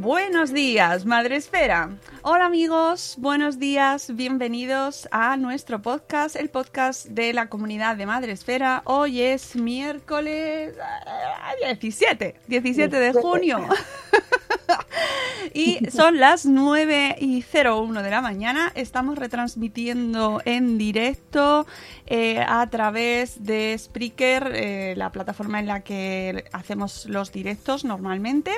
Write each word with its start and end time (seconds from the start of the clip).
Buenos 0.00 0.54
días, 0.54 1.04
Madre 1.04 1.36
Esfera. 1.36 1.90
Hola 2.22 2.46
amigos, 2.46 3.16
buenos 3.18 3.58
días, 3.58 4.16
bienvenidos 4.16 5.06
a 5.10 5.36
nuestro 5.36 5.82
podcast, 5.82 6.36
el 6.36 6.48
podcast 6.48 7.04
de 7.08 7.34
la 7.34 7.50
comunidad 7.50 7.96
de 7.96 8.06
Madre 8.06 8.32
Esfera. 8.32 8.80
Hoy 8.86 9.20
es 9.20 9.56
miércoles 9.56 10.72
eh, 10.74 11.76
17, 11.78 12.34
17 12.48 12.96
de 12.98 13.12
junio. 13.12 13.68
y 15.52 15.80
son 15.90 16.18
las 16.18 16.46
9 16.46 17.16
y 17.20 17.44
01 17.44 18.02
de 18.02 18.10
la 18.10 18.22
mañana. 18.22 18.72
Estamos 18.74 19.18
retransmitiendo 19.18 20.40
en 20.46 20.78
directo 20.78 21.66
eh, 22.06 22.40
a 22.40 22.66
través 22.70 23.44
de 23.44 23.76
Spreaker, 23.78 24.50
eh, 24.54 24.94
la 24.96 25.12
plataforma 25.12 25.60
en 25.60 25.66
la 25.66 25.80
que 25.80 26.46
hacemos 26.52 27.04
los 27.04 27.32
directos 27.32 27.84
normalmente 27.84 28.52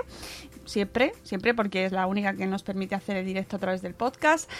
siempre, 0.64 1.12
siempre 1.22 1.54
porque 1.54 1.84
es 1.84 1.92
la 1.92 2.06
única 2.06 2.34
que 2.34 2.46
nos 2.46 2.62
permite 2.62 2.94
hacer 2.94 3.16
el 3.16 3.26
directo 3.26 3.56
a 3.56 3.58
través 3.58 3.82
del 3.82 3.94
podcast. 3.94 4.50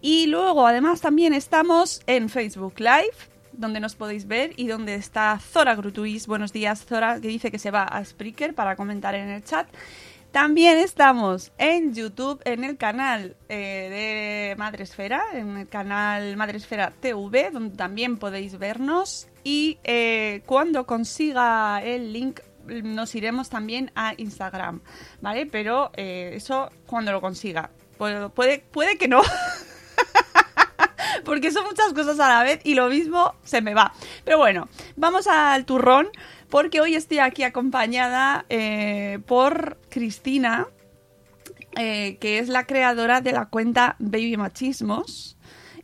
Y 0.00 0.26
luego, 0.26 0.66
además, 0.66 1.00
también 1.00 1.32
estamos 1.32 2.02
en 2.06 2.28
Facebook 2.28 2.74
Live, 2.78 3.16
donde 3.52 3.80
nos 3.80 3.96
podéis 3.96 4.26
ver 4.26 4.52
y 4.56 4.68
donde 4.68 4.94
está 4.94 5.38
Zora 5.38 5.74
Grutuis. 5.74 6.26
Buenos 6.26 6.52
días, 6.52 6.84
Zora, 6.84 7.20
que 7.20 7.28
dice 7.28 7.50
que 7.50 7.58
se 7.58 7.70
va 7.70 7.82
a 7.82 8.04
Spreaker 8.04 8.54
para 8.54 8.76
comentar 8.76 9.14
en 9.14 9.28
el 9.28 9.44
chat. 9.44 9.68
También 10.30 10.76
estamos 10.76 11.52
en 11.56 11.94
YouTube, 11.94 12.40
en 12.44 12.62
el 12.62 12.76
canal 12.76 13.34
eh, 13.48 14.50
de 14.50 14.56
Madresfera, 14.56 15.22
en 15.32 15.56
el 15.56 15.68
canal 15.68 16.36
Madresfera 16.36 16.92
TV, 17.00 17.50
donde 17.50 17.76
también 17.76 18.18
podéis 18.18 18.58
vernos. 18.58 19.28
Y 19.42 19.78
eh, 19.84 20.42
cuando 20.44 20.86
consiga 20.86 21.82
el 21.82 22.12
link 22.12 22.40
nos 22.68 23.14
iremos 23.14 23.48
también 23.48 23.90
a 23.94 24.14
Instagram, 24.16 24.80
¿vale? 25.20 25.46
Pero 25.46 25.90
eh, 25.94 26.32
eso 26.34 26.70
cuando 26.86 27.12
lo 27.12 27.20
consiga. 27.20 27.70
Puede, 27.96 28.60
puede, 28.60 28.96
que 28.98 29.08
no. 29.08 29.22
Porque 31.24 31.50
son 31.50 31.64
muchas 31.64 31.92
cosas 31.92 32.20
a 32.20 32.28
la 32.28 32.42
vez 32.44 32.60
y 32.64 32.74
lo 32.74 32.88
mismo 32.88 33.34
se 33.42 33.60
me 33.60 33.74
va. 33.74 33.92
Pero 34.24 34.38
bueno, 34.38 34.68
vamos 34.96 35.26
al 35.26 35.64
turrón 35.64 36.08
porque 36.48 36.80
hoy 36.80 36.94
estoy 36.94 37.18
aquí 37.18 37.42
acompañada 37.42 38.46
eh, 38.48 39.18
por 39.26 39.78
Cristina, 39.90 40.68
eh, 41.76 42.16
que 42.20 42.38
es 42.38 42.48
la 42.48 42.64
creadora 42.64 43.20
de 43.20 43.32
la 43.32 43.46
cuenta 43.46 43.96
Baby 43.98 44.36
Machismos 44.36 45.36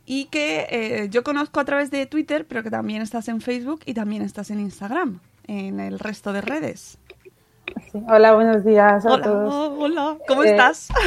y 0.05 0.25
que 0.25 1.07
yo 1.11 1.23
conozco 1.23 1.59
a 1.59 1.65
través 1.65 1.91
de 1.91 2.05
Twitter, 2.05 2.45
pero 2.47 2.63
que 2.63 2.69
también 2.69 3.01
estás 3.01 3.27
en 3.27 3.41
Facebook 3.41 3.81
y 3.85 3.93
también 3.93 4.21
estás 4.21 4.51
en 4.51 4.59
Instagram, 4.59 5.19
en 5.47 5.79
el 5.79 5.99
resto 5.99 6.33
de 6.33 6.41
redes. 6.41 6.97
Sí. 7.91 8.01
Hola, 8.07 8.33
buenos 8.35 8.63
días 8.63 9.05
a 9.05 9.13
hola, 9.13 9.23
todos. 9.23 9.73
Hola, 9.77 10.17
¿cómo 10.27 10.43
Eh, 10.43 10.51
estás? 10.51 10.89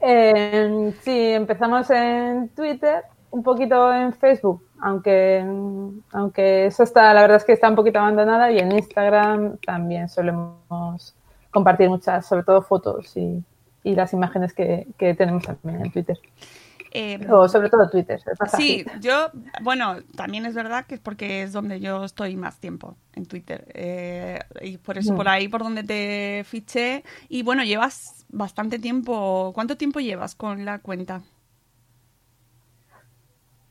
Eh, 0.00 0.92
sí, 1.02 1.32
empezamos 1.32 1.90
en 1.90 2.50
Twitter, 2.50 3.02
un 3.30 3.42
poquito 3.42 3.92
en 3.92 4.12
Facebook, 4.12 4.62
aunque, 4.80 5.44
aunque 6.12 6.66
eso 6.66 6.82
está, 6.82 7.12
la 7.14 7.22
verdad 7.22 7.38
es 7.38 7.44
que 7.44 7.52
está 7.54 7.68
un 7.68 7.74
poquito 7.76 7.98
abandonada, 7.98 8.50
y 8.52 8.58
en 8.58 8.72
Instagram 8.72 9.56
también 9.64 10.08
solemos 10.08 11.14
compartir 11.50 11.88
muchas, 11.88 12.26
sobre 12.26 12.42
todo 12.44 12.62
fotos 12.62 13.16
y, 13.16 13.42
y 13.82 13.94
las 13.94 14.12
imágenes 14.12 14.52
que, 14.52 14.86
que 14.98 15.14
tenemos 15.14 15.44
también 15.44 15.86
en 15.86 15.92
Twitter. 15.92 16.18
Eh, 16.92 17.18
O 17.30 17.48
sobre 17.48 17.68
todo 17.68 17.88
Twitter. 17.90 18.18
es 18.18 18.52
Sí, 18.52 18.84
yo, 19.00 19.30
bueno, 19.62 19.96
también 20.16 20.46
es 20.46 20.54
verdad 20.54 20.86
que 20.86 20.94
es 20.94 21.00
porque 21.00 21.42
es 21.42 21.52
donde 21.52 21.80
yo 21.80 22.04
estoy 22.04 22.36
más 22.36 22.58
tiempo 22.60 22.96
en 23.14 23.26
Twitter. 23.26 23.66
Eh, 23.74 24.38
y 24.62 24.78
por 24.78 24.96
eso 24.98 25.12
Mm. 25.12 25.16
por 25.16 25.28
ahí 25.28 25.48
por 25.48 25.62
donde 25.62 25.82
te 25.84 26.42
fiché. 26.44 27.04
Y 27.28 27.42
bueno, 27.42 27.62
llevas 27.64 28.24
bastante 28.30 28.78
tiempo. 28.78 29.52
¿Cuánto 29.54 29.76
tiempo 29.76 30.00
llevas 30.00 30.34
con 30.34 30.64
la 30.64 30.78
cuenta? 30.78 31.22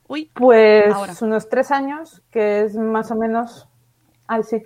Uy, 0.07 0.31
Pues 0.33 0.93
Ahora. 0.93 1.13
unos 1.21 1.49
tres 1.49 1.71
años, 1.71 2.21
que 2.31 2.61
es 2.61 2.75
más 2.75 3.11
o 3.11 3.15
menos. 3.15 3.67
Ay, 4.27 4.43
sí. 4.43 4.61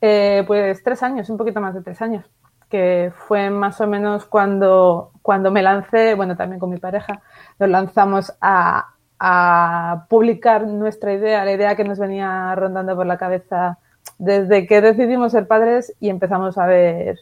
Eh, 0.00 0.44
pues 0.46 0.82
tres 0.82 1.02
años, 1.02 1.30
un 1.30 1.38
poquito 1.38 1.60
más 1.60 1.74
de 1.74 1.82
tres 1.82 2.02
años. 2.02 2.26
Que 2.68 3.12
fue 3.28 3.48
más 3.48 3.80
o 3.80 3.86
menos 3.86 4.26
cuando, 4.26 5.12
cuando 5.26 5.50
me 5.50 5.60
lancé, 5.60 6.14
bueno, 6.14 6.36
también 6.36 6.60
con 6.60 6.70
mi 6.70 6.76
pareja, 6.78 7.20
nos 7.58 7.68
lanzamos 7.68 8.32
a, 8.40 8.86
a 9.18 10.04
publicar 10.08 10.62
nuestra 10.68 11.12
idea, 11.12 11.44
la 11.44 11.50
idea 11.52 11.74
que 11.74 11.82
nos 11.82 11.98
venía 11.98 12.54
rondando 12.54 12.94
por 12.94 13.06
la 13.06 13.18
cabeza 13.18 13.78
desde 14.18 14.68
que 14.68 14.80
decidimos 14.80 15.32
ser 15.32 15.48
padres 15.48 15.92
y 15.98 16.10
empezamos 16.10 16.56
a 16.58 16.66
ver 16.66 17.18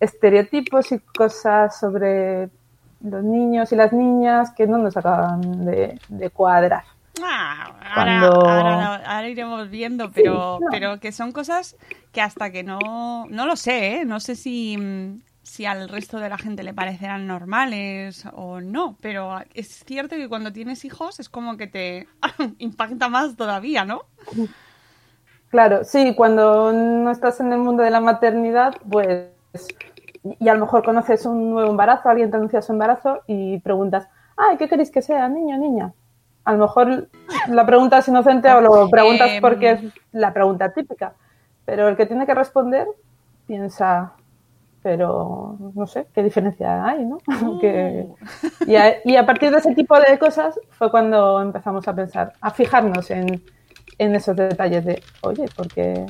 estereotipos 0.00 0.90
y 0.92 1.00
cosas 1.00 1.78
sobre 1.78 2.48
los 3.02 3.22
niños 3.22 3.70
y 3.72 3.76
las 3.76 3.92
niñas 3.92 4.50
que 4.56 4.66
no 4.66 4.78
nos 4.78 4.96
acaban 4.96 5.66
de, 5.66 6.00
de 6.08 6.30
cuadrar. 6.30 6.84
Ah, 7.22 7.72
ahora, 7.94 8.20
Cuando- 8.20 8.48
ahora- 8.48 8.94
ahora 9.04 9.28
iremos 9.28 9.68
viendo, 9.68 10.10
pero, 10.12 10.58
no. 10.60 10.66
pero 10.70 10.98
que 11.00 11.12
son 11.12 11.32
cosas 11.32 11.76
que 12.12 12.22
hasta 12.22 12.50
que 12.50 12.62
no, 12.62 13.26
no 13.28 13.44
lo 13.46 13.56
sé, 13.56 13.96
¿eh? 14.00 14.04
no 14.06 14.18
sé 14.20 14.34
si, 14.36 14.76
mm, 14.78 15.20
si 15.48 15.64
al 15.64 15.88
resto 15.88 16.18
de 16.18 16.28
la 16.28 16.38
gente 16.38 16.62
le 16.62 16.74
parecerán 16.74 17.26
normales 17.26 18.24
o 18.34 18.60
no, 18.60 18.96
pero 19.00 19.38
es 19.54 19.82
cierto 19.86 20.16
que 20.16 20.28
cuando 20.28 20.52
tienes 20.52 20.84
hijos 20.84 21.18
es 21.20 21.28
como 21.28 21.56
que 21.56 21.66
te 21.66 22.06
impacta 22.58 23.08
más 23.08 23.34
todavía, 23.36 23.84
¿no? 23.84 24.02
Claro, 25.50 25.84
sí, 25.84 26.14
cuando 26.14 26.72
no 26.72 27.10
estás 27.10 27.40
en 27.40 27.52
el 27.52 27.58
mundo 27.58 27.82
de 27.82 27.90
la 27.90 28.00
maternidad, 28.00 28.74
pues, 28.88 29.30
y 30.38 30.48
a 30.48 30.54
lo 30.54 30.60
mejor 30.60 30.84
conoces 30.84 31.24
un 31.24 31.50
nuevo 31.50 31.70
embarazo, 31.70 32.10
alguien 32.10 32.30
te 32.30 32.36
anuncia 32.36 32.60
su 32.60 32.72
embarazo 32.72 33.22
y 33.26 33.58
preguntas, 33.60 34.06
ay, 34.36 34.58
¿qué 34.58 34.68
queréis 34.68 34.90
que 34.90 35.00
sea, 35.00 35.28
niño 35.28 35.56
o 35.56 35.58
niña? 35.58 35.92
A 36.44 36.52
lo 36.52 36.58
mejor 36.58 37.08
la 37.48 37.64
pregunta 37.64 37.98
es 37.98 38.08
inocente 38.08 38.50
o 38.52 38.60
lo 38.60 38.90
preguntas 38.90 39.30
Em. 39.30 39.40
porque 39.40 39.70
es 39.70 39.80
la 40.12 40.32
pregunta 40.34 40.72
típica, 40.72 41.14
pero 41.64 41.88
el 41.88 41.96
que 41.96 42.06
tiene 42.06 42.26
que 42.26 42.34
responder 42.34 42.86
piensa, 43.46 44.12
pero 44.88 45.54
no 45.74 45.86
sé, 45.86 46.06
¿qué 46.14 46.22
diferencia 46.22 46.82
hay, 46.82 47.04
no? 47.04 47.18
Que- 47.60 48.08
y, 48.66 48.74
a, 48.74 48.94
y 49.04 49.16
a 49.16 49.26
partir 49.26 49.50
de 49.50 49.58
ese 49.58 49.74
tipo 49.74 49.98
de 50.00 50.18
cosas 50.18 50.58
fue 50.70 50.90
cuando 50.90 51.42
empezamos 51.42 51.86
a 51.86 51.94
pensar, 51.94 52.32
a 52.40 52.50
fijarnos 52.50 53.10
en, 53.10 53.44
en 53.98 54.14
esos 54.14 54.34
detalles 54.34 54.86
de, 54.86 55.02
oye, 55.20 55.44
¿por 55.54 55.68
qué, 55.68 56.06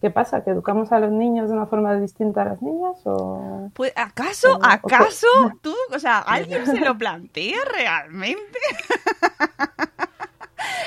¿qué 0.00 0.10
pasa? 0.10 0.44
¿Que 0.44 0.50
educamos 0.50 0.92
a 0.92 1.00
los 1.00 1.10
niños 1.10 1.48
de 1.48 1.56
una 1.56 1.66
forma 1.66 1.96
distinta 1.96 2.42
a 2.42 2.44
las 2.44 2.62
niñas? 2.62 2.98
O... 3.04 3.68
Pues, 3.74 3.92
¿acaso, 3.96 4.52
O- 4.52 4.58
o- 4.58 4.64
acaso 4.64 5.26
tú, 5.60 5.74
o 5.92 5.98
sea, 5.98 6.18
alguien 6.20 6.66
se 6.66 6.78
lo 6.78 6.96
plantea 6.96 7.58
realmente? 7.76 8.58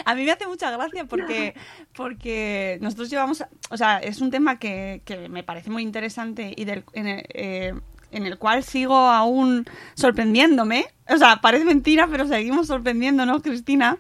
A 0.06 0.16
mí 0.16 0.24
me 0.24 0.32
hace 0.32 0.48
mucha 0.48 0.72
gracia 0.72 1.06
porque, 1.06 1.56
porque 1.94 2.78
nosotros 2.82 3.10
llevamos, 3.10 3.44
o 3.70 3.78
sea, 3.78 3.98
es 4.00 4.22
un 4.22 4.32
tema 4.32 4.60
que, 4.60 5.02
que 5.06 5.30
me 5.30 5.44
parece 5.44 5.70
muy 5.70 5.84
interesante 5.84 6.54
y 6.56 6.66
del, 6.66 6.84
en, 6.94 7.08
el, 7.08 7.26
eh, 7.30 7.74
en 8.12 8.26
el 8.26 8.38
cual 8.38 8.64
sigo 8.64 8.96
aún 8.96 9.66
sorprendiéndome. 9.96 10.86
O 11.10 11.18
sea, 11.18 11.42
parece 11.42 11.66
mentira, 11.66 12.08
pero 12.08 12.28
seguimos 12.28 12.68
sorprendiéndonos, 12.68 13.42
Cristina. 13.42 13.98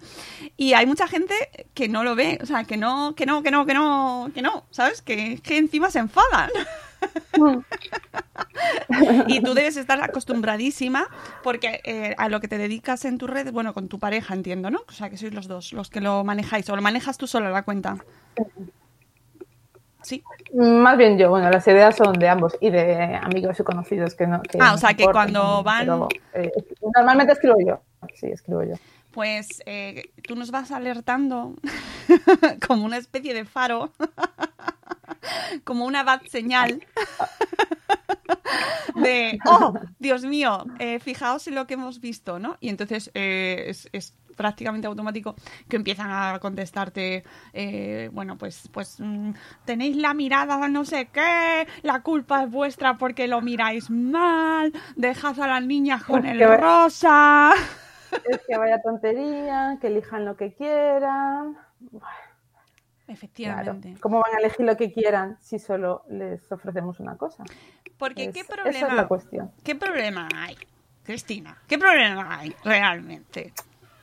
Y 0.58 0.74
hay 0.74 0.86
mucha 0.86 1.08
gente 1.08 1.34
que 1.74 1.90
no 1.90 2.04
lo 2.04 2.16
ve, 2.16 2.40
o 2.42 2.46
sea, 2.46 2.64
que 2.64 2.78
no, 2.78 3.16
que 3.16 3.26
no, 3.26 3.42
que 3.44 3.52
no, 3.52 3.66
que 3.66 3.74
no, 3.74 4.32
que 4.34 4.42
no, 4.42 4.66
¿sabes? 4.70 5.02
Que, 5.02 5.40
que 5.42 5.58
encima 5.58 5.90
se 5.90 6.00
enfadan. 6.00 6.50
y 9.28 9.42
tú 9.42 9.54
debes 9.54 9.78
estar 9.78 10.02
acostumbradísima 10.04 11.08
porque 11.44 11.82
eh, 11.84 12.16
a 12.18 12.30
lo 12.30 12.40
que 12.40 12.48
te 12.48 12.58
dedicas 12.58 13.06
en 13.06 13.18
tu 13.18 13.28
red, 13.28 13.52
bueno, 13.52 13.74
con 13.74 13.88
tu 13.88 14.00
pareja, 14.00 14.34
entiendo, 14.34 14.70
¿no? 14.70 14.82
O 14.88 14.92
sea, 14.92 15.10
que 15.10 15.18
sois 15.18 15.34
los 15.34 15.48
dos 15.48 15.74
los 15.74 15.90
que 15.90 16.02
lo 16.02 16.24
manejáis 16.24 16.70
o 16.70 16.76
lo 16.76 16.82
manejas 16.82 17.18
tú 17.18 17.28
sola 17.28 17.50
la 17.50 17.64
cuenta. 17.64 17.98
Sí. 20.04 20.24
Más 20.54 20.98
bien 20.98 21.18
yo, 21.20 21.30
bueno, 21.30 21.50
las 21.52 21.68
ideas 21.68 21.96
son 21.96 22.14
de 22.14 22.28
ambos 22.28 22.58
y 22.60 22.72
de 22.72 23.16
amigos 23.22 23.60
y 23.60 23.64
conocidos 23.64 24.16
que 24.16 24.26
no. 24.28 24.42
que 24.42 24.58
Ah, 24.60 24.74
o 24.74 24.78
sea, 24.78 24.94
que 24.96 25.06
cuando 25.06 25.62
van- 25.64 25.86
pero, 25.86 26.08
eh, 26.34 26.52
normalmente 26.96 27.34
escribo 27.34 27.58
yo. 27.66 27.82
Sí, 28.16 28.28
escribo 28.28 28.64
yo. 28.64 28.74
Pues 29.12 29.62
eh, 29.66 30.10
tú 30.28 30.36
nos 30.36 30.50
vas 30.52 30.72
alertando 30.72 31.54
como 32.68 32.86
una 32.86 32.98
especie 32.98 33.34
de 33.34 33.46
faro, 33.46 33.92
como 35.64 35.86
una 35.86 36.04
bad 36.04 36.22
señal 36.24 36.86
de, 38.96 39.40
oh, 39.46 39.74
Dios 40.00 40.24
mío, 40.24 40.66
eh, 40.80 41.00
fijaos 41.00 41.48
en 41.48 41.56
lo 41.56 41.68
que 41.68 41.76
hemos 41.76 42.00
visto, 42.00 42.40
¿no? 42.40 42.58
Y 42.60 42.70
entonces 42.70 43.12
eh, 43.14 43.66
es, 43.68 43.90
es 43.92 44.16
prácticamente 44.36 44.88
automático 44.88 45.36
que 45.70 45.76
empiezan 45.76 46.10
a 46.10 46.40
contestarte, 46.40 47.24
eh, 47.54 48.10
bueno, 48.12 48.38
pues, 48.38 48.70
pues 48.72 49.00
mm, 49.00 49.32
tenéis 49.66 49.98
la 49.98 50.14
mirada 50.14 50.68
no 50.68 50.86
sé 50.86 51.10
qué, 51.12 51.68
la 51.84 52.02
culpa 52.02 52.44
es 52.44 52.52
vuestra 52.52 52.98
porque 52.98 53.28
lo 53.28 53.42
miráis 53.42 53.90
mal, 53.90 54.74
dejad 54.96 55.40
a 55.40 55.48
las 55.48 55.64
niñas 55.64 56.04
con 56.04 56.26
Es 56.26 56.34
el 56.34 56.60
rosa. 56.60 57.54
Es 58.26 58.42
que 58.48 58.58
vaya 58.58 58.82
tontería, 58.82 59.78
que 59.80 59.88
elijan 59.88 60.26
lo 60.26 60.36
que 60.36 60.54
quieran. 60.54 61.58
Efectivamente. 63.12 63.96
¿Cómo 64.00 64.22
van 64.22 64.36
a 64.36 64.40
elegir 64.40 64.66
lo 64.66 64.78
que 64.78 64.92
quieran 64.92 65.38
si 65.42 65.60
solo 65.60 66.04
les 66.10 66.50
ofrecemos 66.50 67.00
una 67.02 67.18
cosa? 67.18 67.44
Porque 67.98 68.26
Es- 68.26 68.34
¿qué 68.34 68.40
Esa 68.40 68.54
es 68.54 68.62
problema, 68.62 68.94
la 68.96 69.08
cuestión. 69.08 69.52
¿qué 69.64 69.76
problema 69.76 70.30
hay, 70.34 70.56
Cristina? 71.04 71.58
¿Qué 71.68 71.78
problema 71.78 72.40
hay 72.40 72.56
realmente? 72.64 73.54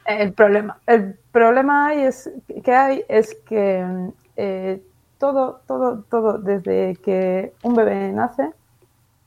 El 0.05 0.33
problema, 0.35 0.79
el 0.87 1.15
problema 1.33 1.87
hay 1.89 2.03
es, 2.03 2.31
que 2.63 2.75
hay 2.75 3.05
es 3.09 3.35
que 3.47 4.11
eh, 4.37 4.83
todo, 5.19 5.63
todo, 5.67 6.03
todo, 6.03 6.39
desde 6.39 6.97
que 6.97 7.55
un 7.63 7.75
bebé 7.75 8.13
nace, 8.13 8.51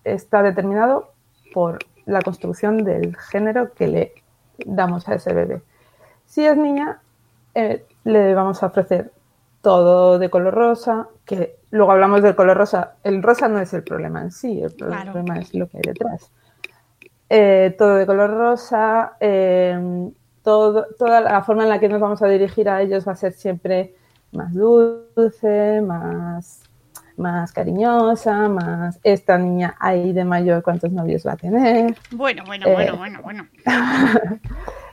está 0.03 0.43
determinado 0.43 1.13
por 1.53 1.79
la 2.05 2.21
construcción 2.21 2.83
del 2.83 3.15
género 3.17 3.73
que 3.73 3.87
le 3.87 4.13
damos 4.65 5.07
a 5.09 5.15
ese 5.15 5.33
bebé. 5.33 5.61
Si 6.25 6.45
es 6.45 6.55
niña, 6.55 6.99
eh, 7.55 7.83
le 8.03 8.33
vamos 8.35 8.61
a 8.63 8.67
ofrecer 8.67 9.11
todo 9.61 10.17
de 10.19 10.29
color 10.29 10.53
rosa, 10.53 11.07
que 11.25 11.57
luego 11.71 11.91
hablamos 11.91 12.21
del 12.23 12.35
color 12.35 12.57
rosa. 12.57 12.95
El 13.03 13.21
rosa 13.21 13.47
no 13.47 13.59
es 13.59 13.73
el 13.73 13.83
problema 13.83 14.21
en 14.21 14.31
sí, 14.31 14.61
el 14.61 14.73
Claro. 14.73 15.11
problema 15.13 15.39
es 15.39 15.53
lo 15.53 15.67
que 15.67 15.77
hay 15.77 15.83
detrás. 15.85 16.31
Eh, 17.29 17.75
todo 17.77 17.95
de 17.95 18.05
color 18.05 18.29
rosa, 18.31 19.13
eh, 19.19 20.09
todo, 20.43 20.87
toda 20.97 21.21
la 21.21 21.41
forma 21.43 21.63
en 21.63 21.69
la 21.69 21.79
que 21.79 21.87
nos 21.87 22.01
vamos 22.01 22.21
a 22.21 22.27
dirigir 22.27 22.67
a 22.67 22.81
ellos 22.81 23.07
va 23.07 23.13
a 23.13 23.15
ser 23.15 23.31
siempre 23.33 23.93
más 24.33 24.53
dulce, 24.53 25.81
más, 25.81 26.63
más 27.17 27.51
cariñosa, 27.53 28.49
más 28.49 28.99
esta 29.03 29.37
niña 29.37 29.75
ahí 29.79 30.11
de 30.11 30.25
mayor, 30.25 30.63
¿cuántos 30.63 30.91
novios 30.91 31.25
va 31.25 31.33
a 31.33 31.37
tener? 31.37 31.95
Bueno, 32.11 32.43
bueno, 32.45 32.67
Eh, 32.67 32.73
bueno, 32.73 32.97
bueno, 32.97 33.19
bueno. 33.23 33.47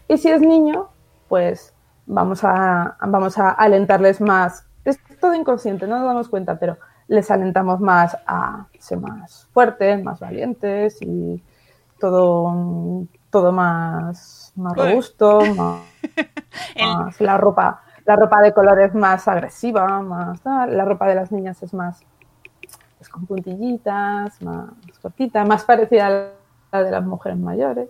Y 0.09 0.17
si 0.19 0.31
es 0.31 0.41
niño, 0.41 0.89
pues 1.29 1.75
vamos 2.09 2.41
a, 2.43 2.97
vamos 3.01 3.39
a 3.39 3.51
alentarles 3.51 4.21
más. 4.21 4.67
Es 4.85 4.99
todo 5.21 5.35
inconsciente, 5.35 5.87
no 5.87 5.99
nos 5.99 6.07
damos 6.07 6.29
cuenta, 6.29 6.59
pero 6.59 6.77
les 7.07 7.31
alentamos 7.31 7.81
más 7.81 8.17
a 8.27 8.67
ser 8.79 8.99
más 8.99 9.47
fuertes, 9.53 10.03
más 10.03 10.19
valientes 10.21 10.99
y 11.01 11.43
todo, 12.01 13.07
todo 13.31 13.53
más, 13.53 14.53
más 14.57 14.77
robusto, 14.77 15.41
más, 15.55 15.83
El- 16.75 16.87
más- 16.97 17.21
la 17.21 17.37
ropa, 17.39 17.83
la 18.05 18.17
ropa 18.17 18.41
de 18.41 18.53
colores 18.53 18.95
más 18.95 19.29
agresiva, 19.29 20.01
más 20.03 20.41
la 20.45 20.85
ropa 20.85 21.07
de 21.09 21.15
las 21.15 21.31
niñas 21.31 21.63
es 21.63 21.75
más 21.75 22.01
es 23.01 23.09
con 23.09 23.27
puntillitas, 23.27 24.43
más 24.43 24.71
cortita, 25.01 25.45
más 25.45 25.65
parecida 25.65 26.07
a 26.09 26.33
la 26.73 26.83
de 26.83 26.91
las 26.91 27.05
mujeres 27.05 27.39
mayores. 27.39 27.89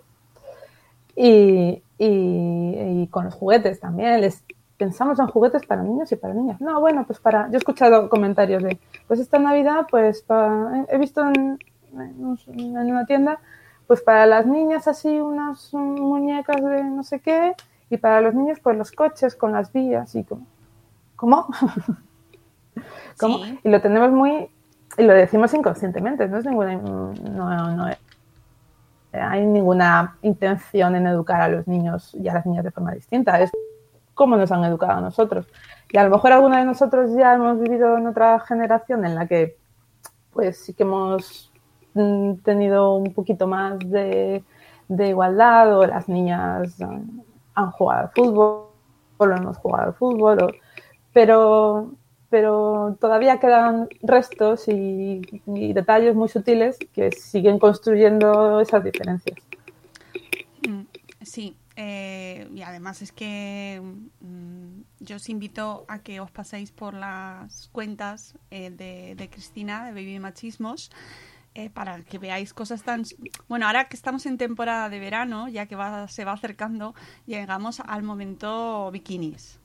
Y, 1.21 1.83
y- 1.99 3.03
y 3.03 3.09
con 3.11 3.25
los 3.25 3.35
juguetes 3.35 3.81
también, 3.81 4.21
les 4.21 4.45
pensamos 4.77 5.19
en 5.19 5.27
juguetes 5.27 5.67
para 5.67 5.83
niños 5.83 6.13
y 6.13 6.17
para 6.17 6.33
niñas. 6.33 6.61
No, 6.61 6.79
bueno, 6.81 7.05
pues 7.07 7.19
para. 7.19 7.49
Yo 7.49 7.55
he 7.55 7.57
escuchado 7.57 8.09
comentarios 8.09 8.63
de, 8.63 8.79
pues 9.09 9.19
esta 9.19 9.39
Navidad, 9.41 9.87
pues 9.91 10.23
pa- 10.23 10.85
he 10.89 10.97
visto 10.99 11.23
en, 11.27 11.59
en 11.93 12.25
un- 12.25 12.39
en 12.57 12.77
una 12.93 13.05
tienda, 13.07 13.41
pues 13.89 14.01
para 14.03 14.27
las 14.27 14.47
niñas 14.47 14.87
así 14.87 15.19
unas 15.19 15.73
muñecas 15.75 16.63
de 16.63 16.85
no 16.85 17.03
sé 17.03 17.19
qué, 17.19 17.55
y 17.91 17.97
para 17.97 18.21
los 18.21 18.35
niños, 18.35 18.61
pues 18.63 18.77
los 18.79 18.93
coches 18.93 19.35
con 19.35 19.51
las 19.53 19.73
vías 19.73 20.15
y 20.15 20.23
como. 20.23 20.47
¿Cómo? 21.17 21.47
¿Cómo? 23.19 23.39
Sí. 23.45 23.59
Y 23.65 23.69
lo 23.71 23.81
tenemos 23.81 24.13
muy. 24.13 24.49
Y 24.97 25.03
lo 25.03 25.13
decimos 25.15 25.53
inconscientemente, 25.55 26.29
no 26.29 26.39
es 26.39 26.45
ninguna. 26.45 26.77
No, 26.77 27.13
no 27.77 27.87
hay 29.13 29.47
ninguna 29.47 30.17
intención 30.23 30.97
en 30.97 31.07
educar 31.07 31.41
a 31.41 31.49
los 31.49 31.67
niños 31.67 32.15
y 32.15 32.29
a 32.29 32.35
las 32.35 32.47
niñas 32.47 32.65
de 32.65 32.71
forma 32.71 32.93
distinta. 32.93 33.41
Es 33.41 33.51
como 34.15 34.37
nos 34.37 34.51
han 34.53 34.65
educado 34.65 34.99
a 34.99 35.01
nosotros. 35.01 35.47
Y 35.91 35.97
a 35.97 36.05
lo 36.05 36.11
mejor 36.11 36.33
algunos 36.33 36.59
de 36.59 36.65
nosotros 36.65 37.11
ya 37.17 37.35
hemos 37.35 37.59
vivido 37.61 37.97
en 37.97 38.07
otra 38.09 38.39
generación 38.41 39.07
en 39.07 39.15
la 39.15 39.27
que, 39.27 39.57
pues 40.33 40.59
sí 40.59 40.75
que 40.75 40.83
hemos 40.83 41.51
mm, 41.95 42.35
tenido 42.45 42.97
un 42.97 43.15
poquito 43.15 43.47
más 43.47 43.79
de, 43.79 44.43
igualdad 44.89 45.79
o 45.79 45.87
las 45.87 46.09
niñas 46.09 46.81
han, 47.55 47.71
jugado 47.71 48.01
al 48.03 48.11
fútbol 48.11 48.67
o 49.17 49.25
hemos 49.25 49.57
jugado 49.59 49.87
al 49.87 49.95
fútbol, 49.95 50.61
pero, 51.13 51.93
pero 52.31 52.97
todavía 53.01 53.39
quedan 53.41 53.89
restos 54.03 54.69
y, 54.69 55.23
detalles 55.47 56.15
muy 56.15 56.29
sutiles 56.29 56.79
que 56.93 57.11
siguen 57.13 57.59
construyendo 57.59 58.61
esas 58.61 58.85
diferencias. 58.85 59.39
Mm, 60.69 60.83
Sí, 61.29 61.57
eh, 61.77 62.49
y 62.55 62.63
además 62.63 63.03
es 63.03 63.13
que 63.13 63.83
mm, 64.21 64.81
yo 65.01 65.17
os 65.17 65.29
invito 65.29 65.85
a 65.87 65.99
que 65.99 66.21
os 66.21 66.31
paséis 66.31 66.71
por 66.73 66.95
las 66.95 67.69
cuentas 67.73 68.35
eh, 68.51 68.71
de, 68.71 69.15
de 69.15 69.29
Cristina, 69.29 69.85
de 69.85 69.93
Baby 69.93 70.21
Machismos, 70.21 70.91
eh, 71.55 71.71
para 71.71 72.03
que 72.03 72.19
veáis 72.19 72.55
cosas 72.55 72.83
tan... 72.83 73.03
Bueno, 73.49 73.67
ahora 73.67 73.89
que 73.89 73.97
estamos 73.97 74.25
en 74.27 74.39
temporada 74.39 74.89
de 74.89 75.01
verano, 75.01 75.49
ya 75.49 75.67
que 75.67 75.77
va, 75.77 76.09
se 76.09 76.25
va 76.25 76.33
acercando, 76.33 76.95
llegamos 77.27 77.81
al 77.81 78.03
momento 78.03 78.91
bikinis, 78.91 79.61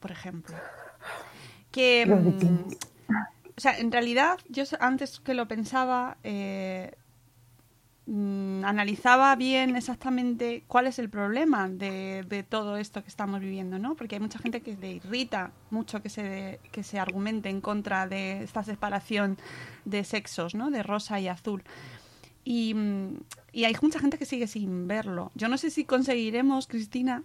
por 0.00 0.10
ejemplo. 0.10 0.56
Que... 1.76 2.06
Mm, 2.06 2.70
o 3.58 3.60
sea, 3.60 3.78
en 3.78 3.92
realidad, 3.92 4.38
yo 4.48 4.64
antes 4.80 5.20
que 5.20 5.34
lo 5.34 5.46
pensaba, 5.46 6.16
eh, 6.24 6.92
mm, 8.06 8.64
analizaba 8.64 9.36
bien 9.36 9.76
exactamente 9.76 10.64
cuál 10.68 10.86
es 10.86 10.98
el 10.98 11.10
problema 11.10 11.68
de, 11.68 12.24
de 12.26 12.42
todo 12.42 12.78
esto 12.78 13.02
que 13.02 13.08
estamos 13.08 13.40
viviendo, 13.40 13.78
¿no? 13.78 13.94
Porque 13.94 14.14
hay 14.14 14.20
mucha 14.22 14.38
gente 14.38 14.62
que 14.62 14.74
le 14.76 14.92
irrita 14.92 15.52
mucho 15.70 16.00
que 16.00 16.08
se, 16.08 16.60
que 16.72 16.82
se 16.82 16.98
argumente 16.98 17.50
en 17.50 17.60
contra 17.60 18.06
de 18.06 18.42
esta 18.42 18.62
separación 18.62 19.36
de 19.84 20.02
sexos, 20.04 20.54
¿no? 20.54 20.70
De 20.70 20.82
rosa 20.82 21.20
y 21.20 21.28
azul. 21.28 21.62
y, 22.42 22.72
mm, 22.72 23.18
y 23.52 23.64
hay 23.64 23.76
mucha 23.82 23.98
gente 23.98 24.16
que 24.18 24.24
sigue 24.24 24.46
sin 24.46 24.86
verlo. 24.88 25.30
Yo 25.34 25.48
no 25.48 25.58
sé 25.58 25.70
si 25.70 25.84
conseguiremos, 25.84 26.68
Cristina, 26.68 27.22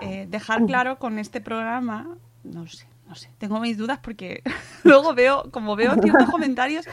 eh, 0.00 0.26
dejar 0.28 0.66
claro 0.66 0.98
con 0.98 1.18
este 1.18 1.40
programa, 1.40 2.16
no 2.42 2.66
sé, 2.66 2.86
no 3.14 3.20
sé, 3.20 3.30
tengo 3.38 3.60
mis 3.60 3.78
dudas 3.78 4.00
porque 4.02 4.42
luego 4.84 5.14
veo, 5.14 5.50
como 5.52 5.76
veo 5.76 5.94
ciertos 6.02 6.28
comentarios, 6.30 6.84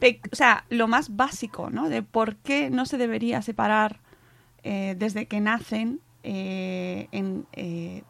pe- 0.00 0.20
o 0.32 0.34
sea, 0.36 0.64
lo 0.70 0.88
más 0.88 1.14
básico, 1.14 1.70
¿no? 1.70 1.88
De 1.88 2.02
por 2.02 2.34
qué 2.36 2.68
no 2.68 2.84
se 2.84 2.98
debería 2.98 3.42
separar 3.42 4.00
eh, 4.64 4.96
desde 4.98 5.26
que 5.26 5.40
nacen, 5.40 6.00
eh, 6.24 7.06
en, 7.12 7.46
eh, 7.52 8.02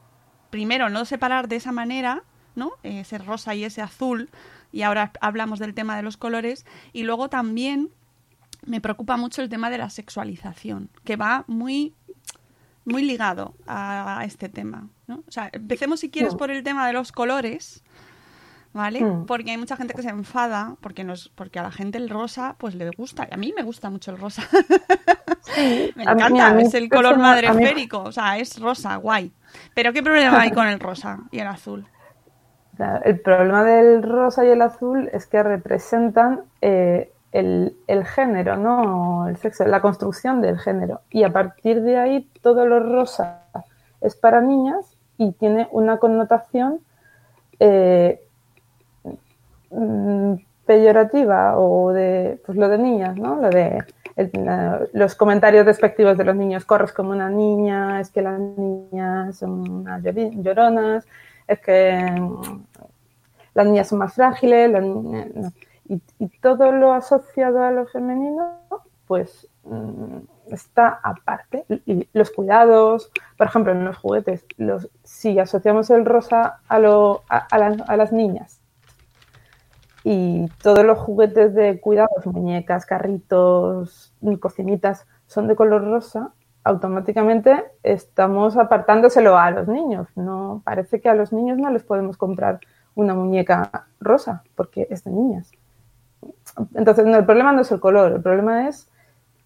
primero, 0.48 0.88
no 0.88 1.04
separar 1.04 1.48
de 1.48 1.56
esa 1.56 1.72
manera, 1.72 2.22
¿no? 2.54 2.72
Eh, 2.82 3.00
ese 3.00 3.18
rosa 3.18 3.54
y 3.54 3.64
ese 3.64 3.82
azul, 3.82 4.30
y 4.72 4.80
ahora 4.82 5.12
hablamos 5.20 5.58
del 5.58 5.74
tema 5.74 5.94
de 5.96 6.02
los 6.02 6.16
colores, 6.16 6.64
y 6.94 7.02
luego 7.02 7.28
también 7.28 7.90
me 8.64 8.80
preocupa 8.80 9.18
mucho 9.18 9.42
el 9.42 9.50
tema 9.50 9.68
de 9.68 9.76
la 9.76 9.90
sexualización, 9.90 10.88
que 11.04 11.16
va 11.16 11.44
muy 11.46 11.92
muy 12.86 13.02
ligado 13.02 13.54
a 13.66 14.22
este 14.24 14.48
tema, 14.48 14.88
¿no? 15.06 15.16
O 15.28 15.30
sea, 15.30 15.50
empecemos 15.52 16.00
si 16.00 16.10
quieres 16.10 16.34
Mm. 16.34 16.38
por 16.38 16.50
el 16.50 16.62
tema 16.62 16.86
de 16.86 16.92
los 16.94 17.12
colores, 17.12 17.84
¿vale? 18.72 19.02
Mm. 19.02 19.26
Porque 19.26 19.50
hay 19.50 19.58
mucha 19.58 19.76
gente 19.76 19.92
que 19.92 20.02
se 20.02 20.08
enfada 20.08 20.76
porque 20.80 21.02
nos, 21.04 21.28
porque 21.30 21.58
a 21.58 21.62
la 21.64 21.70
gente 21.72 21.98
el 21.98 22.08
rosa 22.08 22.54
pues 22.58 22.74
le 22.74 22.88
gusta. 22.96 23.26
Y 23.30 23.34
a 23.34 23.36
mí 23.36 23.52
me 23.56 23.62
gusta 23.64 23.90
mucho 23.90 24.10
el 24.12 24.18
rosa. 24.18 24.42
me 25.56 25.92
mí- 25.96 26.02
encanta, 26.02 26.52
mí 26.54 26.62
es 26.62 26.74
el 26.74 26.88
color 26.88 27.18
madreférico, 27.18 28.02
o 28.02 28.12
sea, 28.12 28.38
es 28.38 28.58
rosa, 28.60 28.96
guay. 28.96 29.32
Pero 29.74 29.92
¿qué 29.92 30.02
problema 30.02 30.40
hay 30.40 30.50
con 30.52 30.66
el 30.66 30.78
rosa 30.80 31.20
y 31.30 31.38
el 31.40 31.46
azul? 31.46 31.86
El 33.04 33.20
problema 33.20 33.64
del 33.64 34.02
rosa 34.02 34.44
y 34.44 34.50
el 34.50 34.60
azul 34.60 35.08
es 35.12 35.26
que 35.26 35.42
representan 35.42 36.42
eh, 36.60 37.10
el, 37.38 37.76
el 37.86 38.04
género, 38.04 38.56
¿no? 38.56 39.28
El 39.28 39.36
sexo, 39.36 39.64
la 39.66 39.80
construcción 39.80 40.40
del 40.40 40.58
género. 40.58 41.00
Y 41.10 41.22
a 41.24 41.32
partir 41.32 41.82
de 41.82 41.96
ahí, 41.98 42.30
todo 42.42 42.66
lo 42.66 42.80
rosa 42.80 43.42
es 44.00 44.14
para 44.16 44.40
niñas 44.40 44.84
y 45.18 45.32
tiene 45.32 45.68
una 45.72 45.98
connotación 45.98 46.80
eh, 47.60 48.20
mm, 49.70 50.34
peyorativa 50.66 51.58
o 51.58 51.92
de, 51.92 52.40
pues 52.44 52.58
lo 52.58 52.68
de 52.68 52.78
niñas, 52.78 53.16
¿no? 53.16 53.36
Lo 53.36 53.50
de 53.50 53.84
la- 54.32 54.80
los 54.92 55.14
comentarios 55.14 55.66
despectivos 55.66 56.16
de 56.16 56.24
los 56.24 56.34
niños, 56.36 56.64
corres 56.64 56.92
como 56.92 57.10
una 57.10 57.28
niña, 57.28 58.00
es 58.00 58.10
que 58.10 58.22
las 58.22 58.38
niñas 58.40 59.36
son 59.36 59.68
unas 59.70 60.02
lloronas, 60.02 61.06
es 61.46 61.60
que 61.60 62.00
mm, 62.18 62.64
las 63.54 63.66
niñas 63.66 63.88
son 63.88 63.98
más 63.98 64.14
frágiles, 64.14 64.70
las 64.70 64.82
niñas- 64.82 65.28
no. 65.34 65.52
Y, 65.88 66.28
todo 66.40 66.72
lo 66.72 66.92
asociado 66.92 67.62
a 67.62 67.70
lo 67.70 67.86
femenino, 67.86 68.60
pues 69.06 69.48
mm, 69.64 70.18
está 70.52 71.00
aparte. 71.02 71.64
Y 71.86 72.08
los 72.12 72.30
cuidados, 72.30 73.10
por 73.36 73.46
ejemplo, 73.46 73.72
en 73.72 73.84
los 73.84 73.96
juguetes, 73.96 74.44
los, 74.56 74.88
si 75.04 75.38
asociamos 75.38 75.90
el 75.90 76.04
rosa 76.04 76.60
a, 76.68 76.78
lo, 76.78 77.22
a 77.28 77.96
las 77.96 78.12
niñas 78.12 78.60
y 80.08 80.46
todos 80.62 80.84
los 80.84 81.00
juguetes 81.00 81.52
de 81.52 81.80
cuidados, 81.80 82.26
muñecas, 82.26 82.86
carritos, 82.86 84.14
cocinitas, 84.38 85.04
son 85.26 85.48
de 85.48 85.56
color 85.56 85.82
rosa, 85.82 86.30
automáticamente 86.62 87.64
estamos 87.82 88.56
apartándoselo 88.56 89.36
a 89.36 89.50
los 89.50 89.66
niños. 89.66 90.06
No, 90.14 90.62
parece 90.64 91.00
que 91.00 91.08
a 91.08 91.14
los 91.16 91.32
niños 91.32 91.58
no 91.58 91.70
les 91.70 91.82
podemos 91.82 92.16
comprar 92.16 92.60
una 92.94 93.14
muñeca 93.14 93.88
rosa 93.98 94.44
porque 94.54 94.86
es 94.90 95.02
de 95.02 95.10
niñas. 95.10 95.50
Entonces, 96.74 97.04
no, 97.06 97.16
el 97.16 97.24
problema 97.24 97.52
no 97.52 97.62
es 97.62 97.72
el 97.72 97.80
color, 97.80 98.12
el 98.12 98.22
problema 98.22 98.68
es 98.68 98.88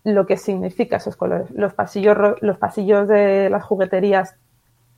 lo 0.04 0.26
que 0.26 0.36
significa 0.36 0.96
esos 0.96 1.16
colores. 1.16 1.50
Los 1.50 1.74
pasillos, 1.74 2.16
los 2.40 2.58
pasillos 2.58 3.08
de 3.08 3.50
las 3.50 3.64
jugueterías 3.64 4.36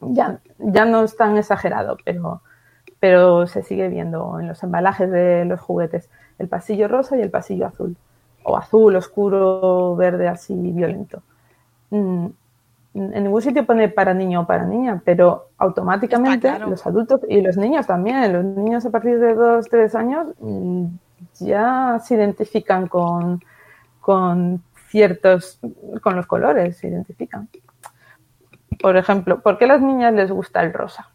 ya, 0.01 0.41
ya 0.59 0.85
no 0.85 1.03
es 1.05 1.17
tan 1.17 1.37
exagerado, 1.39 1.97
pero, 2.05 2.43
pero 3.01 3.47
se 3.47 3.63
sigue 3.63 3.89
viendo 3.89 4.39
en 4.41 4.49
los 4.49 4.63
embalajes 4.63 5.11
de 5.11 5.45
los 5.45 5.61
juguetes 5.61 6.09
el 6.39 6.49
pasillo 6.49 6.89
rosa 6.89 7.17
y 7.17 7.21
el 7.23 7.31
pasillo 7.31 7.67
azul, 7.67 7.97
o 8.45 8.57
azul, 8.57 8.97
oscuro, 8.97 9.95
verde, 9.97 10.29
así 10.29 10.55
violento. 10.55 11.23
Mm, 11.91 12.27
En 12.95 13.25
ningún 13.25 13.41
sitio 13.43 13.65
pone 13.67 13.89
para 13.89 14.13
niño 14.15 14.43
o 14.43 14.47
para 14.47 14.67
niña, 14.67 15.01
pero 15.05 15.49
automáticamente 15.59 16.49
claro. 16.49 16.69
los 16.69 16.87
adultos 16.87 17.21
y 17.29 17.41
los 17.41 17.57
niños 17.57 17.87
también, 17.87 18.33
los 18.33 18.45
niños 18.45 18.85
a 18.85 18.91
partir 18.91 19.19
de 19.19 19.35
2, 19.35 19.69
3 19.71 19.95
años 19.95 20.27
mm, 20.41 20.87
ya 21.41 22.01
se 22.03 22.15
identifican 22.15 22.87
con, 22.89 23.43
con 24.01 24.63
ciertos, 24.89 25.61
con 26.03 26.17
los 26.17 26.27
colores, 26.27 26.77
se 26.77 26.89
identifican. 26.89 27.49
Por 28.81 28.97
ejemplo, 28.97 29.41
¿por 29.41 29.59
qué 29.59 29.65
a 29.65 29.69
las 29.69 29.81
niñas 29.81 30.13
les 30.13 30.31
gusta 30.31 30.63
el 30.63 30.73
rosa? 30.73 31.09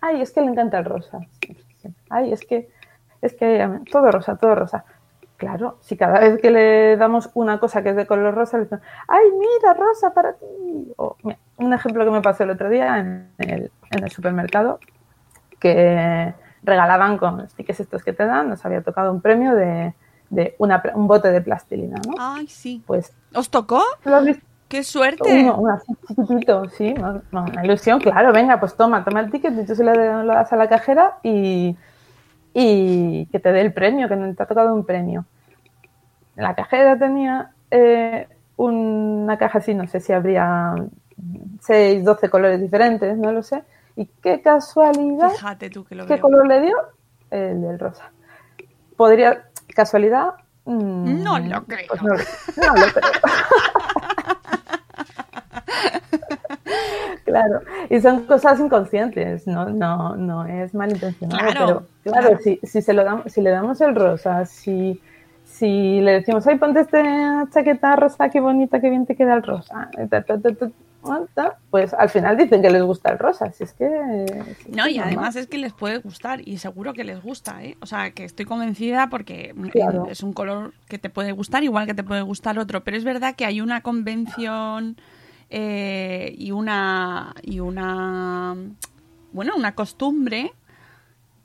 Ay, 0.00 0.22
es 0.22 0.32
que 0.32 0.40
le 0.40 0.48
encanta 0.48 0.78
el 0.78 0.84
rosa. 0.84 1.20
Ay, 2.10 2.32
es 2.32 2.44
que, 2.44 2.68
es 3.22 3.34
que 3.34 3.68
todo 3.90 4.10
rosa, 4.10 4.36
todo 4.36 4.54
rosa. 4.54 4.84
Claro, 5.36 5.78
si 5.82 5.96
cada 5.96 6.20
vez 6.20 6.40
que 6.40 6.50
le 6.50 6.96
damos 6.96 7.30
una 7.34 7.60
cosa 7.60 7.82
que 7.82 7.90
es 7.90 7.96
de 7.96 8.06
color 8.06 8.34
rosa, 8.34 8.56
le 8.56 8.64
dicen, 8.64 8.80
ay, 9.08 9.24
mira, 9.32 9.74
rosa 9.74 10.14
para 10.14 10.32
ti. 10.32 10.92
O, 10.96 11.16
un 11.58 11.72
ejemplo 11.72 12.04
que 12.04 12.10
me 12.10 12.22
pasó 12.22 12.44
el 12.44 12.50
otro 12.50 12.68
día 12.68 12.98
en 12.98 13.30
el, 13.38 13.70
en 13.90 14.04
el 14.04 14.10
supermercado, 14.10 14.78
que 15.58 16.34
regalaban 16.66 17.16
con 17.16 17.38
los 17.38 17.54
tickets 17.54 17.80
estos 17.80 18.02
que 18.02 18.12
te 18.12 18.26
dan, 18.26 18.50
nos 18.50 18.64
había 18.66 18.82
tocado 18.82 19.12
un 19.12 19.20
premio 19.20 19.54
de, 19.54 19.94
de 20.28 20.54
una, 20.58 20.82
un 20.94 21.06
bote 21.06 21.30
de 21.30 21.40
plastilina, 21.40 22.00
¿no? 22.06 22.14
Ay, 22.18 22.46
sí. 22.48 22.82
Pues, 22.86 23.14
¿Os 23.34 23.48
tocó? 23.48 23.82
¡Qué 24.68 24.82
suerte! 24.82 25.42
Uno, 25.42 25.58
uno 25.58 25.74
así 25.74 25.92
chiquitito, 26.08 26.68
sí, 26.70 26.92
una 27.30 27.64
ilusión, 27.64 28.00
claro, 28.00 28.32
venga, 28.32 28.58
pues 28.58 28.74
toma, 28.74 29.04
toma 29.04 29.20
el 29.20 29.30
ticket, 29.30 29.54
y 29.56 29.64
tú 29.64 29.76
se 29.76 29.84
lo, 29.84 29.94
lo 29.94 30.34
das 30.34 30.52
a 30.52 30.56
la 30.56 30.68
cajera 30.68 31.18
y, 31.22 31.76
y 32.52 33.26
que 33.26 33.38
te 33.38 33.52
dé 33.52 33.60
el 33.60 33.72
premio, 33.72 34.08
que 34.08 34.16
te 34.16 34.42
ha 34.42 34.46
tocado 34.46 34.74
un 34.74 34.84
premio. 34.84 35.24
La 36.34 36.56
cajera 36.56 36.98
tenía 36.98 37.52
eh, 37.70 38.26
una 38.56 39.38
caja 39.38 39.58
así, 39.58 39.72
no 39.72 39.86
sé 39.86 40.00
si 40.00 40.12
habría 40.12 40.74
6, 41.60 42.04
12 42.04 42.28
colores 42.28 42.60
diferentes, 42.60 43.16
no 43.16 43.30
lo 43.30 43.42
sé. 43.42 43.62
Y 43.96 44.06
qué 44.22 44.40
casualidad, 44.42 45.30
Fíjate 45.30 45.70
tú 45.70 45.84
que 45.84 45.94
lo 45.94 46.06
¿qué 46.06 46.14
veo. 46.14 46.22
color 46.22 46.46
le 46.46 46.60
dio? 46.60 46.76
El 47.30 47.62
del 47.62 47.78
rosa. 47.78 48.10
Podría, 48.96 49.46
casualidad. 49.74 50.34
Mm, 50.66 51.22
No 51.22 51.38
lo 51.38 51.64
creo. 51.64 51.86
pues 51.88 52.02
no, 52.02 52.08
no 52.08 52.16
lo 52.76 52.92
creo. 52.92 53.12
Claro, 57.24 57.60
y 57.90 58.00
son 58.00 58.24
cosas 58.24 58.58
inconscientes, 58.60 59.46
no, 59.46 59.68
no, 59.68 60.16
no 60.16 60.46
es 60.46 60.72
malintencionado, 60.74 61.38
Claro, 61.50 61.66
pero 62.02 62.14
claro, 62.14 62.28
claro. 62.28 62.38
Si, 62.42 62.60
si 62.62 62.80
se 62.82 62.92
lo 62.92 63.04
damos, 63.04 63.32
si 63.32 63.40
le 63.42 63.50
damos 63.50 63.80
el 63.80 63.94
rosa, 63.96 64.46
si, 64.46 65.00
si 65.44 66.00
le 66.00 66.12
decimos, 66.12 66.46
ay, 66.46 66.56
ponte 66.56 66.80
esta 66.80 67.46
chaqueta 67.50 67.96
rosa, 67.96 68.28
qué 68.30 68.40
bonita, 68.40 68.80
qué 68.80 68.90
bien 68.90 69.06
te 69.06 69.16
queda 69.16 69.34
el 69.34 69.42
rosa, 69.42 69.90
ta, 70.08 70.22
ta, 70.22 70.38
ta, 70.38 70.40
ta, 70.40 70.54
ta, 70.54 70.70
pues 71.70 71.92
al 71.94 72.08
final 72.08 72.36
dicen 72.36 72.62
que 72.62 72.70
les 72.70 72.82
gusta 72.82 73.10
el 73.12 73.18
rosa, 73.18 73.50
si 73.52 73.64
es 73.64 73.72
que... 73.72 73.86
si 74.64 74.70
No, 74.72 74.88
y 74.88 74.98
además 74.98 75.36
es 75.36 75.46
que 75.46 75.58
les 75.58 75.72
puede 75.72 75.98
gustar 75.98 76.46
y 76.46 76.58
seguro 76.58 76.92
que 76.92 77.04
les 77.04 77.22
gusta, 77.22 77.62
¿eh? 77.64 77.76
O 77.80 77.86
sea, 77.86 78.10
que 78.12 78.24
estoy 78.24 78.44
convencida 78.44 79.08
porque 79.08 79.54
Claro. 79.72 80.06
es 80.10 80.22
un 80.22 80.32
color 80.32 80.74
que 80.88 80.98
te 80.98 81.10
puede 81.10 81.32
gustar 81.32 81.64
igual 81.64 81.86
que 81.86 81.94
te 81.94 82.04
puede 82.04 82.22
gustar 82.22 82.58
otro, 82.58 82.82
pero 82.84 82.96
es 82.96 83.04
verdad 83.04 83.34
que 83.36 83.44
hay 83.46 83.60
una 83.60 83.80
convención 83.82 84.96
eh, 85.50 86.34
y 86.36 86.50
una 86.50 87.34
y 87.42 87.60
una 87.60 88.56
bueno, 89.32 89.52
una 89.56 89.74
costumbre 89.74 90.52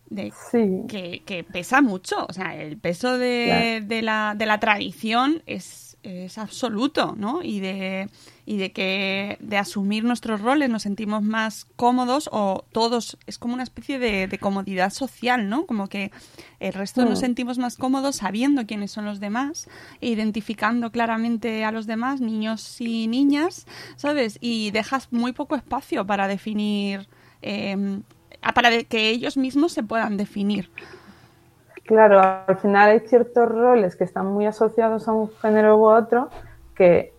de 0.10 0.32
Sí, 0.51 0.84
que, 0.88 1.22
que 1.25 1.44
pesa 1.44 1.82
mucho. 1.82 2.25
O 2.27 2.34
sea, 2.34 2.56
el 2.56 2.77
peso 2.77 3.18
de, 3.18 3.46
Claro. 3.48 3.86
de 3.88 4.01
la, 4.01 4.36
de 4.38 4.46
la 4.46 4.60
tradición 4.60 5.41
es, 5.46 5.98
es 6.03 6.38
absoluto, 6.38 7.15
¿no? 7.18 7.41
Y 7.44 7.60
de, 7.62 8.10
y 8.51 8.58
de 8.58 8.70
que 8.77 9.38
de 9.39 9.58
asumir 9.58 10.03
nuestros 10.03 10.41
roles 10.41 10.70
nos 10.70 10.84
sentimos 10.84 11.22
más 11.24 11.65
cómodos 11.77 12.29
o 12.34 12.65
todos, 12.74 13.17
es 13.25 13.38
como 13.38 13.53
una 13.53 13.63
especie 13.63 13.98
de, 13.98 14.27
de 14.27 14.38
comodidad 14.39 14.91
social, 14.91 15.48
¿no? 15.48 15.65
Como 15.65 15.88
que 15.88 16.12
el 16.60 16.74
resto 16.74 17.05
nos 17.05 17.20
Mm. 17.20 17.22
sentimos 17.27 17.58
más 17.58 17.77
cómodos 17.77 18.17
sabiendo 18.17 18.65
quiénes 18.65 18.91
son 18.91 19.05
los 19.05 19.20
demás, 19.20 19.67
e 20.01 20.08
identificando 20.10 20.91
claramente 20.91 21.63
a 21.63 21.72
los 21.72 21.86
demás, 21.88 22.20
niños 22.20 22.60
y 22.81 23.08
niñas, 23.08 23.65
¿sabes? 23.96 24.38
Y 24.41 24.72
dejas 24.72 25.08
muy 25.12 25.31
poco 25.34 25.55
espacio 25.55 26.05
para 26.05 26.27
definir... 26.27 27.08
eh, 27.41 28.01
a- 28.43 28.53
para 28.53 28.70
que 28.84 29.10
ellos 29.10 29.38
mismos 29.38 29.72
se 29.74 29.84
puedan 29.84 30.17
definir. 30.17 30.70
Claro, 31.86 32.20
al 32.48 32.58
final 32.60 32.89
hay 32.91 33.00
ciertos 33.01 33.50
roles 33.50 33.96
que 33.96 34.03
están 34.03 34.27
muy 34.27 34.46
asociados 34.46 35.08
a 35.08 35.13
un 35.13 35.29
género 35.41 35.77
u 35.77 35.86
otro 35.89 36.29
que, 36.75 37.13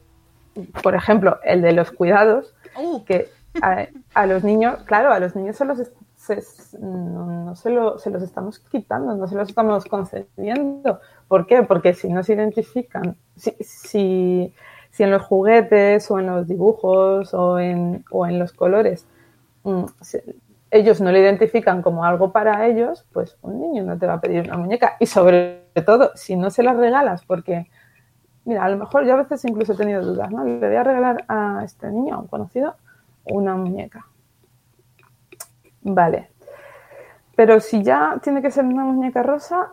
por 0.82 0.94
ejemplo, 0.94 1.38
el 1.44 1.62
de 1.62 1.72
los 1.72 1.90
cuidados, 1.90 2.54
Uh, 2.74 3.04
que 3.04 3.28
a, 3.60 3.86
a 4.14 4.26
los 4.26 4.44
niños, 4.44 4.78
claro, 4.84 5.12
a 5.12 5.18
los 5.20 5.36
niños 5.36 5.56
se 5.56 5.66
los, 5.66 5.78
se, 6.16 6.42
no, 6.80 7.44
no 7.44 7.54
se, 7.54 7.68
lo- 7.68 7.98
se 7.98 8.08
los 8.10 8.22
estamos 8.22 8.58
quitando, 8.60 9.14
no 9.14 9.26
se 9.28 9.34
los 9.34 9.48
estamos 9.50 9.84
concediendo, 9.84 11.00
¿Por 11.28 11.46
qué? 11.46 11.62
Porque 11.62 11.92
si 11.94 12.08
no 12.10 12.22
se 12.22 12.32
identifican, 12.34 13.16
si, 13.36 13.54
si, 13.60 14.54
si 14.90 15.02
en 15.02 15.10
los 15.10 15.22
juguetes 15.22 16.10
o 16.10 16.18
en 16.18 16.26
los 16.26 16.46
dibujos 16.48 17.34
o 17.34 17.58
en, 17.58 18.04
o 18.10 18.26
en 18.26 18.38
los 18.38 18.52
colores 18.52 19.06
mm, 19.64 19.84
ellos 20.70 21.00
no 21.02 21.12
lo 21.12 21.18
identifican 21.18 21.82
como 21.82 22.04
algo 22.04 22.32
para 22.32 22.66
ellos, 22.66 23.04
pues 23.12 23.36
un 23.42 23.60
niño 23.60 23.82
no 23.84 23.98
te 23.98 24.06
va 24.06 24.14
a 24.14 24.20
pedir 24.20 24.44
una 24.46 24.56
muñeca. 24.56 24.96
Y 24.98 25.06
sobre 25.06 25.66
todo, 25.84 26.12
si 26.14 26.36
no 26.36 26.48
se 26.50 26.62
las 26.62 26.76
regalas, 26.76 27.22
porque, 27.26 27.66
mira, 28.44 28.64
a 28.64 28.68
lo 28.68 28.76
mejor 28.76 29.04
yo 29.04 29.14
a 29.14 29.16
veces 29.16 29.44
incluso 29.44 29.72
he 29.72 29.76
tenido 29.76 30.02
dudas, 30.02 30.30
¿no? 30.30 30.44
Le 30.44 30.66
voy 30.66 30.76
a 30.76 30.84
regalar 30.84 31.24
a 31.28 31.62
este 31.64 31.88
niño, 31.88 32.14
a 32.14 32.18
un 32.18 32.26
conocido, 32.26 32.76
una 33.24 33.54
muñeca. 33.54 34.06
Vale. 35.82 36.30
Pero 37.34 37.60
si 37.60 37.82
ya 37.82 38.18
tiene 38.22 38.42
que 38.42 38.50
ser 38.50 38.64
una 38.64 38.84
muñeca 38.84 39.22
rosa, 39.22 39.72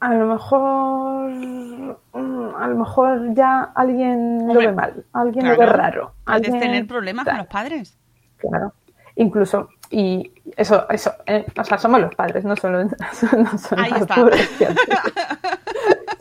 a 0.00 0.14
lo 0.14 0.26
mejor, 0.26 1.30
mm, 1.30 2.54
a 2.56 2.68
lo 2.68 2.76
mejor 2.76 3.34
ya 3.34 3.72
alguien 3.74 4.46
lo 4.46 4.60
ve 4.60 4.72
mal, 4.72 5.04
alguien 5.12 5.48
lo 5.48 5.56
ve 5.56 5.66
raro. 5.66 6.12
Puedes 6.24 6.46
alguien 6.46 6.60
tener 6.60 6.86
problemas 6.86 7.26
con 7.26 7.38
los 7.38 7.46
padres. 7.46 7.98
Claro. 8.36 8.72
Incluso, 9.16 9.68
y 9.90 10.32
eso, 10.56 10.88
eso, 10.90 11.12
eh, 11.26 11.44
o 11.58 11.64
sea, 11.64 11.78
somos 11.78 12.00
los 12.00 12.14
padres, 12.14 12.44
no 12.44 12.54
solo 12.54 12.84
no 12.84 13.58
son 13.58 13.78
Ahí 13.80 13.90
las 13.90 14.02
está. 14.02 14.14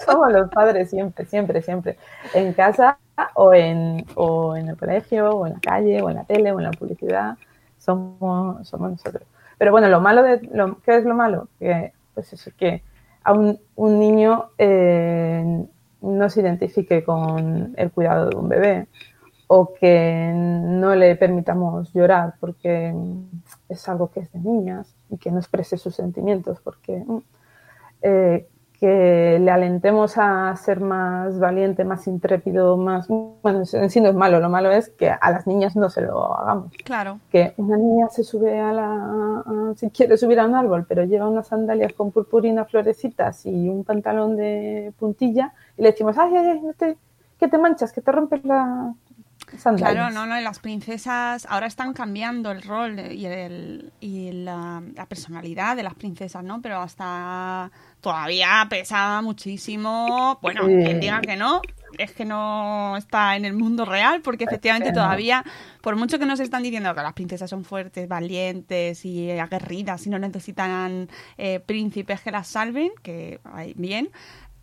somos 0.08 0.32
los 0.32 0.50
padres 0.50 0.90
siempre, 0.90 1.26
siempre, 1.26 1.62
siempre. 1.62 1.98
En 2.34 2.54
casa 2.54 2.98
o 3.36 3.54
en, 3.54 4.06
o 4.16 4.56
en 4.56 4.70
el 4.70 4.78
colegio, 4.78 5.32
o 5.32 5.48
en 5.48 5.54
la 5.54 5.60
calle, 5.60 6.02
o 6.02 6.10
en 6.10 6.16
la 6.16 6.24
tele, 6.24 6.52
o 6.52 6.60
en 6.60 6.66
la 6.66 6.72
publicidad, 6.72 7.38
somos, 7.78 8.68
somos 8.68 8.92
nosotros. 8.92 9.24
Pero 9.58 9.72
bueno, 9.72 9.90
lo 9.90 10.00
malo 10.02 10.24
de, 10.24 10.42
lo, 10.52 10.80
¿qué 10.82 10.98
es 10.98 11.06
lo 11.06 11.16
malo? 11.16 11.50
Que, 11.60 11.94
pues 12.14 12.32
eso, 12.34 12.52
que 12.58 12.84
a 13.24 13.34
un, 13.34 13.60
un 13.76 14.00
niño 14.00 14.52
eh, 14.58 15.66
no 16.02 16.30
se 16.30 16.42
identifique 16.42 17.04
con 17.04 17.74
el 17.76 17.92
cuidado 17.92 18.30
de 18.30 18.36
un 18.36 18.50
bebé 18.50 18.88
o 19.48 19.74
que 19.74 20.32
no 20.34 20.94
le 20.96 21.16
permitamos 21.16 21.94
llorar 21.94 22.36
porque 22.40 22.94
es 23.70 23.90
algo 23.90 24.12
que 24.12 24.20
es 24.20 24.32
de 24.32 24.40
niñas 24.40 24.94
y 25.10 25.18
que 25.18 25.32
no 25.32 25.40
exprese 25.40 25.78
sus 25.78 25.96
sentimientos 25.96 26.60
porque 26.62 27.04
mm, 27.06 27.18
eh, 28.02 28.48
que 28.79 29.39
le 29.41 29.50
alentemos 29.51 30.17
a 30.17 30.55
ser 30.55 30.79
más 30.81 31.39
valiente, 31.39 31.84
más 31.84 32.05
intrépido, 32.07 32.77
más 32.77 33.07
bueno, 33.07 33.63
en 33.74 33.89
sí 33.89 34.01
no 34.01 34.10
es 34.10 34.15
malo, 34.15 34.39
lo 34.39 34.50
malo 34.50 34.72
es 34.72 34.89
que 34.89 35.10
a 35.10 35.31
las 35.31 35.48
niñas 35.48 35.75
no 35.75 35.89
se 35.89 36.01
lo 36.01 36.38
hagamos 36.39 36.72
Claro. 36.84 37.19
que 37.31 37.53
una 37.57 37.75
niña 37.77 38.07
se 38.10 38.24
sube 38.24 38.60
a 38.60 38.72
la 38.74 39.74
si 39.75 39.89
quiere 39.89 40.15
subir 40.17 40.39
a 40.39 40.46
un 40.46 40.55
árbol 40.55 40.86
pero 40.88 41.03
lleva 41.05 41.27
unas 41.27 41.48
sandalias 41.48 41.93
con 41.93 42.12
purpurina 42.12 42.65
florecitas 42.65 43.46
y 43.46 43.67
un 43.69 43.84
pantalón 43.84 44.38
de 44.38 44.93
puntilla 45.00 45.53
y 45.77 45.81
le 45.81 45.91
decimos 45.91 46.17
ay 46.17 46.36
ay 46.36 46.46
ay 46.48 46.62
no 46.62 46.74
te- 46.74 46.98
que 47.39 47.48
te 47.48 47.57
manchas 47.57 47.91
que 47.93 48.01
te 48.01 48.12
rompes 48.12 48.43
la 48.46 48.93
sandalias 49.57 49.93
Claro, 49.93 50.13
no, 50.13 50.25
no, 50.25 50.39
y 50.39 50.43
las 50.43 50.60
princesas 50.60 51.48
ahora 51.50 51.67
están 51.67 51.93
cambiando 51.93 52.51
el 52.51 52.62
rol 52.63 53.00
y, 53.00 53.25
el, 53.25 53.91
y 54.01 54.31
la, 54.34 54.81
la 54.93 55.05
personalidad 55.05 55.75
de 55.77 55.84
las 55.84 55.93
princesas, 55.93 56.43
¿no? 56.43 56.62
Pero 56.62 56.79
hasta 56.81 57.72
todavía 58.01 58.66
pesa 58.70 59.22
muchísimo. 59.22 60.39
Bueno, 60.42 60.66
quien 60.66 61.00
diga 61.00 61.22
que 61.22 61.36
no, 61.36 61.62
es 61.98 62.12
que 62.12 62.25
no 62.25 62.96
está 62.98 63.36
en 63.36 63.46
el 63.46 63.54
mundo 63.54 63.86
real, 63.86 64.22
porque 64.22 64.46
efectivamente 64.46 64.92
todavía, 64.92 65.44
por 65.82 65.96
mucho 65.96 66.20
que 66.20 66.25
nos 66.25 66.39
están 66.39 66.63
diciendo 66.63 66.94
que 66.94 67.01
las 67.01 67.13
princesas 67.13 67.50
son 67.50 67.63
fuertes, 67.63 68.08
valientes 68.08 69.06
y 69.06 69.32
aguerridas 69.32 70.06
y 70.08 70.10
no 70.10 70.20
necesitan 70.20 71.10
eh, 71.38 71.60
príncipes 71.60 72.22
que 72.22 72.32
las 72.32 72.48
salven, 72.48 72.92
que 73.01 73.39
bien, 73.75 74.10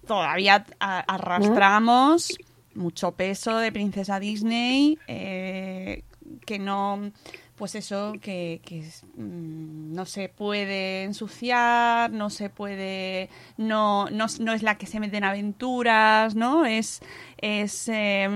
todavía 0.07 0.65
arrastramos 0.79 2.37
mucho 2.75 3.13
peso 3.13 3.59
de 3.59 3.71
princesa 3.71 4.19
Disney 4.19 4.99
eh, 5.07 6.03
que 6.45 6.59
no 6.59 7.13
pues 7.57 7.75
eso 7.75 8.15
que, 8.21 8.61
que 8.65 8.81
es, 8.81 9.05
mm, 9.17 9.95
no 9.95 10.07
se 10.07 10.29
puede 10.29 11.05
ensuciar 11.05 12.11
no 12.11 12.31
se 12.31 12.51
puede 12.51 13.29
no, 13.57 14.09
no, 14.11 14.27
no 14.41 14.53
es 14.53 14.63
la 14.63 14.77
que 14.77 14.87
se 14.87 15.01
mete 15.01 15.17
en 15.19 15.25
aventuras 15.25 16.35
no 16.35 16.67
es 16.67 17.01
es 17.39 17.89
eh, 17.89 18.29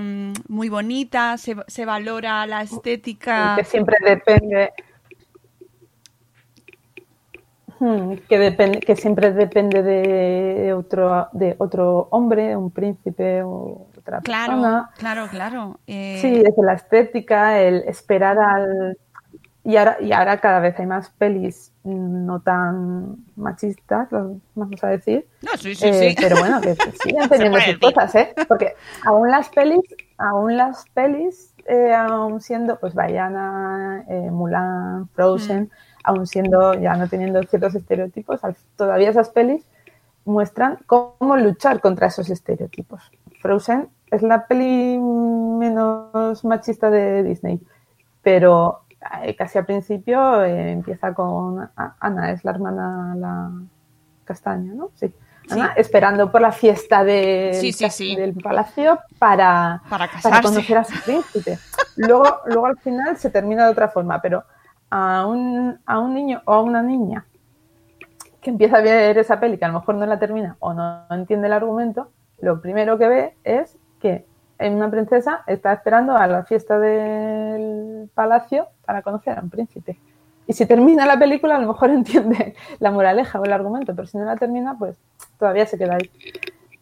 muy 0.47 0.69
bonita 0.69 1.37
se, 1.37 1.55
se 1.67 1.85
valora 1.85 2.45
la 2.47 2.61
estética. 2.61 3.55
que 3.57 3.63
siempre 3.65 3.97
depende 4.05 4.71
Hmm, 7.79 8.15
que 8.27 8.37
depende 8.37 8.81
que 8.81 8.95
siempre 8.97 9.31
depende 9.31 9.81
de 9.83 10.73
otro 10.73 11.29
de 11.31 11.55
otro 11.59 12.09
hombre 12.11 12.57
un 12.57 12.71
príncipe 12.71 13.41
o 13.41 13.87
otra 13.97 14.19
claro 14.21 14.53
persona. 14.53 14.89
claro 14.97 15.27
claro 15.29 15.79
eh, 15.87 16.19
Sí, 16.21 16.29
desde 16.43 16.61
la 16.63 16.73
estética, 16.73 17.61
el 17.61 17.83
esperar 17.87 18.37
al... 18.37 18.97
Y 19.63 19.75
ahora, 19.75 19.97
y 19.99 20.11
ahora 20.13 20.39
cada 20.39 20.59
vez 20.61 20.79
hay 20.79 20.85
más 20.85 21.09
pelis 21.11 21.71
mm, 21.83 22.25
no 22.25 22.39
tan 22.39 23.17
machistas, 23.35 24.11
lo 24.11 24.37
vamos 24.55 24.83
a 24.83 24.87
decir. 24.87 25.27
no 25.41 25.51
sí 25.57 25.75
sí 25.75 25.87
Eh, 25.87 26.09
sí 26.11 26.15
Pero 26.19 26.37
bueno, 26.39 26.61
que 26.61 26.75
siguen 27.03 27.27
teniendo 27.29 27.59
sus 27.59 27.77
cosas, 27.77 28.15
¿eh? 28.15 28.33
Porque 28.47 28.73
aún 29.05 29.29
las 29.29 29.49
pelis, 29.49 29.81
aún 30.17 30.55
las 30.55 30.85
pelis, 30.93 31.53
eh, 31.67 31.93
aún 31.93 32.39
siendo, 32.41 32.79
pues 32.79 32.93
Vaiana, 32.95 34.05
eh, 34.07 34.29
Mulan, 34.31 35.09
Frozen, 35.13 35.63
Mm. 35.63 35.69
aún 36.05 36.25
siendo, 36.27 36.73
ya 36.75 36.95
no 36.95 37.07
teniendo 37.09 37.43
ciertos 37.43 37.75
estereotipos, 37.75 38.39
todavía 38.77 39.09
esas 39.09 39.29
pelis 39.29 39.65
muestran 40.25 40.79
cómo 40.87 41.35
luchar 41.37 41.81
contra 41.81 42.07
esos 42.07 42.29
estereotipos. 42.29 43.11
Frozen 43.41 43.89
es 44.09 44.21
la 44.21 44.47
peli 44.47 44.97
menos 44.97 46.43
machista 46.45 46.89
de 46.89 47.23
Disney, 47.23 47.59
pero 48.21 48.81
casi 49.37 49.57
al 49.57 49.65
principio 49.65 50.43
eh, 50.43 50.71
empieza 50.71 51.13
con 51.13 51.69
Ana, 51.99 52.31
es 52.31 52.43
la 52.43 52.51
hermana 52.51 53.13
la 53.15 53.51
castaña, 54.25 54.73
¿no? 54.73 54.89
Sí. 54.95 55.13
Ana, 55.49 55.73
esperando 55.75 56.31
por 56.31 56.41
la 56.41 56.51
fiesta 56.51 57.03
de- 57.03 57.57
Sí, 57.59 57.71
sí, 57.73 57.89
sí. 57.89 58.15
del 58.15 58.35
palacio 58.35 58.99
para, 59.17 59.81
Para 59.89 60.41
conocer 60.41 60.77
a 60.77 60.83
su 60.83 61.01
príncipe. 61.03 61.57
Luego, 61.95 62.23
luego 62.45 62.67
al 62.67 62.77
final 62.77 63.17
se 63.17 63.31
termina 63.31 63.65
de 63.65 63.71
otra 63.71 63.87
forma, 63.87 64.21
pero 64.21 64.43
a 64.91 65.25
un, 65.25 65.79
a 65.85 65.99
un 65.99 66.13
niño 66.13 66.41
o 66.45 66.53
a 66.53 66.61
una 66.61 66.83
niña 66.83 67.25
que 68.41 68.51
empieza 68.51 68.77
a 68.77 68.81
ver 68.81 69.17
esa 69.17 69.39
peli, 69.39 69.57
que 69.57 69.65
a 69.65 69.69
lo 69.69 69.79
mejor 69.79 69.95
no 69.95 70.05
la 70.05 70.19
termina 70.19 70.55
o 70.59 70.73
no 70.73 71.03
entiende 71.09 71.47
el 71.47 71.53
argumento, 71.53 72.09
lo 72.41 72.61
primero 72.61 72.97
que 72.97 73.07
ve 73.07 73.35
es 73.43 73.75
que 73.99 74.25
una 74.59 74.91
princesa 74.91 75.43
está 75.47 75.73
esperando 75.73 76.15
a 76.15 76.27
la 76.27 76.43
fiesta 76.43 76.77
del 76.79 78.09
palacio 78.13 78.67
para 78.85 79.01
conocer 79.01 79.37
a 79.37 79.41
un 79.41 79.49
príncipe. 79.49 79.97
Y 80.47 80.53
si 80.53 80.65
termina 80.65 81.05
la 81.05 81.17
película, 81.17 81.55
a 81.55 81.59
lo 81.59 81.67
mejor 81.67 81.89
entiende 81.91 82.55
la 82.79 82.91
moraleja 82.91 83.39
o 83.39 83.45
el 83.45 83.53
argumento, 83.53 83.95
pero 83.95 84.07
si 84.07 84.17
no 84.17 84.25
la 84.25 84.35
termina, 84.35 84.77
pues 84.77 84.97
todavía 85.37 85.65
se 85.65 85.77
queda 85.77 85.95
ahí. 85.95 86.09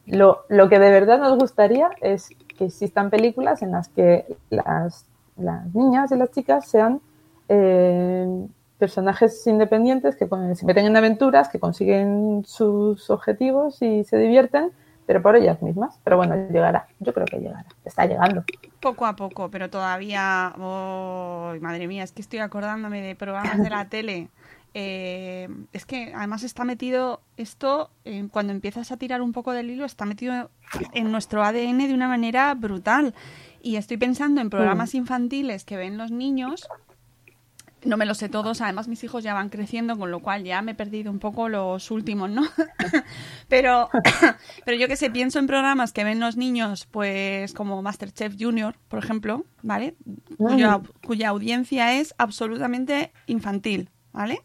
Lo, 0.06 0.46
lo 0.48 0.70
que 0.70 0.80
de 0.80 0.90
verdad 0.90 1.20
nos 1.20 1.38
gustaría 1.38 1.90
es 2.02 2.30
que 2.58 2.66
existan 2.66 3.10
películas 3.10 3.62
en 3.62 3.72
las 3.72 3.90
que 3.90 4.38
las, 4.50 5.06
las 5.36 5.74
niñas 5.76 6.12
y 6.12 6.16
las 6.16 6.32
chicas 6.32 6.68
sean 6.68 7.02
eh, 7.50 8.48
personajes 8.78 9.46
independientes 9.48 10.16
que 10.16 10.28
se 10.56 10.66
meten 10.66 10.86
en 10.86 10.98
aventuras, 10.98 11.50
que 11.50 11.60
consiguen 11.60 12.44
sus 12.46 13.10
objetivos 13.10 13.82
y 13.82 14.04
se 14.04 14.18
divierten, 14.18 14.72
pero 15.08 15.22
por 15.22 15.36
ellas 15.36 15.62
mismas. 15.63 15.98
Pero 16.04 16.17
bueno, 16.17 16.36
llegará. 16.50 16.88
Yo 17.00 17.13
creo 17.13 17.26
que 17.26 17.38
llegará. 17.38 17.65
Está 17.86 18.06
llegando. 18.06 18.43
Poco 18.82 19.06
a 19.08 19.15
poco, 19.15 19.50
pero 19.50 19.70
todavía. 19.70 20.54
Oh, 20.60 21.54
madre 21.62 21.88
mía, 21.88 22.04
es 22.04 22.12
que 22.12 22.22
estoy 22.22 22.39
acordándome 22.39 23.02
de 23.02 23.15
programas 23.15 23.58
de 23.58 23.70
la 23.70 23.86
tele. 23.89 24.28
Eh, 24.74 25.48
es 25.74 25.86
que 25.86 26.13
además 26.13 26.43
está 26.43 26.65
metido 26.65 27.22
esto, 27.38 27.89
eh, 28.06 28.28
cuando 28.30 28.52
empiezas 28.52 28.91
a 28.91 28.98
tirar 28.98 29.22
un 29.22 29.32
poco 29.32 29.54
del 29.54 29.72
hilo, 29.72 29.86
está 29.86 30.06
metido 30.06 30.52
en 30.93 31.12
nuestro 31.12 31.43
ADN 31.43 31.80
de 31.80 31.93
una 31.93 32.10
manera 32.10 32.54
brutal. 32.54 33.15
Y 33.62 33.78
estoy 33.78 33.98
pensando 33.98 34.41
en 34.41 34.50
programas 34.50 34.93
infantiles 34.93 35.63
que 35.63 35.78
ven 35.78 35.98
los 35.98 36.12
niños. 36.12 36.67
No 37.88 37.95
me 37.95 38.06
los 38.06 38.17
sé 38.17 38.28
todos, 38.28 38.60
además 38.62 38.88
mis 38.88 39.04
hijos 39.04 39.23
ya 39.23 39.34
van 39.34 39.50
creciendo, 39.50 39.97
con 39.97 40.12
lo 40.12 40.19
cual 40.19 40.43
ya 40.43 40.62
me 40.62 40.73
he 40.73 40.76
perdido 40.76 41.10
un 41.10 41.19
poco 41.19 41.47
los 41.47 41.89
últimos, 41.89 42.30
¿no? 42.30 42.43
pero, 43.47 43.89
pero 44.65 44.78
yo 44.78 44.88
que 44.88 44.97
sé, 44.97 45.10
pienso 45.10 45.39
en 45.39 45.47
programas 45.47 45.93
que 45.93 46.04
ven 46.04 46.19
los 46.19 46.36
niños, 46.36 46.86
pues 46.91 47.54
como 47.54 47.82
Masterchef 47.82 48.36
Junior, 48.38 48.76
por 48.89 49.00
ejemplo, 49.00 49.45
¿vale? 49.63 49.95
Cuya, 50.38 50.82
cuya 51.06 51.30
audiencia 51.30 51.93
es 51.93 52.13
absolutamente 52.17 53.13
infantil, 53.26 53.89
¿vale? 54.12 54.41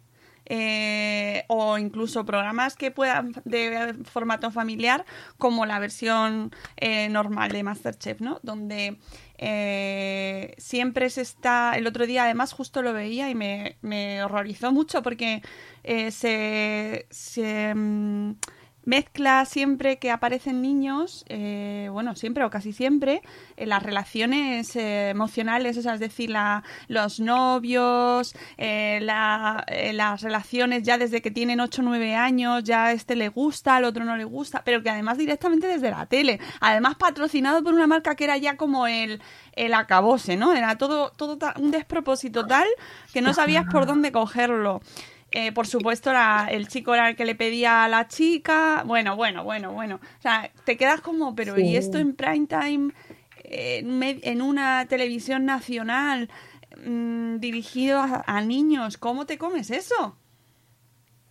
Eh, 0.47 1.45
o 1.49 1.79
incluso 1.79 2.25
programas 2.25 2.77
que 2.77 2.91
puedan 2.91 3.33
de 3.45 3.95
formato 4.05 4.51
familiar 4.51 5.05
como 5.39 5.67
la 5.67 5.79
versión 5.79 6.51
eh, 6.77 7.09
normal 7.09 7.51
de 7.53 7.63
Masterchef, 7.63 8.21
¿no? 8.21 8.41
Donde 8.43 8.99
eh, 9.39 10.55
siempre 10.59 11.11
se 11.11 11.23
está... 11.23 11.75
El 11.77 11.87
otro 11.87 12.07
día 12.07 12.25
además 12.25 12.53
justo 12.53 12.83
lo 12.83 12.93
veía 12.93 13.31
y 13.31 13.35
me, 13.35 13.77
me 13.83 14.23
horrorizó 14.23 14.73
mucho 14.73 15.03
porque 15.03 15.43
eh, 15.85 16.11
se... 16.11 17.07
se 17.11 17.75
mm, 17.75 18.35
mezcla 18.85 19.45
siempre 19.45 19.99
que 19.99 20.11
aparecen 20.11 20.61
niños, 20.61 21.25
eh, 21.29 21.89
bueno, 21.93 22.15
siempre 22.17 22.45
o 22.45 22.51
casi 22.51 22.73
siempre, 22.73 23.23
en 23.57 23.69
las 23.69 23.83
relaciones 23.83 24.75
eh, 24.77 25.11
emocionales, 25.11 25.77
o 25.77 25.83
sea, 25.83 25.95
es 25.95 26.01
decir, 26.01 26.31
la, 26.31 26.65
los 26.89 27.21
novios, 27.21 28.35
eh, 28.59 28.99
la- 29.03 29.65
eh, 29.69 29.93
las 29.93 30.23
relaciones 30.23 30.83
ya 30.83 30.99
desde 30.99 31.23
que 31.23 31.31
tienen 31.31 31.61
8 31.61 31.83
o 31.83 31.85
9 31.85 32.15
años, 32.15 32.65
ya 32.65 32.93
este 32.93 33.15
le 33.17 33.29
gusta, 33.29 33.77
al 33.77 33.85
otro 33.85 34.05
no 34.05 34.17
le 34.17 34.25
gusta, 34.25 34.63
pero 34.65 34.83
que 34.83 34.91
además 34.91 35.19
directamente 35.19 35.67
desde 35.67 35.91
la 35.91 36.07
tele, 36.07 36.41
además 36.61 36.97
patrocinado 36.97 37.63
por 37.63 37.75
una 37.75 37.87
marca 37.87 38.15
que 38.17 38.25
era 38.25 38.37
ya 38.37 38.57
como 38.57 38.87
el, 38.87 39.21
el 39.55 39.75
acabose, 39.75 40.37
¿no? 40.37 40.53
Era 40.55 40.77
todo, 40.77 41.11
todo 41.11 41.39
un 41.59 41.71
despropósito 41.71 42.47
tal 42.47 42.67
que 43.13 43.21
no 43.21 43.29
sabías 43.35 43.65
por 43.73 43.87
dónde 43.87 44.13
cogerlo. 44.13 44.81
Eh, 45.35 45.51
por 45.53 45.67
supuesto, 45.67 46.13
la- 46.13 46.47
el 46.51 46.69
chico 46.69 46.95
era 46.95 47.09
el 47.09 47.17
que 47.17 47.25
le 47.25 47.35
pedía 47.35 47.85
a 47.85 47.89
la 47.89 48.07
chica. 48.09 48.83
Bueno, 48.87 49.17
bueno, 49.17 49.45
bueno, 49.45 49.73
bueno. 49.73 49.97
O 50.19 50.23
sea, 50.23 50.51
te 50.65 50.77
quedas 50.77 51.01
como, 51.01 51.35
pero 51.35 51.59
¿y 51.59 51.77
esto 51.77 51.99
en 51.99 52.15
prime 52.15 52.47
time, 52.47 52.93
eh, 53.45 53.83
en, 54.23 54.43
una 54.43 54.87
televisión 54.87 55.45
nacional, 55.47 56.29
mm, 56.87 57.37
dirigido 57.39 58.01
a, 58.01 58.25
a 58.27 58.41
niños? 58.43 58.99
¿Cómo 58.99 59.25
te 59.27 59.39
comes 59.39 59.71
eso? 59.71 60.17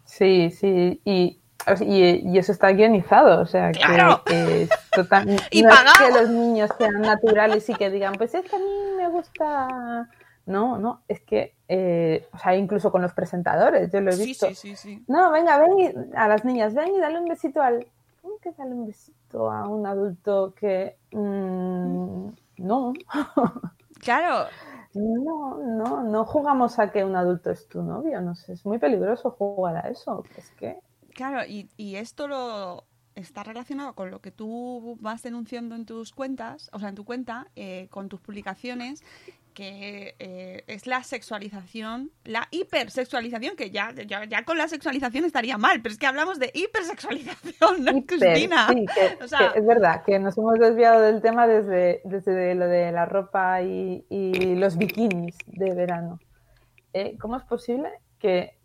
Sí, 0.05 0.49
sí, 0.51 0.99
y, 1.05 1.39
y, 1.79 2.03
y 2.33 2.37
eso 2.37 2.51
está 2.51 2.71
guionizado, 2.71 3.41
o 3.41 3.45
sea, 3.45 3.71
que- 3.71 3.79
¡Claro! 3.79 4.23
que, 4.25 4.63
es 4.63 4.69
total, 4.91 5.25
no 5.27 5.35
Y 5.51 5.59
es 5.59 5.67
pagado. 5.67 5.93
que 6.05 6.19
los 6.21 6.29
niños 6.29 6.69
sean 6.77 7.01
naturales 7.01 7.69
y 7.69 7.75
que 7.75 7.89
digan, 7.89 8.13
pues 8.15 8.33
es 8.33 8.43
que 8.49 8.55
a 8.55 8.59
mí 8.59 8.65
me 8.97 9.07
gusta... 9.09 10.09
No, 10.45 10.77
no, 10.77 11.01
es 11.07 11.21
que, 11.21 11.55
eh, 11.67 12.27
o 12.33 12.37
sea, 12.37 12.55
incluso 12.55 12.91
con 12.91 13.01
los 13.01 13.13
presentadores, 13.13 13.91
yo 13.91 14.01
lo 14.01 14.11
he 14.11 14.17
visto. 14.17 14.47
sí, 14.47 14.55
sí, 14.55 14.75
sí. 14.75 15.03
No, 15.07 15.31
venga, 15.31 15.57
ven 15.59 15.79
y, 15.79 16.15
a 16.15 16.27
las 16.27 16.43
niñas, 16.43 16.73
ven 16.73 16.95
y 16.95 16.99
dale 16.99 17.19
un 17.19 17.27
besito 17.27 17.61
al... 17.61 17.87
¿Cómo 18.21 18.37
que 18.39 18.51
dale 18.51 18.71
un 18.71 18.87
besito 18.87 19.51
a 19.51 19.67
un 19.67 19.85
adulto 19.85 20.53
que... 20.55 20.97
mm, 21.11 22.27
no, 22.57 22.93
Claro, 23.99 24.47
no, 24.93 25.57
no, 25.57 26.03
no 26.03 26.25
jugamos 26.25 26.79
a 26.79 26.91
que 26.91 27.03
un 27.03 27.15
adulto 27.15 27.51
es 27.51 27.67
tu 27.67 27.83
novio, 27.83 28.19
no 28.21 28.35
sé, 28.35 28.53
es 28.53 28.65
muy 28.65 28.79
peligroso 28.79 29.31
jugar 29.31 29.77
a 29.77 29.89
eso, 29.89 30.23
es 30.37 30.49
que... 30.51 30.79
Claro, 31.13 31.45
y, 31.45 31.69
y 31.77 31.97
esto 31.97 32.27
lo 32.27 32.85
está 33.15 33.43
relacionado 33.43 33.93
con 33.93 34.11
lo 34.11 34.21
que 34.21 34.31
tú 34.31 34.97
vas 34.99 35.23
denunciando 35.23 35.75
en 35.75 35.85
tus 35.85 36.11
cuentas, 36.11 36.69
o 36.73 36.79
sea, 36.79 36.89
en 36.89 36.95
tu 36.95 37.05
cuenta, 37.05 37.47
eh, 37.55 37.87
con 37.89 38.09
tus 38.09 38.19
publicaciones, 38.21 39.03
que 39.53 40.15
eh, 40.19 40.63
es 40.67 40.87
la 40.87 41.03
sexualización, 41.03 42.11
la 42.23 42.47
hipersexualización, 42.51 43.55
que 43.55 43.69
ya, 43.71 43.91
ya, 44.07 44.25
ya 44.25 44.43
con 44.45 44.57
la 44.57 44.67
sexualización 44.67 45.25
estaría 45.25 45.57
mal, 45.57 45.81
pero 45.81 45.93
es 45.93 45.99
que 45.99 46.07
hablamos 46.07 46.39
de 46.39 46.51
hipersexualización, 46.53 47.83
¿no, 47.85 47.91
Hiper, 47.97 48.19
Cristina? 48.19 48.67
sí, 48.69 48.85
que, 48.85 49.23
O 49.23 49.27
sea- 49.27 49.51
que 49.53 49.59
es 49.59 49.65
verdad 49.65 50.03
que 50.05 50.19
nos 50.19 50.37
hemos 50.37 50.57
desviado 50.59 51.01
del 51.01 51.21
tema 51.21 51.47
desde, 51.47 52.01
desde 52.05 52.55
lo 52.55 52.67
de 52.67 52.91
la 52.91 53.05
ropa 53.05 53.61
y, 53.61 54.05
y 54.09 54.55
los 54.55 54.77
bikinis 54.77 55.35
de 55.47 55.73
verano. 55.73 56.19
Eh, 56.93 57.17
¿Cómo 57.19 57.37
es 57.37 57.43
posible 57.43 57.89
que, 58.19 58.57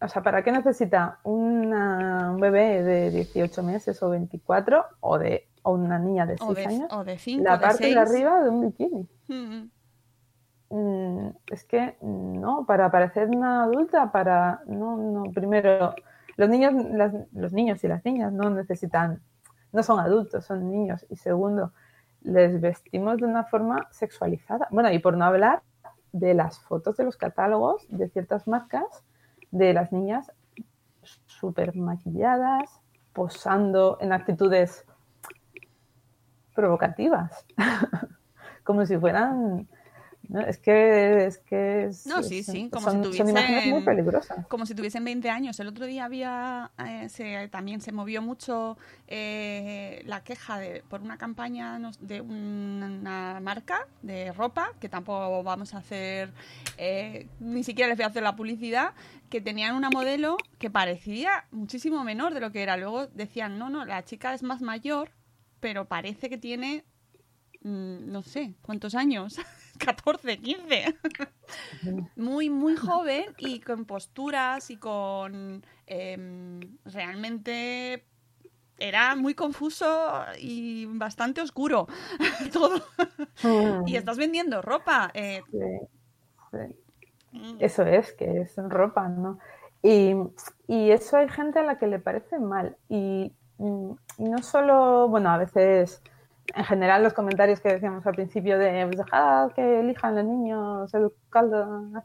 o 0.00 0.08
sea, 0.08 0.22
¿para 0.22 0.42
qué 0.42 0.52
necesita 0.52 1.18
una- 1.24 2.30
un 2.32 2.40
bebé 2.40 2.82
de 2.82 3.10
18 3.10 3.62
meses 3.62 4.02
o 4.02 4.10
24 4.10 4.84
o 5.00 5.18
de 5.18 5.48
o 5.66 5.72
una 5.72 5.98
niña 5.98 6.26
de 6.26 6.36
6 6.36 6.50
O 6.50 6.54
de, 6.54 6.66
años 6.66 6.88
o 6.92 7.04
de 7.04 7.18
cinco, 7.18 7.44
la 7.44 7.56
de 7.56 7.58
parte 7.58 7.86
de 7.86 7.98
arriba 7.98 8.42
de 8.42 8.50
un 8.50 8.60
bikini? 8.66 9.08
Mm, 9.28 9.70
Mm, 10.74 11.28
es 11.52 11.62
que 11.62 11.96
no, 12.02 12.66
para 12.66 12.90
parecer 12.90 13.28
una 13.28 13.62
adulta, 13.62 14.10
para 14.10 14.60
no, 14.66 14.96
no, 14.96 15.22
primero, 15.32 15.94
los 16.36 16.48
niños, 16.48 16.72
los 17.32 17.52
niños 17.52 17.84
y 17.84 17.86
las 17.86 18.04
niñas 18.04 18.32
no 18.32 18.50
necesitan, 18.50 19.22
no 19.70 19.84
son 19.84 20.00
adultos, 20.00 20.44
son 20.44 20.68
niños. 20.72 21.06
Y 21.08 21.14
segundo, 21.14 21.72
les 22.22 22.60
vestimos 22.60 23.18
de 23.18 23.26
una 23.26 23.44
forma 23.44 23.86
sexualizada. 23.92 24.66
Bueno, 24.72 24.90
y 24.90 24.98
por 24.98 25.16
no 25.16 25.26
hablar 25.26 25.62
de 26.10 26.34
las 26.34 26.58
fotos 26.58 26.96
de 26.96 27.04
los 27.04 27.16
catálogos 27.16 27.86
de 27.88 28.08
ciertas 28.08 28.48
marcas 28.48 29.04
de 29.52 29.74
las 29.74 29.92
niñas 29.92 30.32
súper 31.26 31.76
maquilladas, 31.76 32.80
posando 33.12 33.96
en 34.00 34.12
actitudes 34.12 34.84
provocativas, 36.52 37.46
como 38.64 38.84
si 38.86 38.98
fueran 38.98 39.68
no, 40.28 40.40
es 40.40 40.58
que 40.58 41.26
es 41.26 41.38
que 41.38 41.84
es- 41.86 42.06
No, 42.06 42.22
sí, 42.22 42.38
es- 42.38 42.46
sí, 42.46 42.68
como 42.70 42.86
son, 42.90 43.04
si 43.12 43.18
son 43.18 43.28
imágenes 43.28 43.66
muy 43.66 43.80
tuviesen- 43.80 43.84
peligrosas. 43.84 44.46
como 44.48 44.66
si 44.66 44.74
tuviesen 44.74 45.04
20 45.04 45.30
años. 45.30 45.58
El 45.60 45.68
otro 45.68 45.86
día 45.86 46.04
había, 46.04 46.70
eh, 46.78 47.08
se- 47.08 47.48
también 47.48 47.80
se 47.80 47.92
movió 47.92 48.22
mucho 48.22 48.76
eh, 49.08 50.02
la 50.06 50.22
queja 50.24 50.58
de, 50.58 50.82
por 50.88 51.00
una 51.02 51.18
campaña 51.18 51.78
de 52.00 52.20
una 52.20 53.38
marca 53.40 53.86
de 54.02 54.32
ropa, 54.32 54.70
que 54.80 54.88
tampoco 54.88 55.42
vamos 55.42 55.74
a 55.74 55.78
hacer, 55.78 56.32
eh, 56.78 57.28
ni 57.40 57.62
siquiera 57.64 57.88
les 57.88 57.96
voy 57.98 58.04
a 58.04 58.08
hacer 58.08 58.22
la 58.22 58.36
publicidad, 58.36 58.92
que 59.30 59.40
tenían 59.40 59.74
una 59.76 59.90
modelo 59.90 60.36
que 60.58 60.70
parecía 60.70 61.44
muchísimo 61.50 62.04
menor 62.04 62.34
de 62.34 62.40
lo 62.40 62.50
que 62.52 62.62
era. 62.62 62.76
Luego 62.76 63.06
decían, 63.08 63.58
no, 63.58 63.68
no, 63.70 63.84
la 63.84 64.04
chica 64.04 64.32
es 64.34 64.42
más 64.42 64.62
mayor, 64.62 65.10
pero 65.60 65.86
parece 65.86 66.28
que 66.28 66.38
tiene, 66.38 66.84
mm, 67.62 68.10
no 68.12 68.22
sé, 68.22 68.54
¿cuántos 68.62 68.94
años? 68.94 69.36
14, 69.78 70.38
15 70.38 70.96
muy, 72.16 72.50
muy 72.50 72.76
joven 72.76 73.24
y 73.38 73.60
con 73.60 73.84
posturas 73.84 74.70
y 74.70 74.76
con... 74.76 75.64
em, 75.86 76.60
realmente 76.84 78.04
era 78.78 79.16
muy 79.16 79.34
confuso 79.34 79.86
y 80.40 80.86
bastante 80.86 81.40
oscuro 81.42 81.88
todo. 82.52 82.82
Mm, 83.42 83.84
Y 83.84 83.96
estás 83.96 84.18
vendiendo 84.18 84.62
ropa. 84.62 85.10
eh, 85.14 85.42
sí, 85.50 85.58
sí. 86.50 86.58
mm, 87.32 87.58
Eso 87.58 87.82
es, 87.84 88.12
que 88.14 88.42
es 88.42 88.56
ropa, 88.56 89.08
¿no? 89.08 89.38
Y, 89.82 90.14
y 90.68 90.90
eso 90.90 91.16
hay 91.18 91.28
gente 91.28 91.60
a 91.60 91.64
la 91.64 91.78
que 91.78 91.86
le 91.86 91.98
parece 91.98 92.38
mal. 92.38 92.76
Y, 92.88 93.32
mm, 93.58 93.92
y 94.18 94.24
no 94.28 94.38
solo, 94.42 95.08
bueno, 95.08 95.30
a 95.30 95.38
veces, 95.38 96.02
en 96.54 96.64
general, 96.64 97.02
los 97.02 97.12
comentarios 97.14 97.60
que 97.60 97.70
decíamos 97.72 98.06
al 98.06 98.14
principio 98.14 98.58
de 98.58 98.84
pues 98.86 98.98
dejad 98.98 99.52
que 99.52 99.80
elijan 99.80 100.14
los 100.16 100.24
niños, 100.24 100.92
educando. 100.94 102.02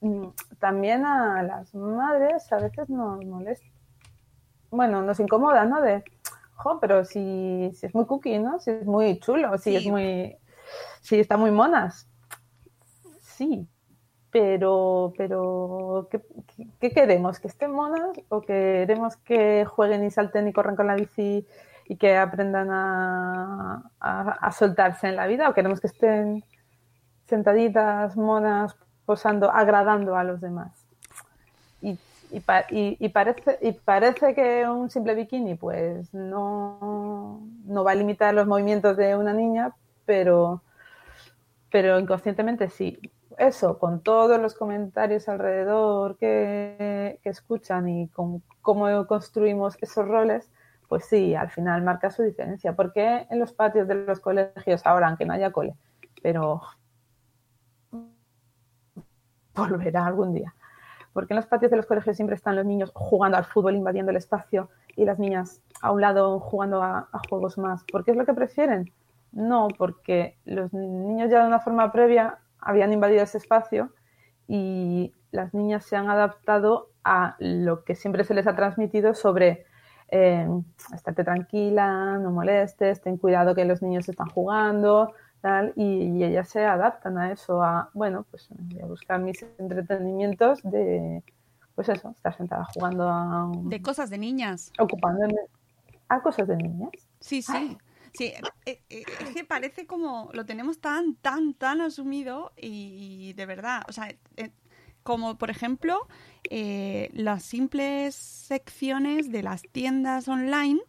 mm, 0.00 0.28
También 0.58 1.04
a 1.04 1.42
las 1.42 1.74
madres 1.74 2.50
a 2.52 2.56
veces 2.56 2.88
nos 2.88 3.24
molesta. 3.24 3.66
Bueno, 4.70 5.02
nos 5.02 5.20
incomoda, 5.20 5.64
¿no? 5.66 5.80
De, 5.80 6.02
jo, 6.56 6.80
pero 6.80 7.04
si, 7.04 7.70
si 7.74 7.86
es 7.86 7.94
muy 7.94 8.06
cookie, 8.06 8.38
¿no? 8.38 8.58
Si 8.58 8.70
es 8.70 8.86
muy 8.86 9.18
chulo, 9.20 9.56
si 9.58 9.70
Sí. 9.70 9.76
es 9.76 9.86
muy. 9.86 10.36
Si 11.00 11.20
está 11.20 11.36
muy 11.36 11.50
monas. 11.50 12.08
Sí, 13.20 13.68
pero, 14.30 15.12
pero 15.16 16.08
¿qué, 16.10 16.20
qué- 16.56 16.68
qué 16.80 16.90
queremos? 16.90 17.38
¿Que 17.40 17.48
estén 17.48 17.70
monas 17.72 18.16
o 18.28 18.40
queremos 18.40 19.16
que 19.18 19.64
jueguen 19.64 20.04
y 20.04 20.10
salten 20.10 20.48
y 20.48 20.52
corran 20.52 20.76
con 20.76 20.86
la 20.86 20.94
bici 20.94 21.46
y 21.86 21.96
que 21.96 22.16
aprendan 22.16 22.70
a, 22.70 23.82
a- 24.00 24.30
a 24.40 24.52
soltarse 24.52 25.08
en 25.08 25.16
la 25.16 25.26
vida? 25.26 25.48
¿O 25.48 25.54
queremos 25.54 25.80
que 25.80 25.88
estén 25.88 26.44
sentaditas, 27.26 28.16
monas, 28.16 28.76
posando, 29.06 29.50
agradando 29.52 30.16
a 30.16 30.24
los 30.24 30.40
demás? 30.40 30.86
Y, 31.82 31.98
y 32.30 32.40
pa- 32.40 32.66
y- 32.70 32.96
y 33.00 33.08
parece, 33.10 33.58
y 33.60 33.72
parece 33.72 34.34
que 34.34 34.68
un 34.68 34.90
simple 34.90 35.14
bikini 35.14 35.54
pues 35.56 36.12
no, 36.14 37.40
no 37.66 37.84
va 37.84 37.92
a 37.92 37.94
limitar 37.94 38.34
los 38.34 38.46
movimientos 38.46 38.96
de 38.96 39.16
una 39.16 39.32
niña, 39.32 39.72
pero, 40.06 40.62
pero 41.70 41.98
inconscientemente 41.98 42.68
sí. 42.70 42.98
Eso, 43.36 43.78
con 43.78 44.00
todos 44.00 44.40
los 44.40 44.54
comentarios 44.54 45.28
alrededor 45.28 46.16
que, 46.18 47.18
que 47.22 47.28
escuchan 47.30 47.88
y 47.88 48.08
con 48.08 48.42
cómo 48.62 49.06
construimos 49.08 49.76
esos 49.80 50.06
roles, 50.06 50.48
pues 50.94 51.06
sí, 51.06 51.34
al 51.34 51.50
final 51.50 51.82
marca 51.82 52.08
su 52.08 52.22
diferencia. 52.22 52.76
Porque 52.76 53.26
en 53.28 53.40
los 53.40 53.52
patios 53.52 53.88
de 53.88 53.96
los 53.96 54.20
colegios, 54.20 54.86
ahora, 54.86 55.08
aunque 55.08 55.24
no 55.24 55.32
haya 55.32 55.50
cole, 55.50 55.74
pero 56.22 56.60
volverá 59.56 60.06
algún 60.06 60.34
día. 60.34 60.54
Porque 61.12 61.34
en 61.34 61.38
los 61.38 61.46
patios 61.46 61.72
de 61.72 61.78
los 61.78 61.86
colegios 61.86 62.14
siempre 62.14 62.36
están 62.36 62.54
los 62.54 62.64
niños 62.64 62.92
jugando 62.94 63.36
al 63.36 63.44
fútbol, 63.44 63.74
invadiendo 63.74 64.12
el 64.12 64.16
espacio, 64.18 64.70
y 64.94 65.04
las 65.04 65.18
niñas 65.18 65.60
a 65.82 65.90
un 65.90 66.00
lado 66.00 66.38
jugando 66.38 66.80
a, 66.80 67.08
a 67.10 67.20
juegos 67.28 67.58
más. 67.58 67.82
¿Por 67.90 68.04
qué 68.04 68.12
es 68.12 68.16
lo 68.16 68.24
que 68.24 68.34
prefieren? 68.34 68.92
No, 69.32 69.66
porque 69.76 70.38
los 70.44 70.72
niños 70.72 71.28
ya 71.28 71.40
de 71.40 71.48
una 71.48 71.58
forma 71.58 71.90
previa 71.90 72.38
habían 72.60 72.92
invadido 72.92 73.24
ese 73.24 73.38
espacio 73.38 73.90
y 74.46 75.12
las 75.32 75.54
niñas 75.54 75.84
se 75.86 75.96
han 75.96 76.08
adaptado 76.08 76.90
a 77.02 77.34
lo 77.40 77.82
que 77.82 77.96
siempre 77.96 78.22
se 78.22 78.34
les 78.34 78.46
ha 78.46 78.54
transmitido 78.54 79.12
sobre 79.14 79.66
eh, 80.08 80.48
estate 80.94 81.24
tranquila, 81.24 82.18
no 82.18 82.30
molestes, 82.30 83.00
ten 83.00 83.16
cuidado 83.16 83.54
que 83.54 83.64
los 83.64 83.82
niños 83.82 84.08
están 84.08 84.28
jugando, 84.28 85.12
tal, 85.40 85.72
y, 85.76 86.18
y 86.18 86.24
ellas 86.24 86.48
se 86.48 86.64
adaptan 86.64 87.18
a 87.18 87.32
eso, 87.32 87.62
a, 87.62 87.90
bueno, 87.94 88.24
pues 88.30 88.48
voy 88.50 88.80
a 88.80 88.86
buscar 88.86 89.20
mis 89.20 89.44
entretenimientos 89.58 90.62
de, 90.62 91.22
pues 91.74 91.88
eso, 91.88 92.10
estar 92.10 92.36
sentada 92.36 92.64
jugando 92.72 93.08
a, 93.08 93.50
de 93.64 93.82
cosas 93.82 94.10
de 94.10 94.18
niñas. 94.18 94.72
ocupándome 94.78 95.36
a 96.08 96.20
cosas 96.22 96.48
de 96.48 96.56
niñas. 96.56 96.90
Sí, 97.20 97.42
sí. 97.42 97.76
Sí, 98.16 98.32
eh, 98.64 98.80
eh, 98.90 99.02
es 99.20 99.34
que 99.34 99.44
parece 99.44 99.88
como 99.88 100.30
lo 100.34 100.46
tenemos 100.46 100.80
tan, 100.80 101.16
tan, 101.16 101.52
tan 101.52 101.80
asumido 101.80 102.52
y, 102.56 103.32
de 103.32 103.44
verdad, 103.44 103.82
o 103.88 103.92
sea, 103.92 104.08
eh, 104.36 104.52
como 105.04 105.38
por 105.38 105.50
ejemplo 105.50 106.08
eh, 106.50 107.10
las 107.12 107.44
simples 107.44 108.16
secciones 108.16 109.30
de 109.30 109.44
las 109.44 109.62
tiendas 109.62 110.26
online 110.26 110.80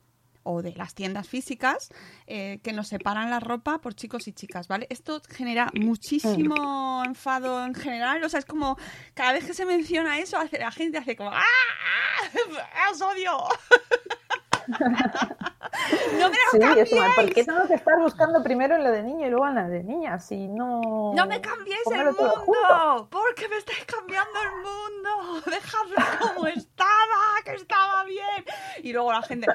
o 0.44 0.62
de 0.62 0.74
las 0.74 0.94
tiendas 0.94 1.28
físicas 1.28 1.90
eh, 2.28 2.60
que 2.64 2.72
nos 2.72 2.88
separan 2.88 3.30
la 3.30 3.40
ropa 3.40 3.80
por 3.80 3.96
chicos 3.96 4.28
y 4.28 4.34
chicas, 4.34 4.68
¿vale? 4.68 4.88
Esto 4.90 5.22
genera 5.30 5.72
muchísimo 5.74 7.04
enfado 7.06 7.66
en 7.66 7.74
general, 7.74 8.24
o 8.24 8.30
sea, 8.30 8.40
es 8.40 8.46
como 8.46 8.78
cada 9.16 9.34
vez 9.34 9.46
que 9.46 9.54
se 9.54 9.66
menciona 9.66 10.20
eso, 10.20 10.38
la 10.60 10.72
gente 10.72 10.98
hace 10.98 11.16
como 11.16 11.32
¡Ah! 11.32 11.42
¡Ah! 11.42 12.92
¡Os 12.92 13.02
odio! 13.02 13.38
¡No 16.20 16.30
me 16.30 16.36
Sí, 16.52 16.60
lo 16.60 16.74
es 16.74 16.90
como, 16.90 17.02
¿por 17.02 17.16
qué 17.16 17.16
cambiéis! 17.16 17.46
tengo 17.46 17.68
que 17.68 17.74
estar 17.74 18.00
buscando 18.00 18.44
primero 18.44 18.76
en 18.76 18.84
la 18.84 18.92
de 18.92 19.04
niño 19.04 19.28
y 19.28 19.30
luego 19.30 19.48
en 19.48 19.56
la 19.56 19.68
de 19.68 19.84
niña? 19.84 20.20
Si 20.20 20.48
no... 20.48 21.12
¡No 21.14 21.26
me 21.28 21.42
cambiéis 21.42 21.86
el 21.92 22.06
mundo! 22.06 23.08
¿Por 23.10 23.36
qué 23.36 23.48
me 23.50 23.58
estáis 23.58 23.86
cambiando 23.86 24.40
el 24.42 24.52
mundo? 24.58 25.42
Dejadlo 25.52 25.96
como 26.20 26.48
estaba, 26.48 27.42
que 27.44 27.54
estaba 27.54 28.04
bien. 28.06 28.46
Y 28.84 28.94
luego 28.94 29.12
la 29.12 29.22
gente, 29.22 29.48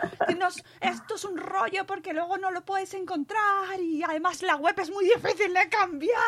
esto 0.81 1.15
es 1.15 1.25
un 1.25 1.39
rollo 1.39 1.87
porque 1.87 2.13
luego 2.13 2.39
no 2.39 2.51
lo 2.51 2.63
puedes 2.63 2.93
encontrar 2.95 3.81
y 3.81 4.03
además 4.03 4.43
la 4.43 4.57
web 4.57 4.79
es 4.79 4.91
muy 4.91 5.05
difícil 5.05 5.55
de 5.55 5.69
cambiar. 5.69 6.21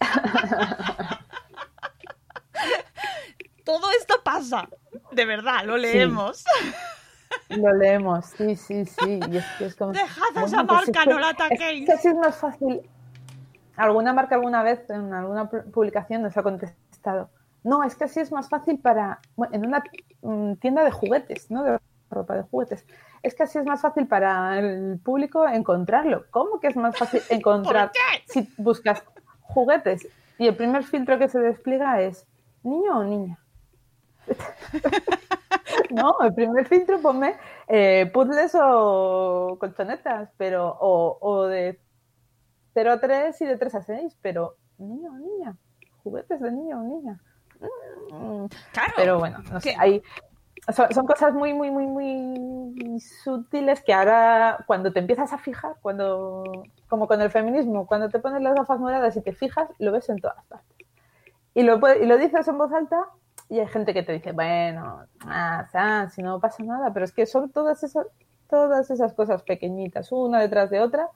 Todo 3.64 3.90
esto 3.98 4.22
pasa, 4.22 4.68
de 5.10 5.24
verdad, 5.24 5.64
lo 5.64 5.76
leemos. 5.76 6.44
Lo 7.50 7.72
leemos, 7.74 8.26
sí, 8.26 8.56
sí, 8.56 8.84
sí. 8.84 9.20
Y 9.30 9.36
es 9.36 9.44
que 9.58 9.66
es 9.66 9.76
como... 9.76 9.92
Dejad 9.92 10.22
a 10.36 10.42
esa 10.44 10.62
Bueno, 10.62 10.66
pues 10.66 10.86
marca, 10.88 11.00
es 11.00 11.04
que- 11.06 11.10
no 11.12 11.18
la 11.20 11.30
Es 11.30 11.34
ataquéis. 11.34 11.86
que 11.86 11.92
así 11.92 12.08
es 12.08 12.14
más 12.16 12.36
fácil. 12.36 12.80
Alguna 13.76 14.12
marca 14.12 14.34
alguna 14.36 14.62
vez 14.62 14.88
en 14.90 15.12
alguna 15.12 15.50
pu- 15.50 15.70
publicación 15.70 16.22
nos 16.22 16.36
ha 16.36 16.42
contestado. 16.42 17.28
No, 17.62 17.82
es 17.84 17.94
que 17.94 18.04
así 18.04 18.20
es 18.20 18.32
más 18.32 18.48
fácil 18.48 18.78
para... 18.78 19.20
bueno, 19.36 19.54
en 19.54 19.66
una 19.66 19.82
mm, 20.22 20.54
tienda 20.54 20.82
de 20.84 20.90
juguetes, 20.90 21.50
¿no? 21.50 21.62
De 21.62 21.78
ropa 22.10 22.34
de 22.36 22.42
juguetes. 22.42 22.86
Es 23.22 23.34
que 23.34 23.42
así 23.42 23.58
es 23.58 23.64
más 23.66 23.80
fácil 23.80 24.06
para 24.06 24.58
el 24.58 24.98
público 25.02 25.46
encontrarlo. 25.48 26.24
¿Cómo 26.30 26.60
que 26.60 26.68
es 26.68 26.76
más 26.76 26.96
fácil 26.96 27.20
encontrar 27.30 27.90
qué? 27.92 28.22
si 28.32 28.48
buscas 28.56 29.02
juguetes 29.40 30.06
y 30.38 30.46
el 30.46 30.56
primer 30.56 30.84
filtro 30.84 31.18
que 31.18 31.28
se 31.28 31.38
despliega 31.40 32.00
es 32.02 32.26
niño 32.62 32.98
o 32.98 33.04
niña? 33.04 33.38
No, 35.90 36.16
el 36.20 36.34
primer 36.34 36.66
filtro 36.66 37.00
ponme 37.00 37.36
eh, 37.68 38.10
puzzles 38.12 38.52
o 38.54 39.56
colchonetas, 39.58 40.30
pero 40.36 40.76
o, 40.80 41.18
o 41.20 41.44
de 41.46 41.80
0 42.74 42.92
a 42.92 43.00
3 43.00 43.40
y 43.40 43.46
de 43.46 43.56
3 43.56 43.74
a 43.74 43.82
6, 43.82 44.16
pero 44.20 44.56
niño 44.78 45.10
o 45.12 45.18
niña, 45.18 45.56
juguetes 46.02 46.40
de 46.40 46.50
niño 46.50 46.80
o 46.80 46.82
niña. 46.82 47.20
Mm, 48.10 48.46
Claro. 48.72 48.92
Pero 48.96 49.18
bueno, 49.18 49.38
no 49.50 49.60
sé, 49.60 49.74
hay, 49.78 50.02
son, 50.74 50.92
son 50.92 51.06
cosas 51.06 51.32
muy, 51.34 51.52
muy, 51.54 51.70
muy, 51.70 51.86
muy 51.86 53.00
sutiles 53.00 53.82
que 53.82 53.94
ahora 53.94 54.64
cuando 54.66 54.92
te 54.92 55.00
empiezas 55.00 55.32
a 55.32 55.38
fijar, 55.38 55.76
cuando 55.80 56.44
como 56.88 57.06
con 57.08 57.20
el 57.20 57.30
feminismo, 57.30 57.86
cuando 57.86 58.08
te 58.08 58.18
pones 58.18 58.42
las 58.42 58.54
gafas 58.54 58.78
moradas 58.80 59.16
y 59.16 59.22
te 59.22 59.32
fijas, 59.32 59.68
lo 59.78 59.92
ves 59.92 60.08
en 60.08 60.18
todas 60.18 60.44
partes. 60.46 60.86
Y 61.54 61.62
lo, 61.62 61.80
y 61.96 62.06
lo 62.06 62.18
dices 62.18 62.46
en 62.48 62.58
voz 62.58 62.72
alta 62.72 63.06
y 63.48 63.58
hay 63.60 63.66
gente 63.68 63.94
que 63.94 64.02
te 64.02 64.12
dice, 64.12 64.32
bueno, 64.32 65.06
ah, 65.20 66.08
si 66.12 66.22
no 66.22 66.40
pasa 66.40 66.62
nada, 66.62 66.92
pero 66.92 67.04
es 67.04 67.12
que 67.12 67.26
son 67.26 67.50
todas 67.50 67.82
esas, 67.82 68.06
todas 68.48 68.90
esas 68.90 69.14
cosas 69.14 69.42
pequeñitas, 69.42 70.10
una 70.12 70.40
detrás 70.40 70.70
de 70.70 70.80
otra, 70.80 71.08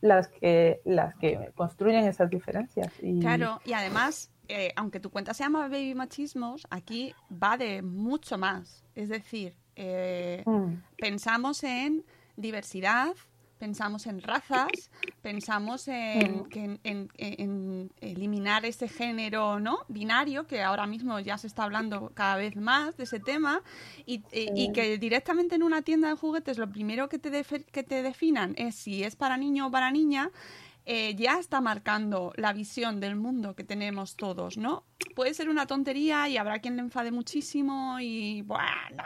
las 0.00 0.28
que, 0.28 0.80
las 0.84 1.14
que 1.16 1.52
construyen 1.54 2.06
esas 2.06 2.30
diferencias. 2.30 2.92
Y, 3.02 3.20
Claro, 3.20 3.60
y 3.64 3.72
además, 3.74 4.30
eh, 4.48 4.72
aunque 4.76 4.98
tu 4.98 5.10
cuenta 5.10 5.34
se 5.34 5.44
llama 5.44 5.68
Baby 5.68 5.94
Machismos, 5.94 6.66
aquí 6.70 7.14
va 7.30 7.56
de 7.56 7.82
mucho 7.82 8.38
más. 8.38 8.84
Es 8.94 9.08
decir, 9.08 9.56
eh, 9.76 10.42
Mm, 10.44 10.82
pensamos 10.98 11.64
en 11.64 12.04
diversidad, 12.36 13.14
pensamos 13.60 14.06
en 14.06 14.22
razas, 14.22 14.90
pensamos 15.22 15.86
en, 15.86 16.38
Mm. 16.38 16.44
que 16.48 16.64
en- 16.64 16.80
en- 16.82 17.08
en 17.18 17.92
eliminar 18.00 18.64
ese 18.64 18.88
género 18.88 19.60
no 19.60 19.80
binario, 19.88 20.46
que 20.46 20.62
ahora 20.62 20.86
mismo 20.86 21.20
ya 21.20 21.36
se 21.38 21.46
está 21.46 21.64
hablando 21.64 22.10
cada 22.14 22.36
vez 22.36 22.56
más 22.56 22.96
de 22.96 23.04
ese 23.04 23.20
tema, 23.20 23.60
y, 24.06 24.22
y 24.32 24.72
que 24.72 24.96
directamente 24.98 25.54
en 25.56 25.62
una 25.62 25.82
tienda 25.82 26.08
de 26.08 26.14
juguetes 26.16 26.56
lo 26.58 26.68
primero 26.70 27.08
que 27.10 27.18
te, 27.18 27.30
que 27.70 27.82
te 27.82 28.02
definan 28.02 28.54
es 28.56 28.74
si 28.74 29.04
es 29.04 29.14
para 29.14 29.36
niño 29.36 29.66
o 29.66 29.70
para 29.70 29.90
niña, 29.90 30.30
eh, 30.86 31.14
ya 31.14 31.38
está 31.38 31.60
marcando 31.60 32.32
la 32.36 32.52
visión 32.52 33.00
del 33.00 33.16
mundo 33.16 33.54
que 33.54 33.64
tenemos 33.64 34.16
todos, 34.16 34.56
¿no? 34.56 34.84
Puede 35.14 35.34
ser 35.34 35.48
una 35.48 35.66
tontería 35.66 36.28
y 36.28 36.36
habrá 36.36 36.60
quien 36.60 36.76
le 36.76 36.82
enfade 36.82 37.10
muchísimo 37.10 37.98
y 38.00 38.42
bueno, 38.42 39.04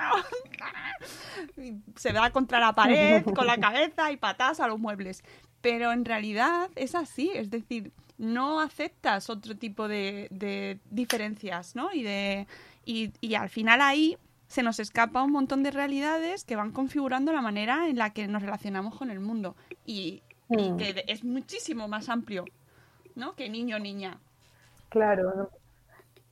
se 1.96 2.12
da 2.12 2.30
contra 2.30 2.60
la 2.60 2.74
pared 2.74 3.24
con 3.24 3.46
la 3.46 3.58
cabeza 3.58 4.12
y 4.12 4.16
patas 4.16 4.60
a 4.60 4.68
los 4.68 4.78
muebles. 4.78 5.22
Pero 5.60 5.92
en 5.92 6.04
realidad 6.04 6.70
es 6.76 6.94
así, 6.94 7.30
es 7.34 7.50
decir, 7.50 7.92
no 8.18 8.60
aceptas 8.60 9.28
otro 9.30 9.56
tipo 9.56 9.88
de, 9.88 10.78
diferencias, 10.90 11.74
¿no? 11.74 11.90
Y, 11.92 12.06
y, 12.84 13.34
al 13.34 13.48
final 13.48 13.80
ahí 13.80 14.16
se 14.46 14.62
nos 14.62 14.78
escapa 14.78 15.22
un 15.22 15.32
montón 15.32 15.62
de 15.62 15.70
realidades 15.70 16.44
que 16.44 16.54
van 16.54 16.70
configurando 16.70 17.32
la 17.32 17.40
manera 17.40 17.88
en 17.88 17.96
la 17.96 18.10
que 18.10 18.28
nos 18.28 18.42
relacionamos 18.42 18.94
con 18.96 19.10
el 19.10 19.20
mundo. 19.20 19.56
Y 19.84 20.22
Mm. 20.48 20.76
que 20.76 21.04
es 21.08 21.24
muchísimo 21.24 21.88
más 21.88 22.08
amplio, 22.08 22.44
¿no? 23.14 23.34
Que 23.34 23.48
niño 23.48 23.76
o 23.76 23.78
niña. 23.78 24.18
Claro, 24.90 25.50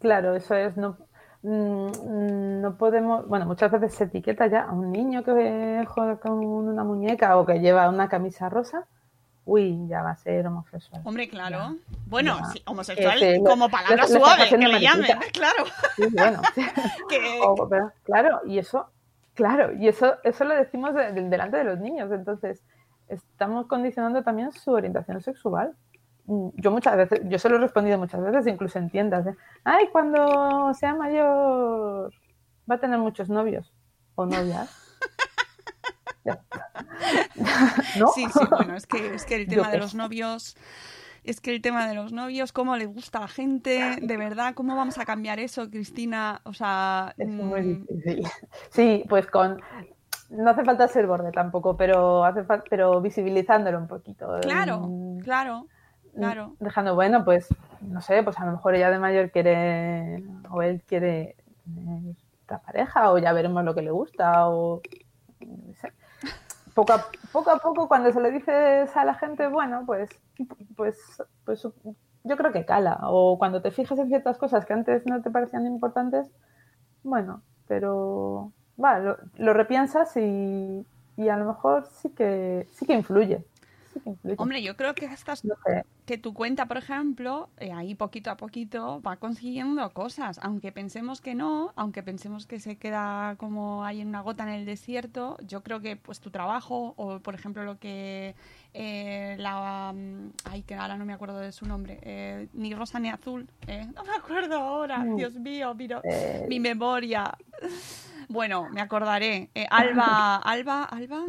claro, 0.00 0.36
eso 0.36 0.54
es, 0.54 0.76
no, 0.76 0.96
mm, 1.42 2.60
no 2.60 2.76
podemos, 2.76 3.26
bueno, 3.26 3.46
muchas 3.46 3.70
veces 3.72 3.94
se 3.94 4.04
etiqueta 4.04 4.46
ya 4.46 4.62
a 4.64 4.72
un 4.72 4.92
niño 4.92 5.24
que 5.24 5.84
juega 5.88 6.16
con 6.16 6.34
una 6.44 6.84
muñeca 6.84 7.36
o 7.38 7.46
que 7.46 7.58
lleva 7.60 7.88
una 7.88 8.08
camisa 8.08 8.48
rosa, 8.48 8.86
uy, 9.44 9.88
ya 9.88 10.02
va 10.02 10.10
a 10.10 10.16
ser 10.16 10.46
homosexual. 10.46 11.02
Hombre, 11.04 11.28
claro. 11.28 11.76
bueno, 12.06 12.38
ya. 12.38 12.44
sí, 12.46 12.62
homosexual 12.66 13.18
como 13.44 13.68
palabra 13.68 14.04
está 14.04 14.18
suave, 14.18 14.48
que 14.48 14.58
le 14.58 14.80
llamen, 14.80 15.10
claro. 15.32 15.64
Sí, 15.96 16.04
bueno, 16.12 16.40
sí. 16.54 16.62
Que- 17.08 17.40
O- 17.44 17.68
pero, 17.68 17.90
claro, 18.04 18.40
y 18.46 18.58
eso, 18.58 18.88
claro, 19.34 19.72
y 19.74 19.88
eso, 19.88 20.16
eso 20.22 20.44
lo 20.44 20.54
decimos 20.54 20.94
de- 20.94 21.12
de- 21.12 21.28
delante 21.28 21.56
de 21.56 21.64
los 21.64 21.80
niños, 21.80 22.12
entonces 22.12 22.62
estamos 23.12 23.66
condicionando 23.66 24.22
también 24.22 24.52
su 24.52 24.72
orientación 24.72 25.20
sexual. 25.20 25.76
Mm, 26.26 26.48
Yo 26.56 26.70
muchas 26.70 26.96
veces, 26.96 27.20
yo 27.24 27.38
se 27.38 27.48
lo 27.48 27.56
he 27.56 27.58
respondido 27.58 27.98
muchas 27.98 28.22
veces, 28.22 28.46
incluso 28.46 28.78
en 28.78 28.90
tiendas, 28.90 29.24
de, 29.24 29.36
ay, 29.64 29.88
cuando 29.92 30.72
sea 30.74 30.94
mayor 30.94 32.12
va 32.70 32.76
a 32.76 32.80
tener 32.80 32.98
muchos 32.98 33.28
novios 33.28 33.72
o 34.14 34.26
novias. 34.26 34.70
¿No? 37.98 38.08
Sí, 38.08 38.26
sí, 38.32 38.40
bueno, 38.50 38.76
es 38.76 38.86
que, 38.86 39.14
es 39.14 39.24
que 39.24 39.36
el 39.36 39.46
Yo 39.48 39.56
tema 39.56 39.70
de 39.70 39.78
los 39.78 39.94
novios, 39.94 40.56
es 41.24 41.40
que 41.40 41.54
el 41.54 41.62
tema 41.62 41.86
de 41.88 41.94
los 41.94 42.12
novios, 42.12 42.52
cómo 42.52 42.76
le 42.76 42.86
gusta 42.86 43.18
a 43.18 43.22
la 43.22 43.28
gente, 43.28 43.96
de 44.00 44.16
verdad, 44.16 44.54
cómo 44.54 44.76
vamos 44.76 44.98
a 44.98 45.04
cambiar 45.04 45.38
eso, 45.40 45.70
Cristina, 45.70 46.40
o 46.44 46.52
sea, 46.52 47.14
Es 47.16 47.28
muy 47.28 47.60
mm, 47.60 47.86
difícil. 47.86 48.26
Sí, 48.70 49.04
pues 49.08 49.26
con. 49.26 49.60
No 50.32 50.50
hace 50.50 50.64
falta 50.64 50.88
ser 50.88 51.06
borde 51.06 51.30
tampoco, 51.30 51.76
pero 51.76 52.24
hace 52.24 52.42
falta, 52.44 52.64
pero 52.70 53.00
visibilizándolo 53.00 53.78
un 53.78 53.86
poquito. 53.86 54.40
claro, 54.40 54.78
Mm, 54.88 55.18
claro, 55.18 55.66
claro. 56.14 56.56
Dejando, 56.58 56.94
bueno, 56.94 57.24
pues, 57.24 57.48
no 57.82 58.00
sé, 58.00 58.22
pues 58.22 58.38
a 58.38 58.46
lo 58.46 58.52
mejor 58.52 58.74
ella 58.74 58.90
de 58.90 58.98
mayor 58.98 59.30
quiere, 59.30 60.24
o 60.50 60.62
él 60.62 60.82
quiere 60.86 61.36
tener 61.64 62.16
otra 62.44 62.58
pareja, 62.60 63.12
o 63.12 63.18
ya 63.18 63.32
veremos 63.34 63.62
lo 63.62 63.74
que 63.74 63.82
le 63.82 63.90
gusta, 63.90 64.48
o 64.48 64.80
no 65.40 65.74
sé. 65.74 65.92
Poco 66.74 66.94
a, 66.94 67.04
poco 67.30 67.50
a 67.50 67.58
poco, 67.58 67.86
cuando 67.86 68.10
se 68.10 68.20
le 68.20 68.30
dices 68.30 68.96
a 68.96 69.04
la 69.04 69.14
gente, 69.14 69.46
bueno, 69.48 69.82
pues, 69.84 70.08
pues, 70.76 71.22
pues 71.44 71.68
yo 72.24 72.36
creo 72.36 72.52
que 72.52 72.64
cala. 72.64 72.98
O 73.02 73.38
cuando 73.38 73.60
te 73.60 73.70
fijas 73.70 73.98
en 73.98 74.08
ciertas 74.08 74.38
cosas 74.38 74.64
que 74.64 74.72
antes 74.72 75.04
no 75.04 75.20
te 75.20 75.30
parecían 75.30 75.66
importantes, 75.66 76.30
bueno, 77.02 77.42
pero 77.66 78.52
va, 78.82 78.98
lo, 78.98 79.16
lo 79.38 79.52
repiensas 79.52 80.16
y, 80.16 80.86
y 81.16 81.28
a 81.28 81.36
lo 81.36 81.46
mejor 81.46 81.86
sí 81.86 82.10
que 82.10 82.68
sí 82.72 82.86
que 82.86 82.94
influye. 82.94 83.44
Sí 83.92 84.00
que 84.00 84.10
influye. 84.10 84.36
Hombre, 84.38 84.62
yo 84.62 84.76
creo 84.76 84.94
que 84.94 85.06
estas 85.06 85.44
No 85.44 85.54
sé. 85.66 85.84
que 86.06 86.18
tu 86.18 86.34
cuenta, 86.34 86.66
por 86.66 86.76
ejemplo, 86.78 87.48
eh, 87.58 87.72
ahí 87.72 87.94
poquito 87.94 88.30
a 88.30 88.36
poquito 88.36 89.00
va 89.02 89.16
consiguiendo 89.16 89.88
cosas, 89.90 90.38
aunque 90.42 90.72
pensemos 90.72 91.20
que 91.20 91.34
no, 91.34 91.72
aunque 91.76 92.02
pensemos 92.02 92.46
que 92.46 92.58
se 92.60 92.76
queda 92.76 93.36
como 93.36 93.84
hay 93.84 94.02
una 94.02 94.20
gota 94.20 94.42
en 94.44 94.50
el 94.50 94.64
desierto, 94.66 95.36
yo 95.46 95.62
creo 95.62 95.80
que 95.80 95.96
pues 95.96 96.20
tu 96.20 96.30
trabajo 96.30 96.94
o 96.96 97.18
por 97.20 97.34
ejemplo 97.34 97.64
lo 97.64 97.78
que 97.78 98.34
eh, 98.74 99.36
la 99.38 99.92
mm, 99.94 100.30
ay 100.50 100.62
que 100.62 100.74
ahora 100.74 100.96
no 100.96 101.04
me 101.04 101.12
acuerdo 101.12 101.38
de 101.38 101.52
su 101.52 101.66
nombre, 101.66 101.98
eh, 102.02 102.48
ni 102.54 102.74
rosa 102.74 102.98
ni 102.98 103.10
azul, 103.10 103.46
eh, 103.66 103.86
no 103.94 104.04
me 104.04 104.14
acuerdo 104.16 104.56
ahora, 104.56 104.98
Mm. 104.98 105.16
Dios 105.16 105.34
mío, 105.34 105.74
miro, 105.74 106.00
mi 106.48 106.58
memoria. 106.60 107.36
Bueno, 108.28 108.68
me 108.70 108.80
acordaré. 108.80 109.50
Alba, 109.68 110.36
Alba, 110.36 110.84
Alba. 110.84 111.24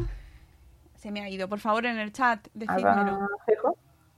Se 1.04 1.10
me 1.10 1.20
ha 1.20 1.28
ido. 1.28 1.50
Por 1.50 1.60
favor, 1.60 1.84
en 1.84 1.98
el 1.98 2.14
chat, 2.14 2.48
decídmelo. 2.54 3.28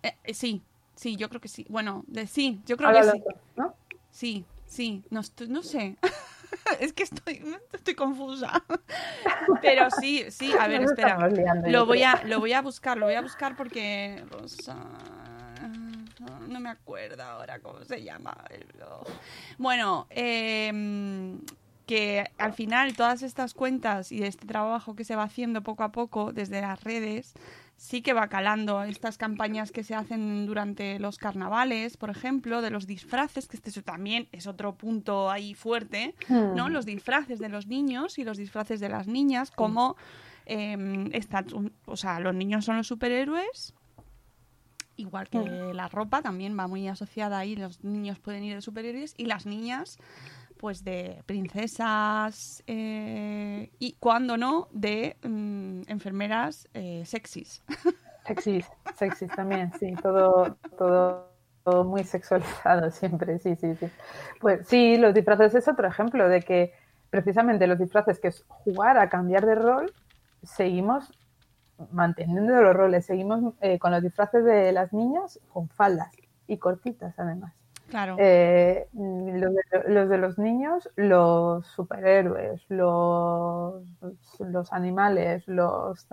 Eh, 0.04 0.16
eh, 0.22 0.34
sí, 0.34 0.62
sí, 0.94 1.16
yo 1.16 1.28
creo 1.28 1.40
que 1.40 1.48
sí. 1.48 1.66
Bueno, 1.68 2.04
de, 2.06 2.28
sí, 2.28 2.62
yo 2.64 2.76
creo 2.76 2.92
que 2.92 3.02
sí. 3.02 3.24
¿no? 3.56 3.74
Sí, 4.12 4.44
sí, 4.66 5.02
no, 5.10 5.20
no 5.48 5.64
sé. 5.64 5.96
es 6.78 6.92
que 6.92 7.02
estoy, 7.02 7.42
estoy 7.72 7.96
confusa. 7.96 8.62
Pero 9.62 9.90
sí, 9.90 10.30
sí, 10.30 10.52
a 10.52 10.68
ver, 10.68 10.82
espera. 10.82 11.28
Lo 11.66 11.86
voy, 11.86 12.04
a, 12.04 12.22
lo 12.22 12.38
voy 12.38 12.52
a 12.52 12.62
buscar, 12.62 12.96
lo 12.96 13.06
voy 13.06 13.16
a 13.16 13.22
buscar 13.22 13.56
porque 13.56 14.24
Rosa... 14.30 14.76
No 16.46 16.60
me 16.60 16.70
acuerdo 16.70 17.24
ahora 17.24 17.58
cómo 17.58 17.84
se 17.84 18.04
llama 18.04 18.44
el 18.50 18.64
blog. 18.74 19.06
Bueno, 19.58 20.06
em, 20.10 21.40
que 21.86 22.24
al 22.38 22.52
final 22.52 22.94
todas 22.96 23.22
estas 23.22 23.54
cuentas 23.54 24.10
y 24.12 24.22
este 24.24 24.46
trabajo 24.46 24.96
que 24.96 25.04
se 25.04 25.14
va 25.16 25.22
haciendo 25.22 25.62
poco 25.62 25.84
a 25.84 25.92
poco 25.92 26.32
desde 26.32 26.60
las 26.60 26.82
redes 26.82 27.32
sí 27.76 28.00
que 28.02 28.12
va 28.14 28.28
calando 28.28 28.82
estas 28.84 29.18
campañas 29.18 29.70
que 29.70 29.84
se 29.84 29.94
hacen 29.94 30.46
durante 30.46 30.98
los 30.98 31.18
carnavales, 31.18 31.96
por 31.98 32.08
ejemplo, 32.10 32.62
de 32.62 32.70
los 32.70 32.86
disfraces, 32.86 33.46
que 33.48 33.56
este 33.58 33.68
es- 33.70 33.84
también 33.84 34.28
es 34.32 34.46
otro 34.46 34.74
punto 34.74 35.30
ahí 35.30 35.52
fuerte, 35.54 36.14
¿no? 36.28 36.68
Hmm. 36.68 36.72
Los 36.72 36.86
disfraces 36.86 37.38
de 37.38 37.50
los 37.50 37.66
niños 37.66 38.18
y 38.18 38.24
los 38.24 38.38
disfraces 38.38 38.80
de 38.80 38.88
las 38.88 39.06
niñas, 39.06 39.50
como 39.50 39.96
em, 40.46 41.10
están- 41.12 41.72
o 41.86 41.96
sea, 41.96 42.18
los 42.20 42.34
niños 42.34 42.64
son 42.64 42.76
los 42.78 42.86
superhéroes, 42.86 43.74
igual 44.96 45.28
que 45.28 45.38
la 45.74 45.88
ropa 45.88 46.22
también 46.22 46.56
va 46.58 46.66
muy 46.68 46.88
asociada 46.88 47.38
ahí, 47.38 47.56
los 47.56 47.84
niños 47.84 48.18
pueden 48.20 48.44
ir 48.44 48.54
de 48.54 48.62
superhéroes 48.62 49.14
y 49.18 49.26
las 49.26 49.44
niñas 49.44 49.98
pues 50.58 50.84
de 50.84 51.22
princesas 51.26 52.62
eh, 52.66 53.70
y 53.78 53.96
cuando 53.98 54.36
no 54.36 54.68
de 54.72 55.16
mm, 55.22 55.82
enfermeras 55.88 56.68
eh, 56.74 57.02
sexys. 57.04 57.62
Sexys, 58.26 58.66
sexys 58.96 59.30
también, 59.36 59.72
sí, 59.78 59.94
todo, 60.02 60.56
todo, 60.76 61.30
todo 61.62 61.84
muy 61.84 62.02
sexualizado 62.02 62.90
siempre, 62.90 63.38
sí, 63.38 63.54
sí, 63.54 63.76
sí. 63.76 63.86
Pues 64.40 64.66
sí, 64.66 64.96
los 64.96 65.14
disfraces 65.14 65.54
es 65.54 65.68
otro 65.68 65.86
ejemplo 65.86 66.28
de 66.28 66.42
que 66.42 66.72
precisamente 67.08 67.68
los 67.68 67.78
disfraces, 67.78 68.18
que 68.18 68.28
es 68.28 68.44
jugar 68.48 68.98
a 68.98 69.08
cambiar 69.08 69.46
de 69.46 69.54
rol, 69.54 69.92
seguimos 70.42 71.08
manteniendo 71.92 72.60
los 72.60 72.74
roles, 72.74 73.06
seguimos 73.06 73.54
eh, 73.60 73.78
con 73.78 73.92
los 73.92 74.02
disfraces 74.02 74.44
de 74.44 74.72
las 74.72 74.92
niñas 74.92 75.38
con 75.52 75.68
faldas 75.68 76.10
y 76.46 76.58
cortitas 76.58 77.14
además. 77.18 77.55
Claro. 77.88 78.16
Eh, 78.18 78.88
los, 78.94 79.54
de, 79.54 79.62
los 79.92 80.08
de 80.08 80.18
los 80.18 80.38
niños, 80.38 80.90
los 80.96 81.66
superhéroes, 81.68 82.64
los, 82.68 83.84
los 84.40 84.72
animales, 84.72 85.46
los... 85.46 86.06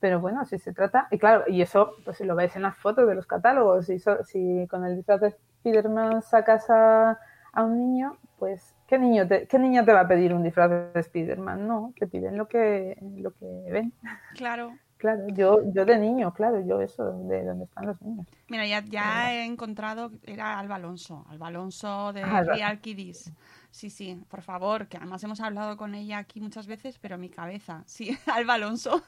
Pero 0.00 0.20
bueno, 0.20 0.44
si 0.44 0.58
se 0.58 0.72
trata, 0.72 1.08
y 1.10 1.18
claro, 1.18 1.44
y 1.48 1.60
eso 1.60 1.92
pues 2.04 2.18
si 2.18 2.24
lo 2.24 2.36
ves 2.36 2.54
en 2.54 2.62
las 2.62 2.76
fotos 2.76 3.08
de 3.08 3.16
los 3.16 3.26
catálogos, 3.26 3.88
y 3.90 3.98
so- 3.98 4.22
si 4.24 4.66
con 4.68 4.84
el 4.84 4.94
disfraz 4.96 5.20
de 5.20 5.30
Spiderman 5.32 6.22
sacas 6.22 6.70
a, 6.70 7.18
a 7.52 7.64
un 7.64 7.78
niño, 7.78 8.16
pues 8.38 8.76
¿qué 8.86 8.96
niño, 8.98 9.26
te, 9.26 9.48
¿qué 9.48 9.58
niño 9.58 9.84
te 9.84 9.92
va 9.92 10.00
a 10.02 10.08
pedir 10.08 10.32
un 10.34 10.44
disfraz 10.44 10.70
de 10.94 11.02
Spiderman? 11.02 11.66
No, 11.66 11.92
te 11.98 12.06
piden 12.06 12.36
lo 12.36 12.46
que, 12.46 12.96
lo 13.16 13.32
que 13.32 13.46
ven. 13.72 13.92
Claro. 14.36 14.72
Claro, 14.98 15.28
yo, 15.28 15.60
yo 15.72 15.84
de 15.84 15.96
niño, 15.96 16.34
claro, 16.34 16.60
yo 16.60 16.80
eso, 16.80 17.04
de 17.04 17.44
donde 17.44 17.64
están 17.64 17.86
los 17.86 18.02
niños. 18.02 18.26
Mira, 18.48 18.66
ya, 18.66 18.84
ya 18.84 19.32
he 19.32 19.44
encontrado, 19.44 20.10
era 20.24 20.58
Alba 20.58 20.74
Alonso, 20.74 21.24
Alba 21.30 21.46
Alonso 21.46 22.12
de. 22.12 22.24
Real 22.24 22.80
Kiddies. 22.80 23.32
Sí, 23.70 23.90
sí, 23.90 24.18
por 24.28 24.42
favor, 24.42 24.88
que 24.88 24.96
además 24.96 25.22
hemos 25.24 25.40
hablado 25.40 25.76
con 25.76 25.94
ella 25.94 26.18
aquí 26.18 26.40
muchas 26.40 26.66
veces, 26.66 26.98
pero 26.98 27.18
mi 27.18 27.28
cabeza, 27.28 27.84
sí, 27.86 28.16
Alba 28.26 28.54
Alonso. 28.54 29.04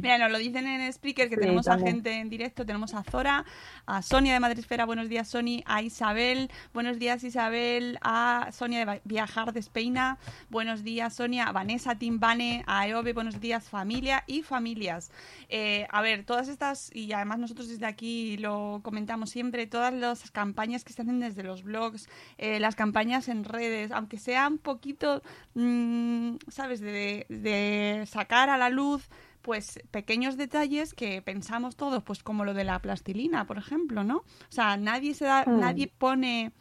Mira, 0.00 0.16
nos 0.16 0.30
lo 0.30 0.38
dicen 0.38 0.66
en 0.66 0.92
Spreaker 0.92 1.28
que 1.28 1.34
Sí, 1.34 1.40
tenemos 1.40 1.68
a 1.68 1.76
gente 1.78 2.12
en 2.12 2.30
directo, 2.30 2.64
tenemos 2.64 2.94
a 2.94 3.02
Zora, 3.02 3.44
a 3.84 4.00
Sonia 4.02 4.32
de 4.32 4.40
Madresfera, 4.40 4.86
buenos 4.86 5.08
días 5.08 5.28
Sony, 5.28 5.62
a 5.66 5.82
Isabel, 5.82 6.50
buenos 6.72 6.98
días 6.98 7.24
Isabel, 7.24 7.98
a 8.00 8.48
Sonia 8.52 8.86
de 8.86 9.00
Viajar 9.04 9.52
de 9.52 9.60
Espeina, 9.60 10.18
buenos 10.50 10.84
días 10.84 11.14
Sonia, 11.14 11.44
a 11.44 11.52
Vanessa 11.52 11.96
Timbane, 11.96 12.64
a 12.66 12.86
Eove, 12.86 13.12
buenos 13.12 13.40
días 13.40 13.68
familia 13.68 14.22
y 14.26 14.42
familias. 14.42 15.10
Eh, 15.48 15.86
a 15.90 16.00
ver, 16.00 16.24
todas 16.24 16.48
estas, 16.48 16.94
y 16.94 17.12
además 17.12 17.40
nosotros 17.40 17.68
desde 17.68 17.86
aquí 17.86 18.36
lo 18.38 18.80
comentamos 18.84 19.30
siempre, 19.30 19.66
todas 19.66 19.92
las 19.92 20.30
campañas 20.30 20.84
que 20.84 20.92
se 20.92 21.02
hacen 21.02 21.18
desde 21.18 21.42
los 21.42 21.64
blogs, 21.64 22.08
eh, 22.38 22.60
las 22.60 22.76
campañas 22.76 23.28
en 23.28 23.47
redes, 23.48 23.90
aunque 23.90 24.18
sea 24.18 24.46
un 24.48 24.58
poquito, 24.58 25.22
mm, 25.54 26.36
¿sabes?, 26.48 26.80
de, 26.80 27.26
de 27.28 28.04
sacar 28.06 28.50
a 28.50 28.56
la 28.56 28.70
luz 28.70 29.08
pues 29.42 29.80
pequeños 29.90 30.36
detalles 30.36 30.92
que 30.92 31.22
pensamos 31.22 31.76
todos, 31.76 32.02
pues 32.02 32.22
como 32.22 32.44
lo 32.44 32.52
de 32.54 32.64
la 32.64 32.78
plastilina, 32.80 33.46
por 33.46 33.56
ejemplo, 33.56 34.04
¿no? 34.04 34.16
O 34.18 34.24
sea, 34.50 34.76
nadie 34.76 35.14
se 35.14 35.24
da, 35.24 35.44
Hmm. 35.46 35.60
nadie 35.60 35.88
pone, 35.88 36.52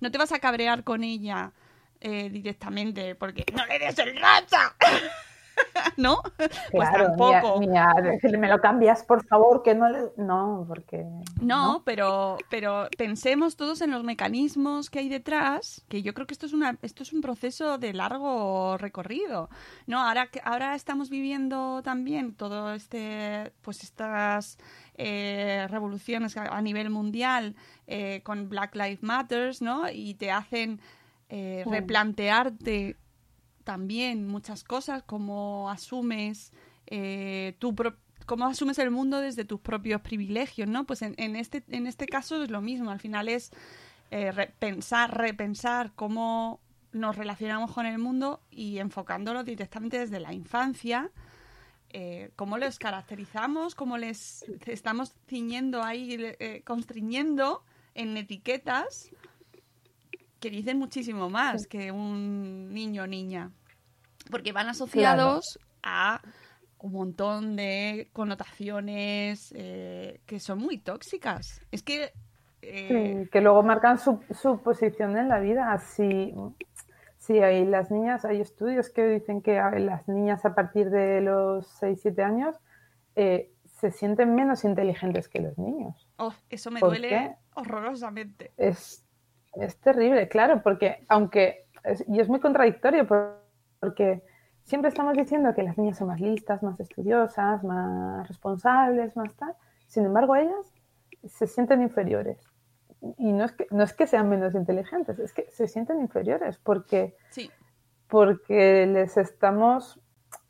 no 0.00 0.10
te 0.10 0.18
vas 0.18 0.30
a 0.32 0.38
cabrear 0.38 0.84
con 0.84 1.02
ella 1.02 1.52
eh, 2.00 2.28
directamente 2.30 3.14
porque 3.16 3.44
no 3.54 3.66
le 3.66 3.78
des 3.80 3.98
el 3.98 4.16
racha, 4.20 4.76
¿no? 5.96 6.20
Pues 6.36 6.88
Claro, 6.88 7.06
tampoco. 7.08 7.60
ni 7.60 7.66
a- 7.66 7.70
ni 7.70 7.78
a 7.78 8.02
decirle, 8.02 8.38
me 8.38 8.48
lo 8.48 8.60
cambias, 8.60 9.02
por 9.04 9.26
favor, 9.26 9.62
que 9.62 9.74
no 9.74 9.88
le... 9.88 10.00
No, 10.16 10.64
porque... 10.68 11.06
No, 11.40 11.82
pero, 11.84 12.38
pero 12.50 12.88
pensemos 12.96 13.56
todos 13.56 13.80
en 13.80 13.90
los 13.90 14.04
mecanismos 14.04 14.90
que 14.90 15.00
hay 15.00 15.08
detrás, 15.08 15.84
que 15.88 16.02
yo 16.02 16.14
creo 16.14 16.26
que 16.26 16.34
esto 16.34 16.46
es 16.46 16.52
una, 16.52 16.76
esto 16.82 17.02
es 17.02 17.12
un 17.12 17.20
proceso 17.20 17.78
de 17.78 17.92
largo 17.92 18.76
recorrido. 18.78 19.48
No, 19.86 20.00
ahora 20.00 20.28
ahora 20.44 20.74
estamos 20.74 21.10
viviendo 21.10 21.82
también 21.82 22.34
todo 22.34 22.72
este, 22.74 23.52
pues 23.62 23.82
estas 23.82 24.58
eh, 24.94 25.66
revoluciones 25.70 26.36
a, 26.36 26.60
nivel 26.62 26.90
mundial 26.90 27.54
eh, 27.86 28.20
con 28.22 28.48
Black 28.48 28.74
Lives 28.74 29.02
Matters, 29.02 29.62
¿no? 29.62 29.90
Y 29.90 30.14
te 30.14 30.30
hacen 30.30 30.80
eh, 31.28 31.64
replantearte 31.66 32.96
también 33.66 34.26
muchas 34.28 34.62
cosas, 34.64 35.02
como 35.02 35.68
asumes 35.68 36.52
eh, 36.86 37.56
tu 37.58 37.74
cómo 38.24 38.46
asumes 38.46 38.78
el 38.78 38.90
mundo 38.90 39.20
desde 39.20 39.44
tus 39.44 39.60
propios 39.60 40.00
privilegios, 40.00 40.68
¿no? 40.68 40.84
Pues 40.84 41.02
en, 41.02 41.14
en 41.18 41.36
este, 41.36 41.62
en 41.68 41.86
este 41.86 42.06
caso 42.06 42.42
es 42.42 42.50
lo 42.50 42.60
mismo, 42.60 42.90
al 42.90 43.00
final 43.00 43.28
es 43.28 43.50
eh, 44.10 44.30
re- 44.32 44.54
pensar, 44.58 45.16
repensar 45.16 45.92
cómo 45.94 46.60
nos 46.92 47.16
relacionamos 47.16 47.72
con 47.72 47.86
el 47.86 47.98
mundo 47.98 48.40
y 48.50 48.78
enfocándolo 48.78 49.42
directamente 49.44 49.98
desde 49.98 50.20
la 50.20 50.32
infancia, 50.32 51.10
eh, 51.90 52.30
cómo 52.36 52.56
les 52.58 52.78
caracterizamos, 52.78 53.74
cómo 53.74 53.98
les 53.98 54.44
estamos 54.66 55.14
ciñendo 55.28 55.82
ahí, 55.82 56.16
eh, 56.20 56.62
constriñendo 56.64 57.64
en 57.94 58.16
etiquetas 58.16 59.10
que 60.40 60.50
dicen 60.50 60.78
muchísimo 60.78 61.30
más 61.30 61.66
que 61.66 61.90
un 61.90 62.72
niño 62.72 63.04
o 63.04 63.06
niña. 63.06 63.50
Porque 64.30 64.52
van 64.52 64.68
asociados 64.68 65.58
a 65.82 66.20
un 66.78 66.92
montón 66.92 67.56
de 67.56 68.10
connotaciones 68.12 69.52
eh, 69.56 70.20
que 70.26 70.40
son 70.40 70.58
muy 70.58 70.78
tóxicas. 70.78 71.60
Es 71.70 71.82
que... 71.82 72.12
eh, 72.62 73.22
Sí, 73.22 73.28
que 73.30 73.40
luego 73.40 73.62
marcan 73.62 73.98
su, 73.98 74.20
su 74.30 74.60
posición 74.62 75.16
en 75.16 75.28
la 75.28 75.40
vida. 75.40 75.76
Si, 75.78 76.34
si 77.18 77.38
hay 77.38 77.64
las 77.64 77.90
niñas, 77.90 78.24
hay 78.24 78.40
estudios 78.40 78.90
que 78.90 79.06
dicen 79.06 79.42
que 79.42 79.54
las 79.80 80.06
niñas 80.08 80.44
a 80.44 80.54
partir 80.54 80.90
de 80.90 81.20
los 81.20 81.66
6-7 81.80 82.22
años 82.22 82.56
eh, 83.14 83.50
se 83.64 83.90
sienten 83.90 84.34
menos 84.34 84.64
inteligentes 84.64 85.28
que 85.28 85.40
los 85.40 85.56
niños. 85.58 86.08
oh, 86.18 86.32
eso 86.50 86.70
me 86.70 86.80
¿Por 86.80 86.90
duele 86.90 87.08
qué? 87.08 87.34
horrorosamente. 87.54 88.52
Es, 88.56 89.04
es 89.54 89.76
terrible, 89.78 90.28
claro, 90.28 90.62
porque 90.62 91.04
aunque, 91.08 91.66
es- 91.84 92.04
y 92.08 92.20
es 92.20 92.28
muy 92.28 92.40
contradictorio 92.40 93.06
porque 93.80 94.22
siempre 94.64 94.88
estamos 94.88 95.16
diciendo 95.16 95.54
que 95.54 95.62
las 95.62 95.78
niñas 95.78 95.98
son 95.98 96.08
más 96.08 96.20
listas, 96.20 96.62
más 96.62 96.78
estudiosas, 96.80 97.62
más 97.64 98.26
responsables, 98.28 99.16
más 99.16 99.34
tal, 99.36 99.54
sin 99.86 100.04
embargo 100.04 100.36
ellas 100.36 100.72
se 101.24 101.46
sienten 101.46 101.82
inferiores. 101.82 102.38
Y 103.18 103.32
no 103.32 103.44
es 103.44 103.52
que, 103.52 103.66
no 103.70 103.84
es 103.84 103.92
que 103.92 104.06
sean 104.06 104.28
menos 104.28 104.54
inteligentes, 104.54 105.18
es 105.18 105.32
que 105.32 105.46
se 105.50 105.68
sienten 105.68 106.00
inferiores 106.00 106.58
porque, 106.58 107.16
Sí, 107.30 107.50
porque 108.08 108.86
les 108.86 109.16
estamos, 109.16 110.00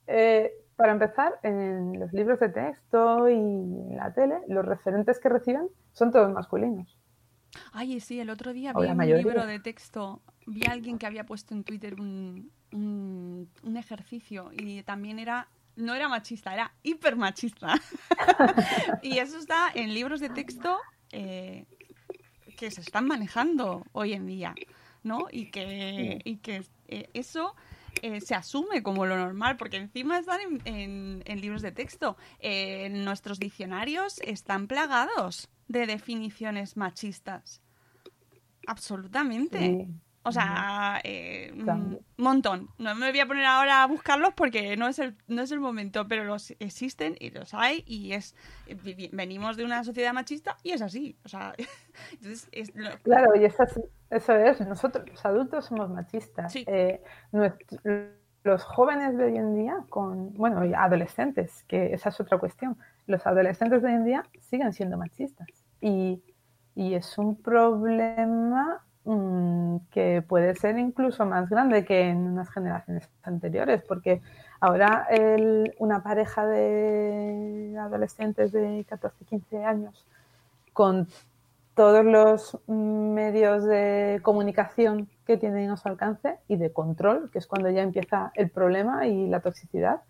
eh, 0.06 0.52
para 0.76 0.92
empezar, 0.92 1.38
en 1.42 1.98
los 1.98 2.12
libros 2.12 2.38
de 2.40 2.50
texto 2.50 3.28
y 3.28 3.34
en 3.34 3.96
la 3.96 4.12
tele, 4.12 4.40
los 4.48 4.64
referentes 4.64 5.18
que 5.18 5.28
reciben 5.28 5.68
son 5.92 6.12
todos 6.12 6.30
masculinos. 6.32 6.98
Ay, 7.72 8.00
sí, 8.00 8.18
el 8.20 8.30
otro 8.30 8.52
día 8.52 8.72
vi 8.72 8.86
un 8.86 8.96
mayoría. 8.96 9.22
libro 9.24 9.46
de 9.46 9.58
texto, 9.60 10.22
vi 10.46 10.62
a 10.66 10.72
alguien 10.72 10.98
que 10.98 11.06
había 11.06 11.24
puesto 11.24 11.54
en 11.54 11.64
Twitter 11.64 12.00
un, 12.00 12.50
un, 12.72 13.48
un 13.62 13.76
ejercicio 13.76 14.50
y 14.52 14.82
también 14.82 15.18
era, 15.18 15.48
no 15.76 15.94
era 15.94 16.08
machista, 16.08 16.52
era 16.54 16.72
hiper 16.82 17.16
machista. 17.16 17.74
y 19.02 19.18
eso 19.18 19.38
está 19.38 19.70
en 19.74 19.92
libros 19.94 20.20
de 20.20 20.28
texto 20.30 20.78
eh, 21.12 21.66
que 22.56 22.70
se 22.70 22.80
están 22.80 23.06
manejando 23.06 23.84
hoy 23.92 24.12
en 24.14 24.26
día, 24.26 24.54
¿no? 25.02 25.26
Y 25.30 25.50
que, 25.50 26.20
y 26.24 26.36
que 26.36 26.64
eh, 26.88 27.10
eso 27.14 27.54
eh, 28.02 28.20
se 28.20 28.34
asume 28.34 28.82
como 28.82 29.06
lo 29.06 29.16
normal, 29.16 29.56
porque 29.56 29.76
encima 29.76 30.18
están 30.18 30.40
en, 30.40 30.60
en- 30.64 31.22
en 31.26 31.40
libros 31.40 31.62
de 31.62 31.72
texto. 31.72 32.16
Eh, 32.40 32.88
nuestros 32.90 33.38
diccionarios 33.38 34.20
están 34.20 34.66
plagados 34.66 35.48
de 35.68 35.86
definiciones 35.86 36.76
machistas. 36.76 37.60
Absolutamente. 38.66 39.58
Sí. 39.58 39.88
O 40.28 40.32
sea, 40.32 41.00
eh, 41.04 41.52
un 41.54 42.00
montón. 42.16 42.68
No 42.78 42.96
me 42.96 43.10
voy 43.12 43.20
a 43.20 43.26
poner 43.26 43.44
ahora 43.44 43.84
a 43.84 43.86
buscarlos 43.86 44.34
porque 44.34 44.76
no 44.76 44.88
es 44.88 44.98
el, 44.98 45.16
no 45.28 45.42
es 45.42 45.52
el 45.52 45.60
momento, 45.60 46.08
pero 46.08 46.24
los 46.24 46.50
existen 46.58 47.14
y 47.20 47.30
los 47.30 47.54
hay 47.54 47.84
y 47.86 48.12
es 48.12 48.34
venimos 49.12 49.56
de 49.56 49.64
una 49.64 49.84
sociedad 49.84 50.12
machista 50.12 50.56
y 50.64 50.72
es 50.72 50.82
así. 50.82 51.16
O 51.24 51.28
sea, 51.28 51.54
entonces 52.10 52.48
es 52.50 52.74
lo- 52.74 52.90
Claro, 53.04 53.36
y 53.40 53.44
eso 53.44 53.62
es, 53.62 53.80
eso 54.10 54.32
es, 54.36 54.60
nosotros 54.66 55.08
los 55.08 55.24
adultos 55.24 55.66
somos 55.66 55.88
machistas. 55.90 56.52
Sí. 56.52 56.64
Eh, 56.66 57.00
nuestro- 57.30 57.78
los 58.42 58.64
jóvenes 58.64 59.16
de 59.16 59.24
hoy 59.26 59.36
en 59.36 59.54
día, 59.56 59.76
con, 59.90 60.32
bueno, 60.34 60.64
y 60.64 60.74
adolescentes, 60.74 61.64
que 61.68 61.92
esa 61.92 62.08
es 62.08 62.20
otra 62.20 62.38
cuestión, 62.38 62.76
los 63.06 63.26
adolescentes 63.26 63.82
de 63.82 63.88
hoy 63.88 63.94
en 63.94 64.04
día 64.04 64.24
siguen 64.40 64.72
siendo 64.72 64.96
machistas. 64.96 65.48
Y, 65.80 66.22
es 66.74 67.16
un 67.16 67.36
problema 67.36 68.84
mm, 69.04 69.76
que 69.90 70.22
puede 70.22 70.54
ser 70.54 70.78
incluso 70.78 71.24
más 71.24 71.48
grande 71.48 71.86
que 71.86 72.10
en 72.10 72.18
unas 72.18 72.50
generaciones 72.50 73.08
anteriores, 73.22 73.82
porque 73.82 74.20
ahora 74.60 75.08
una 75.78 76.02
pareja 76.02 76.46
de 76.46 77.76
adolescentes 77.80 78.52
de 78.52 78.84
14, 78.88 79.24
15 79.24 79.64
años 79.64 80.06
con 80.74 81.08
todos 81.76 82.04
los 82.04 82.58
medios 82.68 83.64
de 83.64 84.20
comunicación 84.22 85.08
que 85.26 85.36
tienen 85.36 85.70
a 85.70 85.76
su 85.76 85.88
alcance 85.88 86.38
y 86.48 86.56
de 86.56 86.72
control, 86.72 87.30
que 87.30 87.38
es 87.38 87.46
cuando 87.46 87.70
ya 87.70 87.82
empieza 87.82 88.32
el 88.34 88.48
problema 88.48 89.06
y 89.06 89.28
la 89.28 89.40
toxicidad, 89.40 90.00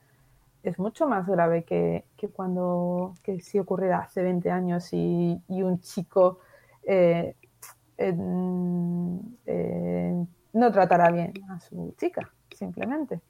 es 0.70 0.78
mucho 0.78 1.06
más 1.06 1.26
grave 1.26 1.64
que, 1.64 2.04
que 2.16 2.28
cuando 2.28 3.14
que 3.22 3.40
si 3.40 3.58
ocurriera 3.58 3.98
hace 3.98 4.22
20 4.22 4.50
años 4.50 4.92
y, 4.92 5.40
y 5.48 5.62
un 5.62 5.80
chico 5.80 6.40
eh, 6.84 7.36
eh, 7.98 8.12
no 10.52 10.72
tratará 10.72 11.10
bien 11.10 11.32
a 11.50 11.60
su 11.60 11.94
chica, 11.98 12.30
simplemente. 12.54 13.20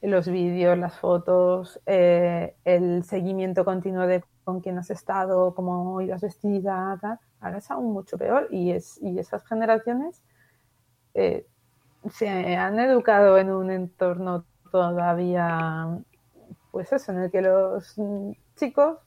Los 0.00 0.28
vídeos, 0.28 0.78
las 0.78 0.98
fotos, 0.98 1.80
eh, 1.86 2.54
el 2.64 3.02
seguimiento 3.04 3.64
continuo 3.64 4.06
de 4.06 4.22
con 4.44 4.60
quién 4.60 4.78
has 4.78 4.90
estado, 4.90 5.54
cómo 5.54 6.00
ibas 6.00 6.22
vestida, 6.22 6.96
tal, 7.00 7.18
ahora 7.40 7.58
es 7.58 7.70
aún 7.70 7.92
mucho 7.92 8.16
peor 8.16 8.48
y, 8.50 8.70
es, 8.70 8.98
y 9.02 9.18
esas 9.18 9.44
generaciones 9.44 10.22
eh, 11.14 11.46
se 12.10 12.28
han 12.56 12.78
educado 12.78 13.38
en 13.38 13.50
un 13.50 13.70
entorno 13.70 14.44
todavía, 14.70 15.98
pues 16.70 16.92
eso, 16.92 17.12
en 17.12 17.18
el 17.20 17.30
que 17.30 17.42
los 17.42 17.94
chicos 18.56 18.98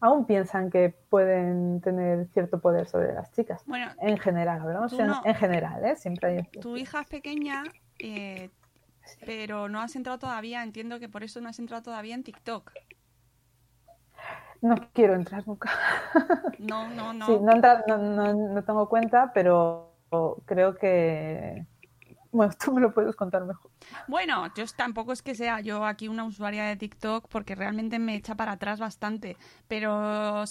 aún 0.00 0.26
piensan 0.26 0.70
que 0.70 0.94
pueden 1.10 1.80
tener 1.80 2.28
cierto 2.32 2.60
poder 2.60 2.86
sobre 2.88 3.12
las 3.14 3.32
chicas. 3.32 3.62
bueno, 3.66 3.90
En 4.00 4.18
general, 4.18 4.60
hablamos 4.62 4.92
Tú 4.92 5.00
en, 5.00 5.08
no- 5.08 5.22
en 5.24 5.34
general, 5.34 5.84
¿eh? 5.84 5.96
Siempre 5.96 6.30
hay 6.30 6.60
tu 6.60 6.76
hija 6.76 7.00
es 7.00 7.06
pequeña, 7.08 7.64
eh, 7.98 8.50
pero 9.24 9.68
no 9.68 9.80
has 9.80 9.96
entrado 9.96 10.18
todavía. 10.18 10.62
Entiendo 10.62 11.00
que 11.00 11.08
por 11.08 11.22
eso 11.24 11.40
no 11.40 11.48
has 11.48 11.58
entrado 11.58 11.82
todavía 11.82 12.14
en 12.14 12.24
TikTok. 12.24 12.72
No 14.62 14.74
quiero 14.92 15.14
entrar 15.14 15.46
nunca. 15.46 15.70
No, 16.58 16.88
no, 16.90 17.12
no. 17.12 17.26
Sí, 17.26 17.38
no, 17.40 17.52
entra- 17.52 17.84
no, 17.86 17.98
no, 17.98 18.32
no 18.54 18.64
tengo 18.64 18.88
cuenta, 18.88 19.30
pero 19.34 19.92
creo 20.46 20.76
que... 20.76 21.66
Bueno, 22.32 22.52
tú 22.62 22.72
me 22.72 22.80
lo 22.80 22.92
puedes 22.92 23.14
contar 23.16 23.44
mejor. 23.44 23.70
Bueno, 24.08 24.52
yo 24.54 24.64
tampoco 24.76 25.12
es 25.12 25.22
que 25.22 25.34
sea 25.34 25.60
yo 25.60 25.84
aquí 25.84 26.08
una 26.08 26.24
usuaria 26.24 26.64
de 26.64 26.76
TikTok 26.76 27.28
porque 27.28 27.54
realmente 27.54 27.98
me 27.98 28.14
echa 28.14 28.34
para 28.34 28.52
atrás 28.52 28.80
bastante, 28.80 29.36
pero 29.68 30.44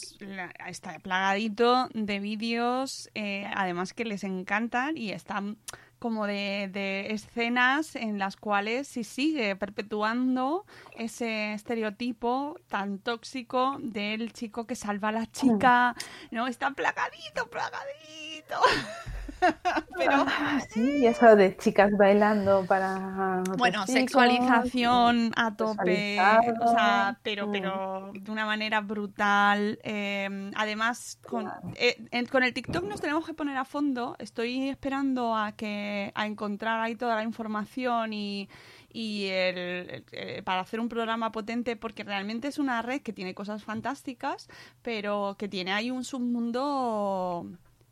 está 0.65 0.99
plagadito 0.99 1.89
de 1.93 2.19
vídeos, 2.19 3.09
eh, 3.13 3.49
además 3.55 3.93
que 3.93 4.05
les 4.05 4.23
encantan 4.23 4.97
y 4.97 5.11
están 5.11 5.57
como 5.99 6.27
de, 6.27 6.69
de 6.71 7.13
escenas 7.13 7.95
en 7.95 8.19
las 8.19 8.35
cuales 8.35 8.87
se 8.87 9.03
sigue 9.03 9.55
perpetuando 9.55 10.65
ese 10.97 11.53
estereotipo 11.53 12.59
tan 12.67 12.99
tóxico 12.99 13.77
del 13.79 14.31
chico 14.33 14.67
que 14.67 14.75
salva 14.75 15.09
a 15.09 15.13
la 15.13 15.31
chica, 15.31 15.95
¿no? 16.31 16.47
Está 16.47 16.71
plagadito, 16.71 17.49
plagadito. 17.49 18.34
pero 19.97 20.25
sí, 20.69 21.05
eso 21.05 21.35
de 21.35 21.55
chicas 21.57 21.91
bailando 21.97 22.65
para... 22.65 23.43
bueno, 23.57 23.79
chicos, 23.85 23.89
sexualización 23.91 25.31
a 25.35 25.55
tope, 25.55 26.17
o 26.61 26.67
sea, 26.71 27.19
pero, 27.21 27.51
pero 27.51 28.11
de 28.13 28.31
una 28.31 28.45
manera 28.45 28.81
brutal. 28.81 29.77
eh, 29.83 30.51
además, 30.55 31.19
con, 31.27 31.51
eh, 31.75 32.27
con 32.31 32.43
el 32.43 32.53
TikTok 32.53 32.85
nos 32.85 33.01
tenemos 33.01 33.25
que 33.25 33.33
poner 33.33 33.57
a 33.57 33.65
fondo. 33.65 34.15
Estoy 34.19 34.69
esperando 34.69 35.35
a 35.35 35.51
que 35.51 36.11
a 36.15 36.25
encontrar 36.25 36.79
ahí 36.79 36.95
toda 36.95 37.15
la 37.15 37.23
información 37.23 38.13
y, 38.13 38.49
y 38.91 39.25
el, 39.27 39.57
el- 39.57 40.05
eh, 40.13 40.41
para 40.43 40.61
hacer 40.61 40.79
un 40.79 40.89
programa 40.89 41.31
potente, 41.31 41.75
porque 41.75 42.03
realmente 42.03 42.47
es 42.47 42.57
una 42.57 42.81
red 42.81 43.01
que 43.01 43.13
tiene 43.13 43.33
cosas 43.35 43.63
fantásticas, 43.63 44.47
pero 44.81 45.35
que 45.37 45.47
tiene 45.49 45.73
ahí 45.73 45.91
un 45.91 46.03
submundo 46.03 47.45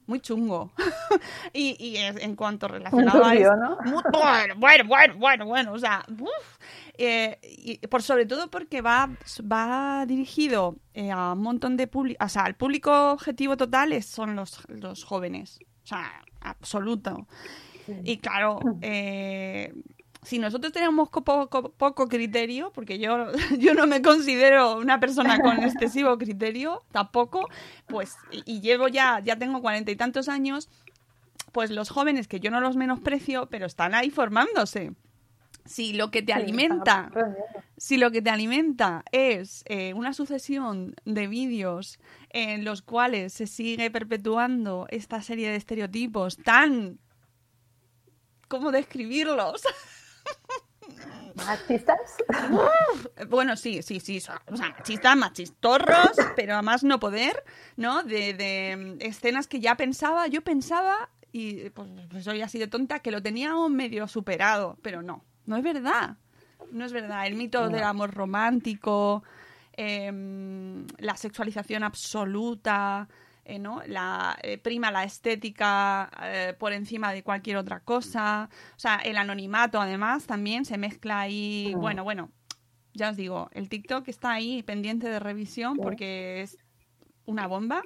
muy 0.07 0.19
chungo. 0.19 0.71
y, 1.53 1.75
y 1.79 1.97
en 1.97 2.35
cuanto 2.35 2.67
relacionado 2.67 3.23
a 3.23 3.33
esto- 3.35 3.55
¿no? 3.55 3.77
bueno, 4.11 4.55
bueno, 4.57 4.83
bueno, 4.87 5.15
bueno, 5.17 5.45
bueno, 5.45 5.73
o 5.73 5.79
sea, 5.79 6.03
uf. 6.19 6.57
Eh, 6.97 7.39
y 7.41 7.77
por 7.87 8.03
sobre 8.03 8.25
todo 8.25 8.49
porque 8.51 8.81
va, 8.81 9.09
va 9.51 10.05
dirigido 10.05 10.75
eh, 10.93 11.09
a 11.11 11.33
un 11.33 11.41
montón 11.41 11.75
de 11.75 11.87
público, 11.87 12.23
o 12.23 12.29
sea, 12.29 12.45
el 12.45 12.53
público 12.55 13.11
objetivo 13.13 13.57
total 13.57 13.93
es- 13.93 14.05
son 14.05 14.35
los, 14.35 14.59
los 14.69 15.03
jóvenes, 15.03 15.59
o 15.83 15.87
sea, 15.87 16.11
absoluto. 16.41 17.27
Y 18.03 18.17
claro, 18.17 18.59
eh, 18.81 19.73
si 20.26 20.39
nosotros 20.39 20.71
tenemos 20.74 21.09
co- 21.09 21.24
poco, 21.24 21.71
poco 21.71 22.07
criterio, 22.07 22.71
porque 22.74 22.99
yo, 22.99 23.28
yo 23.59 23.74
no 23.74 23.88
me 23.88 24.01
considero 24.01 24.78
una 24.78 24.99
persona 24.99 25.39
con 25.39 25.61
excesivo 25.63 26.17
criterio, 26.17 26.84
tampoco, 26.91 27.47
pues, 27.88 28.15
y, 28.32 28.43
y 28.45 28.61
llevo 28.61 28.88
ya, 28.88 29.19
ya 29.24 29.38
tengo 29.38 29.61
cuarenta 29.61 29.91
y 29.91 29.95
tantos 29.95 30.30
años, 30.30 30.69
pues 31.51 31.69
los 31.71 31.89
jóvenes, 31.89 32.28
que 32.28 32.39
yo 32.39 32.49
no 32.51 32.59
los 32.61 32.76
menosprecio, 32.76 33.47
pero 33.49 33.65
están 33.65 33.93
ahí 33.95 34.09
formándose. 34.09 34.91
Si 35.65 35.93
lo 35.93 36.11
que 36.11 36.21
te 36.21 36.34
alimenta 36.34 37.09
si 37.78 37.97
lo 37.97 38.11
que 38.11 38.21
te 38.21 38.30
alimenta 38.30 39.03
es 39.11 39.63
eh, 39.67 39.93
una 39.93 40.13
sucesión 40.13 40.95
de 41.05 41.28
vídeos 41.28 41.99
en 42.30 42.63
los 42.65 42.82
cuales 42.82 43.34
se 43.34 43.47
sigue 43.47 43.89
perpetuando 43.91 44.88
esta 44.89 45.21
serie 45.21 45.49
de 45.49 45.55
estereotipos 45.57 46.38
tan... 46.38 46.99
¿Cómo 48.47 48.71
describirlos? 48.71 49.63
¿Machistas? 51.36 51.97
Bueno, 53.30 53.55
sí, 53.55 53.82
sí, 53.82 53.99
sí, 53.99 54.17
o 54.17 54.21
sea, 54.21 54.41
machistas, 54.49 55.17
machistorros, 55.17 56.11
pero 56.36 56.55
a 56.55 56.61
más 56.61 56.84
no 56.84 56.99
poder, 56.99 57.43
¿no? 57.76 58.03
De, 58.03 58.34
de 58.34 58.76
mm, 58.78 59.01
escenas 59.01 59.47
que 59.47 59.59
ya 59.59 59.76
pensaba, 59.76 60.28
yo 60.28 60.41
pensaba, 60.41 61.09
y 61.32 61.69
pues, 61.71 61.89
pues 62.09 62.24
soy 62.24 62.41
así 62.41 62.59
de 62.59 62.67
tonta, 62.67 62.99
que 62.99 63.11
lo 63.11 63.21
teníamos 63.21 63.69
medio 63.71 64.07
superado, 64.07 64.78
pero 64.82 65.01
no, 65.01 65.24
no 65.45 65.57
es 65.57 65.63
verdad, 65.63 66.17
no 66.71 66.86
es 66.86 66.93
verdad. 66.93 67.26
El 67.26 67.36
mito 67.36 67.67
del 67.69 67.84
amor 67.84 68.13
romántico, 68.13 69.24
em, 69.74 70.86
la 70.99 71.17
sexualización 71.17 71.84
absoluta, 71.84 73.07
eh, 73.45 73.59
¿no? 73.59 73.81
La 73.87 74.37
eh, 74.41 74.57
prima 74.57 74.89
la 74.91 75.03
estética 75.03 76.09
eh, 76.23 76.55
por 76.57 76.71
encima 76.71 77.11
de 77.11 77.23
cualquier 77.23 77.57
otra 77.57 77.81
cosa. 77.81 78.49
O 78.75 78.79
sea, 78.79 78.95
el 78.97 79.17
anonimato 79.17 79.81
además 79.81 80.25
también 80.25 80.65
se 80.65 80.77
mezcla 80.77 81.19
ahí. 81.19 81.73
Bueno, 81.75 82.03
bueno, 82.03 82.31
ya 82.93 83.09
os 83.09 83.17
digo, 83.17 83.49
el 83.53 83.67
TikTok 83.67 84.07
está 84.07 84.31
ahí 84.31 84.63
pendiente 84.63 85.09
de 85.09 85.19
revisión 85.19 85.77
porque 85.77 86.41
es 86.41 86.57
una 87.25 87.47
bomba. 87.47 87.83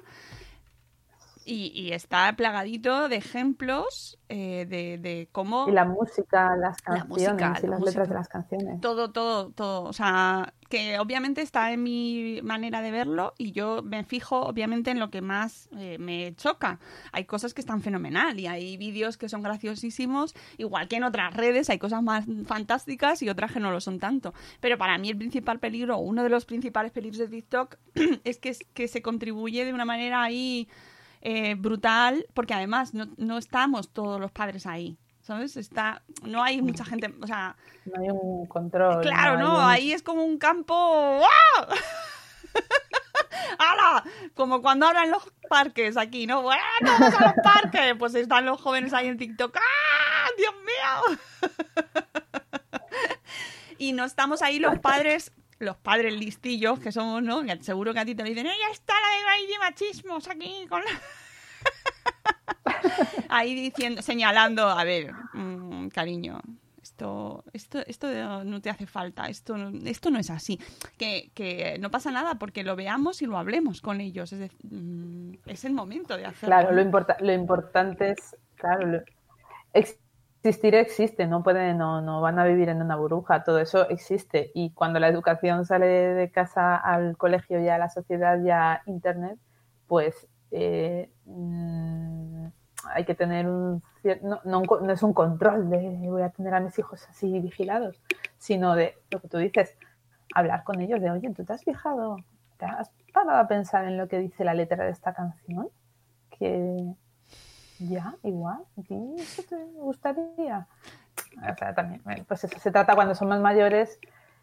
Y, 1.50 1.72
y 1.74 1.92
está 1.92 2.34
plagadito 2.36 3.08
de 3.08 3.16
ejemplos 3.16 4.18
eh, 4.28 4.66
de, 4.68 4.98
de 4.98 5.28
cómo 5.32 5.66
Y 5.66 5.72
la 5.72 5.86
música, 5.86 6.54
las 6.56 6.76
La 6.86 7.06
canciones 7.06 7.08
música, 7.08 7.58
y 7.62 7.66
la 7.66 7.70
las 7.70 7.80
música. 7.80 8.00
letras 8.02 8.08
de 8.10 8.14
las 8.14 8.28
canciones. 8.28 8.80
todo, 8.82 9.10
todo, 9.12 9.50
todo. 9.52 9.84
O 9.84 9.92
sea, 9.94 10.52
que 10.68 10.98
obviamente 10.98 11.40
está 11.40 11.72
en 11.72 11.82
mi 11.82 12.40
manera 12.42 12.82
de 12.82 12.90
verlo 12.90 13.32
y 13.38 13.52
yo 13.52 13.82
me 13.82 14.04
fijo 14.04 14.40
obviamente 14.42 14.90
en 14.90 14.98
lo 14.98 15.10
que 15.10 15.22
más 15.22 15.70
eh, 15.78 15.96
me 15.98 16.34
choca. 16.36 16.80
Hay 17.12 17.24
cosas 17.24 17.54
que 17.54 17.62
están 17.62 17.80
fenomenal 17.80 18.38
y 18.38 18.46
hay 18.46 18.76
vídeos 18.76 19.16
que 19.16 19.30
son 19.30 19.42
graciosísimos, 19.42 20.34
igual 20.58 20.88
que 20.88 20.96
en 20.96 21.04
otras 21.04 21.32
redes 21.34 21.70
hay 21.70 21.78
cosas 21.78 22.02
más 22.02 22.26
fantásticas 22.46 23.22
y 23.22 23.30
otras 23.30 23.52
que 23.52 23.60
no 23.60 23.70
lo 23.70 23.80
son 23.80 23.98
tanto. 23.98 24.34
Pero 24.60 24.76
para 24.76 24.98
mí 24.98 25.08
el 25.08 25.16
principal 25.16 25.60
peligro, 25.60 25.96
uno 25.96 26.22
de 26.22 26.28
los 26.28 26.44
principales 26.44 26.92
peligros 26.92 27.18
de 27.18 27.28
TikTok 27.28 27.76
es 28.24 28.38
que, 28.38 28.50
es 28.50 28.58
que 28.74 28.88
se 28.88 29.00
contribuye 29.00 29.64
de 29.64 29.72
una 29.72 29.86
manera 29.86 30.22
ahí 30.22 30.68
eh, 31.20 31.54
brutal, 31.56 32.26
porque 32.34 32.54
además 32.54 32.94
no, 32.94 33.06
no 33.16 33.38
estamos 33.38 33.92
todos 33.92 34.20
los 34.20 34.30
padres 34.32 34.66
ahí. 34.66 34.98
¿sabes? 35.20 35.58
Está, 35.58 36.00
no 36.22 36.42
hay 36.42 36.62
mucha 36.62 36.86
gente, 36.86 37.12
o 37.20 37.26
sea, 37.26 37.54
No 37.84 38.00
hay 38.00 38.08
un 38.08 38.46
control. 38.46 39.02
claro, 39.02 39.32
hay 39.32 39.44
¿no? 39.44 39.56
un- 39.56 39.62
Ahí 39.62 39.92
es 39.92 40.02
como 40.02 40.24
un 40.24 40.38
campo, 40.38 40.74
¡guau! 41.18 41.68
¡Hala! 43.58 44.04
Como 44.34 44.62
cuando 44.62 44.86
abran 44.86 45.10
los 45.10 45.30
parques 45.50 45.98
aquí, 45.98 46.26
¿no? 46.26 46.40
¡Bueno, 46.40 46.62
vamos 46.82 47.14
a 47.14 47.24
los 47.24 47.34
parques! 47.44 47.94
Pues 47.98 48.14
están 48.14 48.46
los 48.46 48.58
jóvenes 48.60 48.94
ahí 48.94 49.08
en 49.08 49.18
TikTok. 49.18 49.54
¡Ah! 49.56 50.28
¡Dios 50.38 50.54
mío! 50.64 51.18
y 53.78 53.92
no 53.92 54.04
estamos 54.04 54.40
ahí 54.42 54.58
los 54.58 54.78
padres, 54.78 55.32
los 55.58 55.76
padres 55.76 56.14
listillos 56.14 56.78
que 56.78 56.92
somos, 56.92 57.22
¿no? 57.22 57.42
Que 57.42 57.62
seguro 57.62 57.92
que 57.92 58.00
a 58.00 58.04
ti 58.04 58.14
te 58.14 58.22
lo 58.22 58.28
dicen, 58.28 58.46
¡ya 58.46 58.72
está 58.72 58.94
la 58.94 59.36
de, 59.36 59.46
de 59.46 59.58
machismos 59.58 60.28
aquí! 60.28 60.66
Con... 60.68 60.82
ahí 63.28 63.54
diciendo, 63.54 64.02
señalando, 64.02 64.68
a 64.68 64.84
ver, 64.84 65.12
mm, 65.34 65.88
cariño, 65.88 66.40
esto, 66.82 67.44
esto, 67.52 67.78
esto 67.86 68.44
no 68.44 68.60
te 68.60 68.70
hace 68.70 68.86
falta, 68.86 69.28
esto, 69.28 69.56
no- 69.56 69.86
esto 69.88 70.10
no 70.10 70.18
es 70.18 70.30
así. 70.30 70.58
Que, 70.96 71.30
que 71.34 71.76
no 71.80 71.90
pasa 71.90 72.10
nada 72.10 72.36
porque 72.36 72.64
lo 72.64 72.76
veamos 72.76 73.22
y 73.22 73.26
lo 73.26 73.38
hablemos 73.38 73.80
con 73.80 74.00
ellos. 74.00 74.32
Es, 74.32 74.38
decir, 74.38 74.58
mm, 74.64 75.34
es 75.46 75.64
el 75.64 75.72
momento 75.72 76.16
de 76.16 76.26
hacerlo. 76.26 76.54
Claro, 76.56 76.72
lo, 76.72 76.80
importa- 76.80 77.16
lo 77.20 77.32
importante 77.32 78.12
es, 78.12 78.36
claro, 78.56 78.86
lo- 78.86 79.02
existir 80.42 80.74
existe, 80.74 81.26
no 81.26 81.42
pueden, 81.42 81.78
no, 81.78 82.00
no 82.00 82.20
van 82.20 82.38
a 82.38 82.44
vivir 82.44 82.68
en 82.68 82.80
una 82.82 82.96
burbuja, 82.96 83.44
todo 83.44 83.58
eso 83.58 83.88
existe. 83.88 84.50
Y 84.54 84.70
cuando 84.70 85.00
la 85.00 85.08
educación 85.08 85.64
sale 85.66 85.86
de 85.86 86.30
casa 86.30 86.76
al 86.76 87.16
colegio 87.16 87.60
y 87.60 87.68
a 87.68 87.78
la 87.78 87.88
sociedad 87.88 88.40
y 88.40 88.50
a 88.50 88.82
internet, 88.86 89.38
pues 89.86 90.28
eh, 90.50 91.10
mm, 91.26 92.46
hay 92.94 93.04
que 93.04 93.14
tener 93.14 93.46
un 93.48 93.82
no, 94.22 94.40
no 94.44 94.92
es 94.92 95.02
un 95.02 95.12
control 95.12 95.68
de 95.70 95.98
voy 96.08 96.22
a 96.22 96.30
tener 96.30 96.54
a 96.54 96.60
mis 96.60 96.78
hijos 96.78 97.06
así 97.08 97.40
vigilados, 97.40 98.00
sino 98.38 98.74
de 98.74 98.94
lo 99.10 99.20
que 99.20 99.28
tú 99.28 99.38
dices, 99.38 99.76
hablar 100.34 100.64
con 100.64 100.80
ellos 100.80 101.00
de, 101.00 101.10
oye, 101.10 101.30
¿tú 101.34 101.44
te 101.44 101.52
has 101.52 101.64
fijado? 101.64 102.16
¿Te 102.58 102.66
has 102.66 102.90
parado 103.12 103.38
a 103.38 103.48
pensar 103.48 103.84
en 103.84 103.96
lo 103.96 104.08
que 104.08 104.18
dice 104.18 104.44
la 104.44 104.54
letra 104.54 104.84
de 104.84 104.90
esta 104.90 105.12
canción? 105.12 105.68
Que 106.30 106.94
ya, 107.78 108.14
igual, 108.22 108.60
¿a 108.78 108.82
ti 108.82 108.94
eso 109.18 109.42
te 109.48 109.56
gustaría? 109.74 110.66
O 111.36 111.56
sea, 111.56 111.74
también, 111.74 112.00
eh, 112.10 112.24
pues 112.26 112.44
eso 112.44 112.58
se 112.58 112.70
trata 112.70 112.94
cuando 112.94 113.14
son 113.14 113.28
más 113.28 113.40
mayores, 113.40 113.98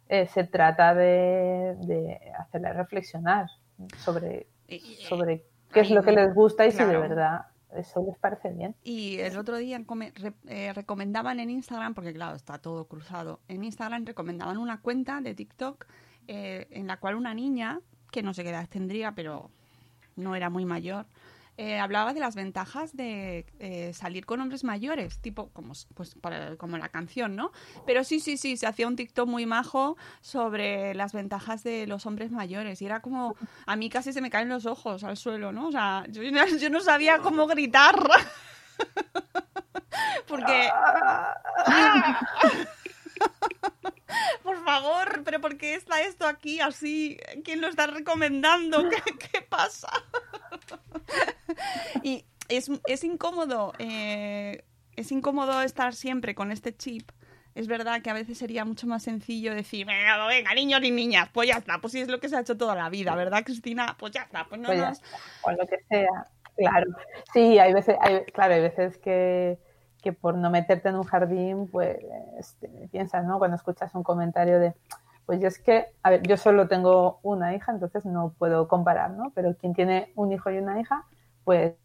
eh, 0.10 0.28
se 0.28 0.44
trata 0.44 0.94
de, 0.94 1.76
de 1.82 2.20
hacerles 2.38 2.76
reflexionar 2.76 3.50
sobre, 3.98 4.48
sobre 5.10 5.44
qué 5.72 5.80
es 5.82 5.90
lo 5.92 6.04
que 6.04 6.12
les 6.12 6.34
gusta 6.34 6.66
y 6.66 6.72
si 6.72 6.78
de 6.84 6.98
verdad 6.98 7.48
eso 7.76 8.04
les 8.08 8.18
parece 8.18 8.50
bien. 8.52 8.76
Y 8.84 9.20
el 9.20 9.38
otro 9.38 9.58
día 9.58 9.84
come- 9.86 10.14
re- 10.16 10.34
eh, 10.48 10.72
recomendaban 10.74 11.40
en 11.40 11.50
Instagram, 11.50 11.94
porque 11.94 12.14
claro, 12.14 12.36
está 12.36 12.58
todo 12.60 12.86
cruzado, 12.88 13.40
en 13.48 13.64
Instagram 13.64 14.06
recomendaban 14.06 14.58
una 14.58 14.80
cuenta 14.80 15.20
de 15.22 15.34
TikTok 15.34 15.86
eh, 16.28 16.68
en 16.72 16.88
la 16.88 16.98
cual 16.98 17.16
una 17.16 17.34
niña, 17.34 17.80
que 18.12 18.24
no 18.24 18.34
sé 18.34 18.44
qué 18.44 18.52
edad 18.52 18.68
tendría, 18.70 19.12
pero 19.14 19.50
no 20.16 20.36
era 20.36 20.50
muy 20.50 20.64
mayor, 20.66 21.06
eh, 21.58 21.80
hablaba 21.80 22.14
de 22.14 22.20
las 22.20 22.36
ventajas 22.36 22.95
de 22.95 23.45
eh, 23.60 23.93
salir 23.93 24.26
con 24.26 24.41
hombres 24.41 24.64
mayores, 24.64 25.20
tipo 25.20 25.49
como, 25.51 25.74
pues, 25.93 26.16
para- 26.16 26.56
como 26.58 26.78
la 26.78 26.89
canción, 26.89 27.36
¿no? 27.36 27.51
Pero 27.86 28.03
sí, 28.03 28.20
sí, 28.20 28.38
sí, 28.38 28.58
se 28.58 28.68
hacía 28.68 28.88
un 28.88 28.95
TikTok 28.95 29.28
muy 29.28 29.45
majo 29.45 29.97
sobre 30.22 30.93
las 30.95 31.14
ventajas 31.14 31.64
de 31.64 31.88
los 31.88 32.06
hombres 32.06 32.32
mayores 32.32 32.82
y 32.82 32.86
era 32.86 33.01
como, 33.01 33.36
a 33.66 33.76
mí 33.76 33.89
casi 33.89 34.14
se 34.14 34.22
me 34.22 34.30
caen 34.30 34.49
los 34.49 34.66
ojos 34.66 35.03
al 35.03 35.18
suelo, 35.18 35.51
¿no? 35.51 35.68
O 35.68 35.72
sea, 35.72 36.06
yo, 36.10 36.22
yo 36.24 36.70
no 36.70 36.82
sabía 36.82 37.20
cómo 37.20 37.47
gritar. 37.47 37.95
Porque... 40.28 40.70
Por 44.43 44.64
favor, 44.64 45.24
pero 45.26 45.41
¿por 45.41 45.58
qué 45.58 45.76
está 45.76 46.01
esto 46.01 46.28
aquí 46.28 46.60
así? 46.62 47.18
¿Quién 47.43 47.62
lo 47.62 47.68
está 47.68 47.88
recomendando? 47.88 48.88
¿Qué, 48.89 49.01
qué 49.32 49.41
pasa? 49.41 49.89
y 52.03 52.26
es, 52.49 52.70
es 52.88 53.03
incómodo, 53.03 53.74
eh, 53.80 54.63
es 54.95 55.11
incómodo 55.11 55.61
estar 55.61 55.93
siempre 55.93 56.36
con 56.36 56.51
este 56.51 56.76
chip. 56.76 57.11
Es 57.53 57.68
verdad 57.68 58.01
que 58.01 58.09
a 58.09 58.13
veces 58.13 58.38
sería 58.38 58.66
mucho 58.66 58.86
más 58.86 59.03
sencillo 59.03 59.55
decir, 59.55 59.86
venga, 59.86 60.28
venga, 60.28 60.53
niños 60.53 60.84
y 60.84 60.91
niñas, 60.91 61.30
pues 61.32 61.47
ya 61.47 61.55
está, 61.55 61.80
pues 61.80 61.93
sí 61.93 62.01
es 62.01 62.09
lo 62.09 62.20
que 62.20 62.28
se 62.28 62.36
ha 62.36 62.41
hecho 62.41 62.57
toda 62.57 62.76
la 62.76 62.89
vida, 62.89 63.16
¿verdad, 63.16 63.43
Cristina? 63.45 63.95
Pues 63.97 64.11
ya 64.11 64.24
está, 64.24 64.45
pues 64.45 64.59
no 64.59 64.68
Pues 64.68 64.80
nos... 64.80 65.01
o 65.43 65.51
lo 65.51 65.66
que 65.66 65.78
sea. 65.88 66.28
Claro, 66.57 66.91
sí, 67.34 67.57
hay 67.59 67.74
veces, 67.74 67.95
hay, 68.01 68.24
claro, 68.26 68.55
hay 68.55 68.61
veces 68.61 68.97
que, 68.97 69.57
que 70.01 70.13
por 70.13 70.36
no 70.36 70.49
meterte 70.49 70.89
en 70.89 70.95
un 70.95 71.03
jardín, 71.03 71.68
pues 71.68 71.97
este, 72.39 72.68
piensas, 72.91 73.26
¿no? 73.26 73.39
Cuando 73.39 73.55
escuchas 73.55 73.93
un 73.95 74.03
comentario 74.03 74.59
de, 74.59 74.74
pues 75.26 75.39
yo 75.41 75.47
es 75.47 75.59
que, 75.59 75.88
a 76.03 76.09
ver, 76.11 76.23
yo 76.28 76.38
solo 76.38 76.67
tengo 76.67 77.19
una 77.23 77.55
hija, 77.55 77.71
entonces 77.71 78.05
no 78.05 78.34
puedo 78.38 78.67
comparar, 78.67 79.11
¿no? 79.11 79.32
Pero 79.36 79.55
quien 79.57 79.73
tiene 79.73 80.11
un 80.15 80.32
hijo 80.32 80.51
y 80.51 80.57
una 80.59 80.80
hija, 80.80 81.05
pues 81.43 81.76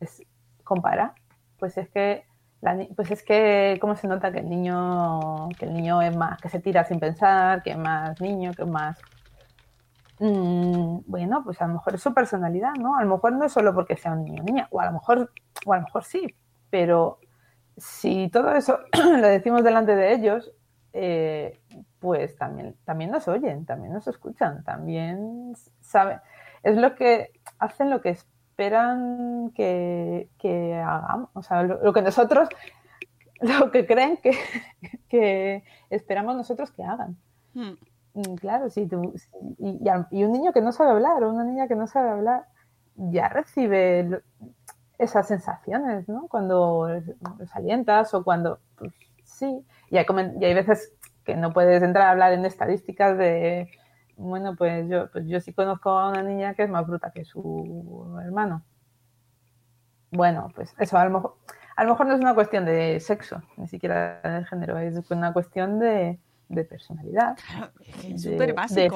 es- 0.00 0.22
compara. 0.64 1.14
Pues 1.58 1.76
es 1.78 1.88
que, 1.90 2.24
la 2.60 2.76
pues 2.96 3.10
es 3.10 3.22
que, 3.24 3.78
¿cómo 3.80 3.96
se 3.96 4.08
nota 4.08 4.32
que 4.32 4.40
el 4.40 4.48
niño, 4.48 5.56
que 5.58 5.66
el 5.66 5.74
niño 5.74 6.02
es 6.02 6.14
más, 6.14 6.40
que 6.40 6.48
se 6.48 6.60
tira 6.60 6.84
sin 6.84 7.00
pensar, 7.00 7.62
que 7.62 7.72
es 7.72 7.78
más 7.78 8.20
niño, 8.20 8.54
que 8.54 8.62
es 8.62 8.68
más 8.68 9.04
Mm, 10.18 11.00
bueno, 11.06 11.42
pues 11.44 11.60
a 11.60 11.66
lo 11.66 11.74
mejor 11.74 11.94
es 11.96 12.02
su 12.02 12.14
personalidad, 12.14 12.74
¿no? 12.76 12.96
A 12.96 13.04
lo 13.04 13.10
mejor 13.16 13.32
no 13.32 13.44
es 13.44 13.52
solo 13.52 13.74
porque 13.74 13.96
sea 13.96 14.12
un 14.12 14.24
niño 14.24 14.42
o 14.42 14.44
niña, 14.44 14.68
o 14.70 14.80
a 14.80 14.86
lo 14.86 14.92
mejor, 14.92 15.32
o 15.66 15.72
a 15.72 15.76
lo 15.78 15.82
mejor 15.84 16.04
sí, 16.04 16.36
pero 16.70 17.18
si 17.76 18.28
todo 18.30 18.52
eso 18.54 18.78
lo 19.20 19.26
decimos 19.28 19.64
delante 19.64 19.96
de 19.96 20.14
ellos, 20.14 20.52
eh, 20.92 21.60
pues 22.04 22.36
también, 22.36 22.76
también 22.84 23.10
nos 23.10 23.26
oyen, 23.28 23.64
también 23.64 23.94
nos 23.94 24.06
escuchan, 24.06 24.62
también 24.64 25.54
saben, 25.80 26.20
es 26.62 26.76
lo 26.76 26.94
que 26.96 27.32
hacen 27.58 27.88
lo 27.88 28.02
que 28.02 28.10
esperan 28.10 29.52
que, 29.54 30.28
que 30.38 30.74
hagamos, 30.76 31.30
o 31.32 31.42
sea, 31.42 31.62
lo, 31.62 31.82
lo 31.82 31.94
que 31.94 32.02
nosotros, 32.02 32.50
lo 33.40 33.70
que 33.70 33.86
creen 33.86 34.18
que, 34.18 34.32
que 35.08 35.64
esperamos 35.88 36.36
nosotros 36.36 36.70
que 36.72 36.84
hagan. 36.84 37.16
Hmm. 37.54 37.72
Mm, 38.14 38.34
Claro, 38.36 38.68
sí, 38.70 38.86
tú- 38.86 39.14
y, 39.58 40.24
un 40.24 40.32
niño 40.32 40.52
que 40.52 40.60
no 40.60 40.72
sabe 40.72 40.90
hablar 40.90 41.24
o 41.24 41.32
una 41.32 41.44
niña 41.44 41.68
que 41.68 41.76
no 41.76 41.86
sabe 41.86 42.10
hablar 42.10 42.46
ya 42.96 43.28
recibe 43.30 44.22
esas 44.98 45.26
sensaciones, 45.28 46.08
¿no? 46.08 46.28
Cuando 46.28 46.88
los 47.38 47.56
alientas 47.56 48.14
o 48.14 48.22
cuando, 48.24 48.60
pues 48.76 48.92
sí, 49.24 49.64
y 49.90 49.96
hay, 49.98 50.04
comen- 50.04 50.36
y 50.40 50.44
hay 50.44 50.54
veces 50.54 50.92
que 51.24 51.36
no 51.36 51.52
puedes 51.52 51.82
entrar 51.82 52.06
a 52.08 52.10
hablar 52.12 52.32
en 52.32 52.44
estadísticas 52.44 53.16
de, 53.18 53.70
bueno, 54.16 54.56
pues 54.56 54.88
yo, 54.88 55.10
pues 55.10 55.26
yo 55.26 55.40
sí 55.40 55.52
conozco 55.52 55.90
a 55.90 56.10
una 56.10 56.22
niña 56.22 56.54
que 56.54 56.64
es 56.64 56.70
más 56.70 56.86
bruta 56.86 57.12
que 57.12 57.24
su 57.24 58.18
hermano. 58.24 58.64
Bueno, 60.10 60.48
pues 60.54 60.74
eso, 60.78 60.96
a 60.96 61.04
lo 61.04 61.10
mejor, 61.10 61.36
a 61.76 61.84
lo 61.84 61.90
mejor 61.90 62.06
no 62.06 62.14
es 62.14 62.20
una 62.20 62.34
cuestión 62.34 62.64
de 62.64 63.00
sexo, 63.00 63.42
ni 63.56 63.66
siquiera 63.66 64.20
de 64.22 64.44
género, 64.44 64.78
es 64.78 65.10
una 65.10 65.32
cuestión 65.32 65.78
de, 65.80 66.18
de 66.48 66.64
personalidad 66.64 67.36
Claro, 67.36 67.72
es 68.04 68.22
de- 68.22 68.30
súper 68.30 68.54
de 68.68 68.90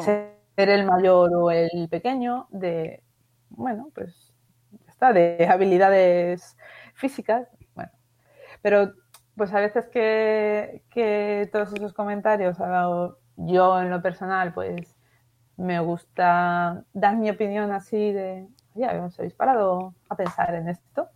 ser 0.56 0.70
el 0.70 0.84
mayor 0.86 1.30
o 1.34 1.50
el 1.50 1.88
pequeño, 1.90 2.46
de, 2.50 3.02
bueno, 3.50 3.90
pues 3.94 4.32
ya 4.70 4.90
está, 4.92 5.12
de 5.12 5.46
habilidades 5.50 6.56
físicas, 6.94 7.48
bueno. 7.74 7.90
Pero 8.62 8.92
pues 9.38 9.54
a 9.54 9.60
veces 9.60 9.88
que, 9.88 10.84
que 10.90 11.48
todos 11.52 11.72
esos 11.74 11.94
comentarios, 11.94 12.58
ah, 12.60 13.10
yo 13.38 13.80
en 13.80 13.90
lo 13.90 14.02
personal, 14.02 14.54
pues 14.54 14.96
me 15.58 15.80
gusta 15.80 16.84
dar 16.94 17.16
mi 17.16 17.30
opinión 17.30 17.72
así 17.72 18.12
de, 18.12 18.48
ya, 18.74 18.92
os 19.04 19.18
habéis 19.18 19.34
parado 19.34 19.94
a 20.10 20.16
pensar 20.16 20.54
en 20.56 20.68
esto. 20.70 21.10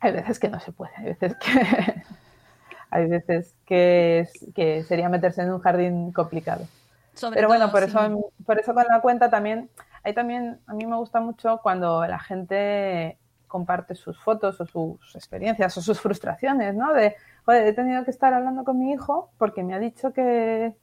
Hay 0.00 0.12
veces 0.12 0.38
que 0.38 0.48
no 0.48 0.60
se 0.60 0.72
puede, 0.72 0.92
hay 0.96 1.04
veces 1.06 1.36
que, 1.36 1.50
hay 2.90 3.08
veces 3.08 3.56
que, 3.66 4.20
es- 4.20 4.46
que 4.54 4.84
sería 4.84 5.10
meterse 5.10 5.42
en 5.42 5.52
un 5.52 5.60
jardín 5.60 6.12
complicado. 6.12 6.66
Sobre 7.14 7.36
Pero 7.36 7.48
bueno, 7.48 7.66
todo 7.66 7.72
por 7.72 7.84
eso, 7.84 8.00
por 8.46 8.60
eso 8.60 8.74
con 8.74 8.86
la 8.88 9.02
cuenta 9.02 9.30
también, 9.30 9.70
también, 10.14 10.60
a 10.68 10.74
mí 10.74 10.86
me 10.86 10.96
gusta 10.96 11.20
mucho 11.20 11.60
cuando 11.62 12.06
la 12.06 12.20
gente 12.20 13.19
comparte 13.50 13.94
sus 13.94 14.18
fotos 14.18 14.60
o 14.60 14.66
sus 14.66 15.14
experiencias 15.16 15.76
o 15.76 15.82
sus 15.82 16.00
frustraciones, 16.04 16.74
¿no? 16.74 16.94
De, 16.94 17.16
joder, 17.44 17.66
he 17.66 17.72
tenido 17.74 18.04
que 18.04 18.10
estar 18.10 18.32
hablando 18.32 18.64
con 18.64 18.78
mi 18.78 18.92
hijo 18.92 19.30
porque 19.36 19.62
me 19.62 19.74
ha 19.74 19.78
dicho 19.78 20.12
que, 20.14 20.74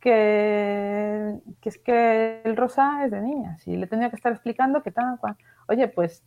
que, 0.00 1.38
es 1.62 1.78
que 1.78 2.40
el 2.44 2.56
rosa 2.56 3.04
es 3.04 3.10
de 3.12 3.20
niñas 3.20 3.66
y 3.68 3.76
le 3.76 3.84
he 3.84 3.88
tenido 3.88 4.10
que 4.10 4.16
estar 4.16 4.32
explicando 4.32 4.82
que 4.82 4.90
tal, 4.90 5.18
cual. 5.20 5.36
Oye, 5.68 5.88
pues 5.88 6.24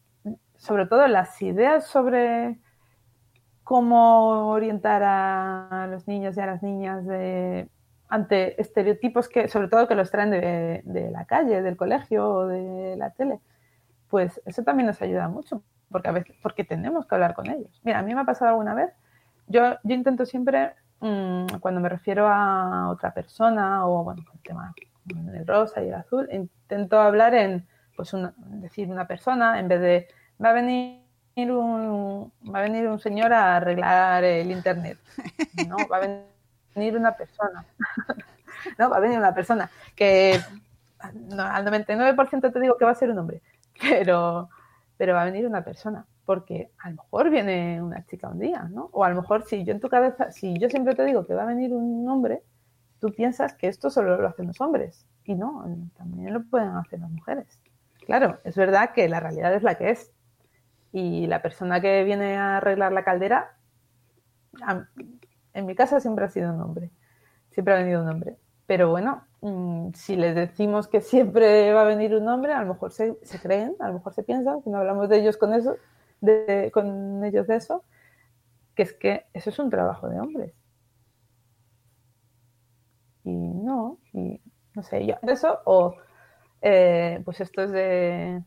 sobre 0.56 0.86
todo 0.86 1.08
las 1.08 1.42
ideas 1.42 1.88
sobre 1.88 2.60
cómo 3.64 4.50
orientar 4.52 5.02
a 5.04 5.88
los 5.90 6.08
niños 6.08 6.38
y 6.38 6.40
a 6.42 6.46
las 6.46 6.64
niñas 6.64 7.06
de, 7.06 7.68
ante 8.10 8.60
estereotipos 8.62 9.30
que, 9.30 9.48
sobre 9.48 9.68
todo 9.70 9.88
que 9.88 9.96
los 9.96 10.12
traen 10.12 10.32
de, 10.32 10.82
de 10.84 11.12
la 11.12 11.26
calle, 11.26 11.62
del 11.62 11.78
colegio 11.78 12.28
o 12.28 12.48
de 12.48 12.96
la 12.98 13.12
tele, 13.12 13.40
pues 14.10 14.42
eso 14.46 14.64
también 14.64 14.88
nos 14.88 15.02
ayuda 15.02 15.30
mucho, 15.30 15.64
porque 15.92 16.10
a 16.10 16.12
veces, 16.12 16.36
porque 16.42 16.64
tenemos 16.64 17.06
que 17.06 17.16
hablar 17.16 17.34
con 17.34 17.50
ellos. 17.50 17.80
Mira, 17.84 18.00
a 18.00 18.04
mí 18.04 18.14
me 18.14 18.22
ha 18.22 18.26
pasado 18.26 18.50
alguna 18.50 18.74
vez 18.74 18.92
yo, 19.50 19.62
yo 19.84 19.96
intento 19.96 20.26
siempre, 20.26 20.74
mm, 21.02 21.58
cuando 21.60 21.82
me 21.82 21.90
refiero 21.90 22.28
a 22.30 22.90
otra 22.90 23.14
persona 23.14 23.86
o 23.88 24.04
bueno, 24.04 24.24
con 24.24 24.36
el 24.38 24.44
tema 24.44 24.74
del 25.04 25.48
rosa 25.48 25.82
y 25.84 25.88
el 25.88 25.96
azul, 25.96 26.30
intento 26.32 27.00
hablar 27.00 27.34
en, 27.34 27.68
pues, 27.96 28.14
una, 28.14 28.34
decir 28.38 28.90
una 28.90 29.08
persona 29.08 29.60
en 29.60 29.68
vez 29.68 29.82
de 29.82 30.08
va 30.44 30.52
a 30.52 30.54
venir 30.54 31.02
un, 31.36 32.32
va 32.54 32.60
a 32.60 32.62
venir 32.62 32.88
un 32.88 33.00
señor 33.00 33.34
a 33.34 33.58
arreglar 33.58 34.24
el 34.24 34.52
internet. 34.52 35.00
No, 35.68 35.78
va 35.92 35.98
a 35.98 36.24
venir 36.76 36.96
una 36.96 37.14
persona. 37.14 37.66
no, 38.78 38.90
va 38.90 38.98
a 38.98 39.00
venir 39.00 39.18
una 39.18 39.34
persona 39.34 39.70
que 39.96 40.40
no, 41.14 41.44
al 41.44 41.66
99% 41.66 42.54
te 42.54 42.60
digo 42.60 42.78
que 42.78 42.86
va 42.86 42.92
a 42.92 42.96
ser 42.96 43.10
un 43.10 43.18
hombre, 43.18 43.42
pero, 43.82 44.50
pero 45.00 45.14
va 45.14 45.22
a 45.22 45.26
venir 45.26 45.48
una 45.48 45.64
persona 45.64 46.06
porque 46.26 46.72
a 46.78 46.90
lo 46.90 46.98
mejor 46.98 47.30
viene 47.30 47.82
una 47.82 48.06
chica 48.06 48.28
un 48.28 48.38
día, 48.38 48.64
¿no? 48.70 48.90
O 48.92 49.06
a 49.06 49.10
lo 49.10 49.16
mejor 49.16 49.46
si 49.46 49.64
yo 49.64 49.72
en 49.72 49.80
tu 49.80 49.88
cabeza, 49.88 50.30
si 50.34 50.60
yo 50.60 50.70
siempre 50.70 50.94
te 50.94 51.06
digo 51.06 51.26
que 51.26 51.34
va 51.34 51.44
a 51.44 51.46
venir 51.46 51.74
un 51.74 52.06
hombre, 52.10 52.44
tú 53.00 53.08
piensas 53.14 53.54
que 53.54 53.70
esto 53.70 53.90
solo 53.90 54.22
lo 54.22 54.28
hacen 54.28 54.48
los 54.48 54.60
hombres. 54.60 55.08
Y 55.24 55.36
no, 55.36 55.66
también 55.96 56.34
lo 56.34 56.44
pueden 56.44 56.72
hacer 56.72 57.00
las 57.00 57.10
mujeres. 57.12 57.48
Claro, 58.06 58.40
es 58.44 58.58
verdad 58.58 58.92
que 58.94 59.08
la 59.08 59.22
realidad 59.22 59.54
es 59.54 59.64
la 59.64 59.76
que 59.76 59.92
es. 59.92 60.12
Y 60.92 61.28
la 61.28 61.42
persona 61.42 61.80
que 61.80 62.04
viene 62.04 62.36
a 62.36 62.58
arreglar 62.58 62.92
la 62.92 63.06
caldera, 63.06 63.56
en 65.54 65.66
mi 65.66 65.76
casa 65.76 66.02
siempre 66.02 66.26
ha 66.26 66.30
sido 66.30 66.54
un 66.54 66.60
hombre. 66.60 66.92
Siempre 67.52 67.74
ha 67.74 67.78
venido 67.78 68.02
un 68.02 68.10
hombre. 68.10 68.36
Pero 68.66 68.90
bueno, 68.90 69.24
mm, 69.42 69.94
si 69.94 70.16
les 70.16 70.36
decimos 70.36 70.88
que 70.88 71.02
siempre 71.02 71.74
va 71.74 71.82
a 71.82 71.86
venir 71.86 72.16
un 72.16 72.28
hombre, 72.28 72.54
a 72.54 72.62
lo 72.62 72.74
mejor 72.74 72.92
se, 72.92 73.18
creen, 73.42 73.76
a 73.80 73.88
lo 73.88 73.96
mejor 73.96 74.14
se 74.14 74.24
piensan, 74.24 74.62
que 74.62 74.70
no 74.70 74.78
hablamos 74.80 75.10
de 75.10 75.20
ellos 75.20 75.38
con 75.38 75.54
eso, 75.54 75.76
de, 76.22 76.72
con 76.74 77.24
ellos 77.26 77.48
de 77.48 77.56
eso, 77.58 77.84
que 78.76 78.84
es 78.84 78.94
que 78.94 79.26
eso 79.34 79.50
es 79.50 79.60
un 79.60 79.70
trabajo 79.70 80.10
de 80.10 80.20
hombres. 80.20 80.54
Y 83.24 83.32
no, 83.32 84.00
y 84.14 84.42
no 84.76 84.84
sé, 84.84 85.06
yo 85.06 85.16
eso, 85.24 85.60
o 85.66 85.96
eh, 86.62 87.22
pues 87.26 87.42
esto 87.42 87.62
es 87.64 87.72
de, 87.72 88.44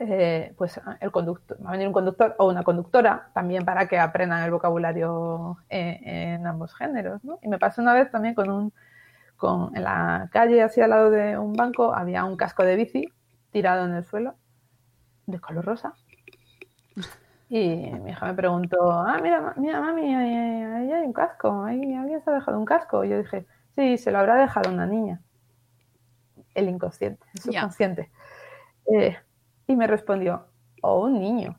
eh, 0.00 0.54
pues 0.56 0.80
el 1.00 1.10
conductor, 1.12 1.58
va 1.64 1.70
a 1.70 1.72
venir 1.72 1.86
un 1.86 1.92
conductor 1.92 2.34
o 2.38 2.48
una 2.48 2.62
conductora 2.62 3.30
también 3.34 3.64
para 3.64 3.88
que 3.88 3.98
aprendan 3.98 4.42
el 4.42 4.50
vocabulario 4.50 5.58
en, 5.68 6.08
en 6.08 6.46
ambos 6.46 6.74
géneros, 6.74 7.22
¿no? 7.24 7.38
Y 7.42 7.48
me 7.48 7.58
pasó 7.58 7.82
una 7.82 7.94
vez 7.94 8.10
también 8.10 8.34
con 8.34 8.50
un, 8.50 8.72
con, 9.42 9.76
en 9.76 9.82
la 9.82 10.28
calle, 10.30 10.62
así 10.62 10.80
al 10.80 10.90
lado 10.90 11.10
de 11.10 11.36
un 11.36 11.52
banco, 11.52 11.92
había 11.92 12.24
un 12.24 12.36
casco 12.36 12.62
de 12.62 12.76
bici 12.76 13.08
tirado 13.50 13.86
en 13.86 13.94
el 13.94 14.04
suelo 14.04 14.36
de 15.26 15.40
color 15.40 15.64
rosa 15.64 15.94
y 17.48 17.58
mi 18.00 18.12
hija 18.12 18.26
me 18.26 18.34
preguntó, 18.34 18.92
ah, 18.92 19.18
mira, 19.20 19.52
mira 19.56 19.80
mami, 19.80 20.14
ahí, 20.14 20.92
hay 20.92 21.04
un 21.04 21.12
casco, 21.12 21.64
ahí 21.64 21.92
alguien 21.92 22.22
se 22.22 22.30
ha 22.30 22.34
dejado 22.34 22.56
un 22.56 22.64
casco. 22.64 23.04
Y 23.04 23.10
yo 23.10 23.18
dije, 23.18 23.46
sí, 23.74 23.98
se 23.98 24.12
lo 24.12 24.20
habrá 24.20 24.36
dejado 24.36 24.70
una 24.70 24.86
niña. 24.86 25.20
El 26.54 26.68
inconsciente, 26.68 27.26
el 27.34 27.42
subconsciente. 27.42 28.10
Eh, 28.86 29.18
y 29.66 29.76
me 29.76 29.86
respondió, 29.86 30.46
o 30.82 31.04
un 31.04 31.20
niño. 31.20 31.58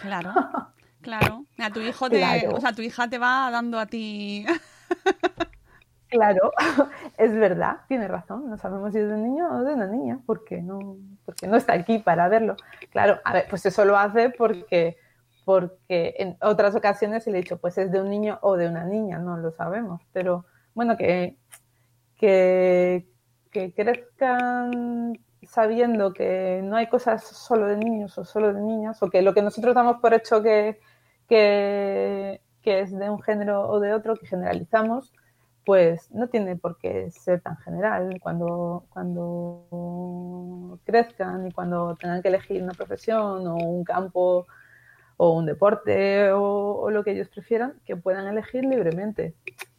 Claro, 0.00 0.32
claro. 1.02 1.44
A 1.58 1.68
tu 1.68 1.80
hijo 1.80 2.08
te, 2.08 2.48
o 2.48 2.58
sea, 2.58 2.72
tu 2.72 2.80
hija 2.80 3.06
te 3.10 3.18
va 3.18 3.50
dando 3.50 3.78
a 3.78 3.86
ti. 3.86 4.46
Claro, 6.08 6.52
es 7.18 7.34
verdad, 7.34 7.78
tiene 7.88 8.06
razón. 8.08 8.48
No 8.48 8.56
sabemos 8.58 8.92
si 8.92 8.98
es 9.00 9.08
de 9.08 9.14
un 9.14 9.24
niño 9.24 9.48
o 9.50 9.64
de 9.64 9.74
una 9.74 9.86
niña, 9.86 10.20
porque 10.24 10.62
no, 10.62 10.98
porque 11.24 11.48
no 11.48 11.56
está 11.56 11.72
aquí 11.74 11.98
para 11.98 12.28
verlo. 12.28 12.56
Claro, 12.90 13.18
a 13.24 13.32
ver, 13.34 13.46
pues 13.50 13.66
eso 13.66 13.84
lo 13.84 13.96
hace 13.98 14.30
porque, 14.30 14.96
porque 15.44 16.14
en 16.18 16.36
otras 16.40 16.76
ocasiones 16.76 17.26
le 17.26 17.32
he 17.38 17.42
dicho, 17.42 17.58
pues 17.58 17.76
es 17.78 17.90
de 17.90 18.00
un 18.00 18.10
niño 18.10 18.38
o 18.42 18.56
de 18.56 18.68
una 18.68 18.84
niña, 18.84 19.18
no 19.18 19.36
lo 19.36 19.50
sabemos. 19.50 20.00
Pero 20.12 20.46
bueno, 20.74 20.96
que, 20.96 21.36
que, 22.16 23.06
que 23.50 23.72
crezcan 23.74 25.18
sabiendo 25.42 26.12
que 26.12 26.60
no 26.64 26.76
hay 26.76 26.88
cosas 26.88 27.24
solo 27.24 27.66
de 27.66 27.76
niños 27.76 28.16
o 28.18 28.24
solo 28.24 28.52
de 28.52 28.60
niñas, 28.60 29.02
o 29.02 29.10
que 29.10 29.22
lo 29.22 29.34
que 29.34 29.42
nosotros 29.42 29.74
damos 29.74 29.98
por 30.00 30.14
hecho 30.14 30.42
que, 30.42 30.80
que, 31.28 32.40
que 32.62 32.80
es 32.80 32.96
de 32.96 33.10
un 33.10 33.22
género 33.22 33.68
o 33.68 33.80
de 33.80 33.92
otro, 33.94 34.16
que 34.16 34.26
generalizamos, 34.26 35.12
pues 35.66 36.10
no 36.12 36.28
tiene 36.28 36.54
por 36.54 36.78
qué 36.78 37.10
ser 37.10 37.40
tan 37.40 37.56
general. 37.58 38.20
Cuando, 38.20 38.84
cuando 38.90 40.78
crezcan 40.84 41.48
y 41.48 41.50
cuando 41.50 41.96
tengan 41.96 42.22
que 42.22 42.28
elegir 42.28 42.62
una 42.62 42.72
profesión 42.72 43.44
o 43.48 43.56
un 43.56 43.82
campo 43.82 44.46
o 45.16 45.32
un 45.32 45.44
deporte 45.44 46.30
o, 46.32 46.88
lo 46.90 47.02
que 47.02 47.10
ellos 47.10 47.28
prefieran, 47.28 47.74
que 47.84 47.96
puedan 47.96 48.28
elegir 48.28 48.64
libremente. 48.64 49.34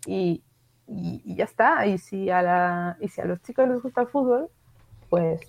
Y, 0.05 0.43
y, 0.87 1.35
ya 1.35 1.45
está. 1.45 1.87
Y 1.87 1.97
si, 1.99 2.29
a 2.29 2.41
la, 2.41 2.97
y 2.99 3.07
si 3.07 3.21
a 3.21 3.25
los 3.25 3.41
chicos 3.43 3.69
les 3.69 3.81
gusta 3.81 4.01
el 4.01 4.07
fútbol, 4.07 4.49
pues 5.09 5.39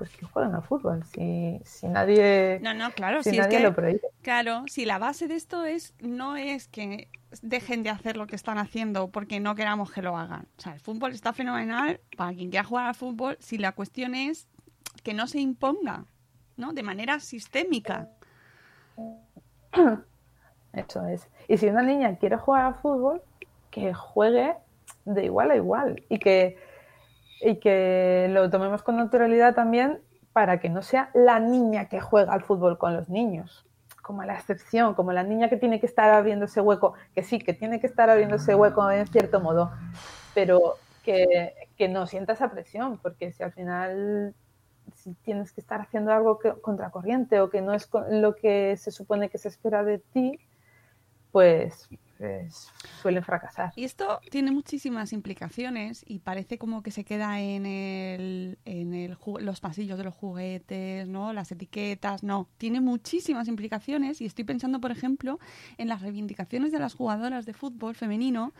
pues 0.00 0.16
que 0.16 0.24
jueguen 0.24 0.54
al 0.54 0.62
fútbol. 0.62 1.04
Si, 1.12 1.60
si 1.62 1.86
nadie, 1.86 2.58
no, 2.62 2.72
no, 2.72 2.90
claro, 2.92 3.22
si, 3.22 3.32
si 3.32 3.36
nadie 3.36 3.56
es 3.56 3.58
que, 3.58 3.68
lo 3.68 3.74
prohíbe. 3.74 4.00
Claro, 4.22 4.62
si 4.66 4.86
la 4.86 4.98
base 4.98 5.28
de 5.28 5.34
esto 5.34 5.66
es 5.66 5.92
no 6.00 6.38
es 6.38 6.68
que 6.68 7.10
dejen 7.42 7.82
de 7.82 7.90
hacer 7.90 8.16
lo 8.16 8.26
que 8.26 8.34
están 8.34 8.56
haciendo 8.56 9.08
porque 9.08 9.40
no 9.40 9.54
queramos 9.54 9.92
que 9.92 10.00
lo 10.00 10.16
hagan. 10.16 10.48
O 10.56 10.60
sea, 10.62 10.72
el 10.72 10.80
fútbol 10.80 11.12
está 11.12 11.34
fenomenal 11.34 12.00
para 12.16 12.32
quien 12.32 12.48
quiera 12.48 12.64
jugar 12.64 12.86
al 12.86 12.94
fútbol 12.94 13.36
si 13.40 13.58
la 13.58 13.72
cuestión 13.72 14.14
es 14.14 14.48
que 15.02 15.12
no 15.12 15.26
se 15.26 15.38
imponga, 15.38 16.06
¿no? 16.56 16.72
De 16.72 16.82
manera 16.82 17.20
sistémica. 17.20 18.08
Eso 20.72 21.06
es. 21.08 21.28
Y 21.46 21.58
si 21.58 21.66
una 21.66 21.82
niña 21.82 22.16
quiere 22.16 22.38
jugar 22.38 22.64
al 22.64 22.74
fútbol, 22.76 23.20
que 23.70 23.92
juegue 23.92 24.54
de 25.04 25.26
igual 25.26 25.50
a 25.50 25.56
igual 25.56 26.02
y 26.08 26.18
que, 26.18 26.56
y 27.40 27.56
que 27.56 28.28
lo 28.30 28.50
tomemos 28.50 28.82
con 28.82 28.96
naturalidad 28.96 29.54
también 29.54 30.00
para 30.32 30.60
que 30.60 30.68
no 30.68 30.82
sea 30.82 31.10
la 31.14 31.40
niña 31.40 31.88
que 31.88 32.00
juega 32.00 32.32
al 32.32 32.42
fútbol 32.42 32.78
con 32.78 32.94
los 32.94 33.08
niños. 33.08 33.66
Como 34.02 34.22
la 34.24 34.34
excepción, 34.34 34.94
como 34.94 35.12
la 35.12 35.22
niña 35.22 35.48
que 35.48 35.56
tiene 35.56 35.80
que 35.80 35.86
estar 35.86 36.10
abriendo 36.10 36.46
ese 36.46 36.60
hueco, 36.60 36.94
que 37.14 37.22
sí, 37.22 37.38
que 37.38 37.54
tiene 37.54 37.80
que 37.80 37.86
estar 37.86 38.10
abriendo 38.10 38.36
ese 38.36 38.54
hueco 38.54 38.90
en 38.90 39.06
cierto 39.06 39.40
modo, 39.40 39.70
pero 40.34 40.76
que, 41.04 41.54
que 41.76 41.88
no 41.88 42.06
sienta 42.06 42.32
esa 42.32 42.50
presión, 42.50 42.98
porque 42.98 43.32
si 43.32 43.42
al 43.42 43.52
final 43.52 44.34
si 44.96 45.14
tienes 45.14 45.52
que 45.52 45.60
estar 45.60 45.80
haciendo 45.80 46.12
algo 46.12 46.38
que, 46.38 46.52
contracorriente 46.60 47.40
o 47.40 47.50
que 47.50 47.62
no 47.62 47.74
es 47.74 47.88
lo 48.10 48.36
que 48.36 48.76
se 48.76 48.90
supone 48.90 49.28
que 49.28 49.38
se 49.38 49.48
espera 49.48 49.82
de 49.84 49.98
ti, 49.98 50.38
pues 51.32 51.88
pues, 52.20 52.70
suelen 53.00 53.24
fracasar. 53.24 53.72
Y 53.76 53.84
esto 53.84 54.20
tiene 54.30 54.50
muchísimas 54.50 55.14
implicaciones 55.14 56.04
y 56.06 56.18
parece 56.18 56.58
como 56.58 56.82
que 56.82 56.90
se 56.90 57.02
queda 57.02 57.40
en, 57.40 57.64
el, 57.64 58.58
en 58.66 58.92
el, 58.92 59.16
los 59.38 59.60
pasillos 59.60 59.96
de 59.96 60.04
los 60.04 60.14
juguetes, 60.14 61.08
¿no? 61.08 61.32
Las 61.32 61.50
etiquetas, 61.50 62.22
no. 62.22 62.46
Tiene 62.58 62.82
muchísimas 62.82 63.48
implicaciones 63.48 64.20
y 64.20 64.26
estoy 64.26 64.44
pensando, 64.44 64.82
por 64.82 64.90
ejemplo, 64.90 65.38
en 65.78 65.88
las 65.88 66.02
reivindicaciones 66.02 66.72
de 66.72 66.78
las 66.78 66.92
jugadoras 66.92 67.46
de 67.46 67.54
fútbol 67.54 67.94
femenino 67.94 68.52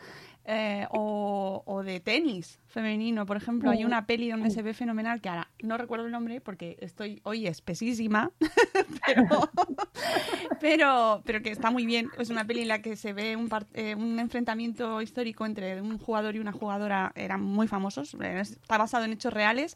eh, 0.45 0.87
o, 0.89 1.81
de 1.85 1.99
tenis 1.99 2.59
femenino, 2.67 3.25
por 3.25 3.37
ejemplo. 3.37 3.69
Hay 3.69 3.85
una 3.85 4.05
peli 4.05 4.29
donde 4.29 4.49
se 4.49 4.61
ve 4.61 4.73
fenomenal, 4.73 5.21
que 5.21 5.29
ahora 5.29 5.49
no 5.61 5.77
recuerdo 5.77 6.05
el 6.05 6.11
nombre 6.11 6.41
porque 6.41 6.77
estoy 6.79 7.21
hoy 7.23 7.47
espesísima, 7.47 8.31
pero, 10.61 11.21
pero, 11.25 11.41
que 11.41 11.51
está 11.51 11.71
muy 11.71 11.85
bien. 11.85 12.09
Es 12.17 12.29
una 12.29 12.45
peli 12.45 12.61
en 12.61 12.67
la 12.67 12.81
que 12.81 12.95
se 12.95 13.13
ve 13.13 13.35
un, 13.35 13.49
eh, 13.73 13.95
un 13.95 14.19
enfrentamiento 14.19 15.01
histórico 15.01 15.45
entre 15.45 15.81
un 15.81 15.97
jugador 15.97 16.35
y 16.35 16.39
una 16.39 16.51
jugadora, 16.51 17.11
eran 17.15 17.41
muy 17.41 17.67
famosos, 17.67 18.15
está 18.19 18.77
basado 18.77 19.05
en 19.05 19.13
hechos 19.13 19.33
reales, 19.33 19.75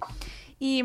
y, 0.60 0.84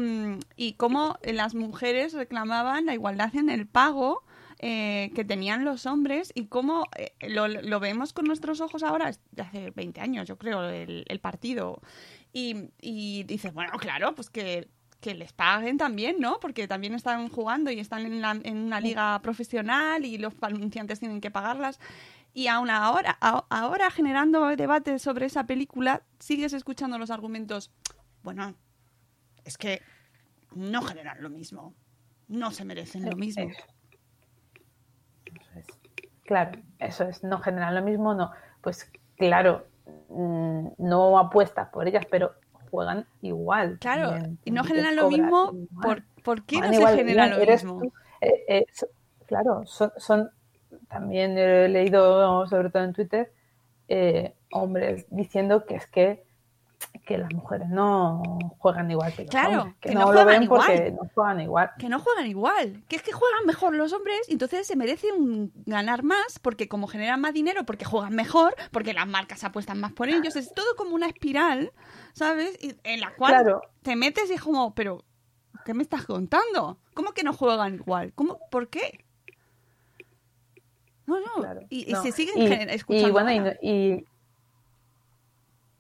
y 0.57 0.73
cómo 0.75 1.19
las 1.23 1.55
mujeres 1.55 2.15
reclamaban 2.15 2.87
la 2.87 2.95
igualdad 2.95 3.35
en 3.37 3.51
el 3.51 3.67
pago 3.67 4.25
eh, 4.63 5.11
que 5.15 5.25
tenían 5.25 5.65
los 5.65 5.87
hombres 5.87 6.33
y 6.35 6.47
cómo 6.47 6.87
eh, 6.97 7.13
lo, 7.29 7.49
lo, 7.49 7.81
vemos 7.81 8.13
con 8.13 8.27
nuestros 8.27 8.61
ojos 8.61 8.83
ahora, 8.83 9.11
hace 9.39 9.71
20 9.71 10.01
años 10.01 10.29
yo 10.29 10.37
creo, 10.37 10.69
el, 10.69 11.05
el 11.09 11.21
partido. 11.21 11.81
Y, 12.33 12.69
y 12.81 13.25
dices, 13.25 13.55
bueno, 13.55 13.73
claro, 13.79 14.15
pues 14.15 14.31
que 14.31 14.69
que 15.01 15.15
les 15.15 15.33
paguen 15.33 15.79
también, 15.79 16.17
¿no? 16.21 16.39
Porque 16.41 16.69
también 16.69 16.95
están 16.95 17.29
jugando 17.31 17.71
y 17.71 17.81
están 17.81 18.05
en, 18.05 18.21
la, 18.21 18.33
en, 18.43 18.59
una 18.59 18.81
liga 18.81 19.19
profesional 19.23 20.05
y 20.05 20.19
los 20.19 20.35
anunciantes 20.43 21.01
tienen 21.01 21.21
que 21.21 21.31
pagarlas. 21.31 21.81
Y 22.33 22.47
aún 22.47 22.71
ahora, 22.71 23.19
ahora 23.21 23.91
generando 23.91 24.47
debate 24.57 24.99
sobre 24.99 25.27
esa 25.27 25.47
película, 25.47 26.03
sigues 26.19 26.53
escuchando 26.53 26.99
los 26.99 27.11
argumentos. 27.11 27.71
Bueno, 28.23 28.55
es 29.45 29.57
que 29.57 29.83
no 30.55 30.83
generan 30.83 31.23
lo 31.23 31.31
mismo, 31.31 31.75
no 32.29 32.51
se 32.51 32.65
merecen 32.65 33.09
lo 33.09 33.17
mismo. 33.17 33.51
Claro, 36.31 36.61
eso 36.79 37.03
es, 37.09 37.25
no 37.25 37.41
generan 37.41 37.75
lo 37.75 37.83
mismo, 37.83 38.15
no. 38.15 38.31
Pues 38.61 38.89
claro, 39.17 39.67
mm, 40.11 40.69
no 40.79 41.19
apuestas 41.19 41.71
por 41.71 41.89
ellas, 41.89 42.07
pero 42.09 42.35
juegan 42.71 43.05
igual. 43.21 43.79
Claro, 43.81 44.17
y 44.45 44.53
no 44.53 44.63
generan 44.63 44.95
lo 44.95 45.09
mismo, 45.09 45.53
¿por, 45.83 46.05
¿por, 46.23 46.45
qué 46.45 46.61
no 46.61 46.73
se 46.73 46.97
genera 46.99 47.27
lo 47.27 47.45
mismo? 47.45 47.83
Eh, 48.21 48.45
eh, 48.47 48.67
claro, 49.27 49.67
son, 49.67 49.91
son, 49.97 50.31
también 50.87 51.37
he 51.37 51.69
leído, 51.69 52.47
sobre 52.47 52.71
todo 52.71 52.85
en 52.85 52.93
Twitter, 52.93 53.33
eh, 53.89 54.33
hombres 54.53 55.07
diciendo 55.11 55.67
que 55.67 55.75
es 55.75 55.89
que, 55.89 56.23
que 57.07 57.19
las 57.19 57.33
mujeres 57.35 57.69
no 57.69 58.23
juegan 58.59 58.91
igual 58.91 59.13
que 59.13 59.23
los 59.23 59.31
Claro, 59.31 59.63
hombres, 59.63 59.77
que, 59.81 59.89
que 59.91 59.95
no, 59.95 60.01
no 60.01 60.07
lo 60.07 60.13
juegan 60.13 60.27
ven 60.29 60.43
igual. 60.45 60.61
porque 60.67 60.91
no 60.93 61.09
juegan 61.15 61.41
igual. 61.41 61.71
que 61.79 61.89
no 61.89 61.99
juegan 61.99 62.27
igual, 62.27 62.85
que 62.89 62.97
es 62.97 63.03
que 63.03 63.13
juegan 63.13 63.47
mejor 63.47 63.75
los 63.75 63.93
hombres 63.93 64.21
y 64.29 64.33
entonces 64.33 64.67
se 64.67 64.77
merecen 64.77 65.53
ganar 65.67 66.03
más 66.03 66.39
porque 66.41 66.69
como 66.69 66.87
generan 66.87 67.21
más 67.21 67.35
dinero, 67.35 67.65
porque 67.67 67.85
juegan 67.85 68.15
mejor, 68.15 68.55
porque 68.71 68.93
las 68.95 69.07
marcas 69.07 69.45
apuestan 69.45 69.79
más 69.81 69.93
por 69.93 70.09
ellos, 70.09 70.37
es 70.37 70.53
todo 70.55 70.75
como 70.77 70.95
una 70.95 71.07
espiral, 71.07 71.73
¿sabes? 72.13 72.57
Y 72.63 72.75
en 72.85 73.01
la 73.01 73.15
cual 73.15 73.33
Claro. 73.35 73.61
te 73.83 73.97
metes 73.97 74.31
y 74.31 74.35
es 74.35 74.41
como, 74.43 74.75
pero 74.75 75.05
¿qué 75.65 75.75
me 75.75 75.83
estás 75.83 76.07
contando? 76.07 76.79
¿Cómo 76.95 77.13
que 77.13 77.25
no 77.25 77.33
juegan 77.33 77.75
igual? 77.75 78.13
¿Cómo? 78.15 78.39
¿Por 78.51 78.69
qué? 78.69 79.05
No, 81.07 81.19
no, 81.19 81.35
Claro, 81.41 81.61
y, 81.69 81.91
y 81.91 81.93
no. 81.93 82.03
se 82.03 82.13
siguen 82.13 82.39
Y- 82.39 82.73
escuchando. 82.73 83.09
Y 83.09 83.11
bueno, 83.11 83.53
y 83.63 84.05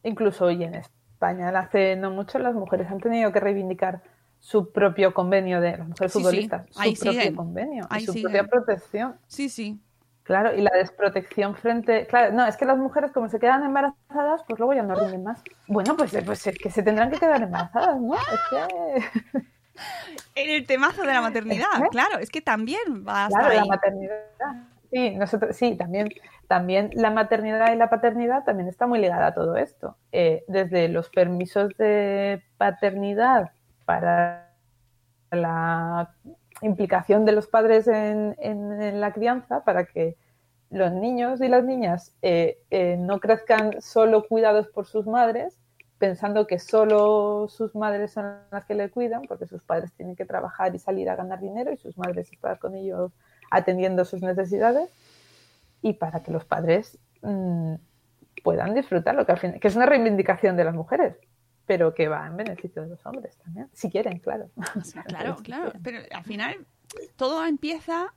incluso 0.02 0.46
hoy 0.46 0.62
en 0.64 0.74
España, 0.74 1.48
hace 1.58 1.96
no 1.96 2.10
mucho, 2.10 2.38
las 2.38 2.54
mujeres 2.54 2.90
han 2.90 3.00
tenido 3.00 3.32
que 3.32 3.40
reivindicar 3.40 4.00
su 4.38 4.72
propio 4.72 5.12
convenio 5.12 5.60
de 5.60 5.76
las 5.76 5.86
mujeres 5.88 6.12
Sí, 6.12 6.18
sí, 6.18 6.24
futbolistas, 6.24 6.66
su 6.70 6.80
ahí 6.80 6.94
propio 6.94 7.12
siguen, 7.12 7.36
convenio, 7.36 7.88
y 7.96 8.00
su 8.00 8.12
siguen. 8.12 8.32
propia 8.32 8.48
protección. 8.50 9.16
Sí, 9.26 9.48
sí. 9.48 9.78
Claro, 10.22 10.54
y 10.54 10.60
la 10.62 10.70
desprotección 10.76 11.56
frente. 11.56 12.06
Claro, 12.06 12.32
no, 12.32 12.46
es 12.46 12.56
que 12.56 12.64
las 12.64 12.78
mujeres, 12.78 13.10
como 13.10 13.28
se 13.28 13.40
quedan 13.40 13.64
embarazadas, 13.64 14.42
pues 14.46 14.58
luego 14.60 14.74
ya 14.74 14.82
no 14.82 14.94
rinden 14.94 15.24
más. 15.24 15.42
Bueno, 15.66 15.96
pues, 15.96 16.16
pues 16.24 16.46
es 16.46 16.56
que 16.56 16.70
se 16.70 16.82
tendrán 16.82 17.10
que 17.10 17.18
quedar 17.18 17.42
embarazadas, 17.42 18.00
¿no? 18.00 18.14
Es 18.14 18.40
que. 18.50 19.32
En 20.36 20.50
el 20.50 20.66
temazo 20.66 21.02
de 21.02 21.12
la 21.12 21.20
maternidad, 21.20 21.66
¿Eh? 21.84 21.88
claro, 21.90 22.18
es 22.18 22.30
que 22.30 22.40
también 22.40 23.04
va 23.06 23.24
hasta 23.26 23.38
Claro, 23.40 23.54
la 23.54 23.62
ahí. 23.62 23.68
maternidad. 23.68 24.14
Sí, 24.90 25.10
nosotros, 25.14 25.56
sí, 25.56 25.76
también, 25.76 26.08
también 26.48 26.90
la 26.94 27.10
maternidad 27.10 27.72
y 27.72 27.76
la 27.76 27.88
paternidad 27.90 28.42
también 28.44 28.68
está 28.68 28.86
muy 28.88 28.98
ligada 28.98 29.28
a 29.28 29.34
todo 29.34 29.56
esto. 29.56 29.96
Eh, 30.10 30.44
desde 30.48 30.88
los 30.88 31.08
permisos 31.10 31.76
de 31.78 32.42
paternidad 32.58 33.52
para 33.84 34.50
la 35.32 36.14
implicación 36.62 37.24
de 37.24 37.32
los 37.32 37.48
padres 37.48 37.88
en, 37.88 38.36
en- 38.40 39.00
la 39.00 39.12
crianza, 39.12 39.64
para 39.64 39.86
que 39.86 40.16
los 40.70 40.92
niños 40.92 41.40
y 41.40 41.48
las 41.48 41.64
niñas 41.64 42.14
eh, 42.22 42.58
eh, 42.70 42.96
no 42.98 43.20
crezcan 43.20 43.80
solo 43.82 44.26
cuidados 44.28 44.68
por 44.68 44.86
sus 44.86 45.06
madres, 45.06 45.58
pensando 45.98 46.46
que 46.46 46.58
solo 46.58 47.48
sus 47.48 47.74
madres 47.76 48.12
son 48.12 48.38
las 48.52 48.64
que 48.66 48.74
le 48.74 48.90
cuidan, 48.90 49.22
porque 49.22 49.46
sus 49.46 49.62
padres 49.64 49.92
tienen 49.94 50.16
que 50.16 50.26
trabajar 50.26 50.74
y 50.74 50.78
salir 50.78 51.10
a 51.10 51.16
ganar 51.16 51.40
dinero 51.40 51.72
y 51.72 51.76
sus 51.76 51.96
madres 51.98 52.32
estar 52.32 52.58
con 52.58 52.74
ellos 52.76 53.12
atendiendo 53.50 54.04
sus 54.04 54.22
necesidades 54.22 54.88
y 55.82 55.94
para 55.94 56.22
que 56.22 56.30
los 56.30 56.44
padres 56.44 56.98
mm, 57.22 57.74
puedan 58.42 58.74
disfrutar 58.74 59.14
lo 59.14 59.26
que 59.26 59.32
al 59.32 59.38
fin, 59.38 59.58
que 59.60 59.68
es 59.68 59.76
una 59.76 59.86
reivindicación 59.86 60.56
de 60.56 60.64
las 60.64 60.74
mujeres, 60.74 61.16
pero 61.66 61.94
que 61.94 62.08
va 62.08 62.26
en 62.26 62.36
beneficio 62.36 62.82
de 62.82 62.88
los 62.88 63.04
hombres 63.06 63.36
también, 63.38 63.68
si 63.72 63.90
quieren, 63.90 64.18
claro. 64.18 64.50
Claro, 65.06 65.36
claro. 65.42 65.72
Pero 65.82 65.98
al 66.12 66.24
final 66.24 66.66
todo 67.16 67.44
empieza 67.46 68.12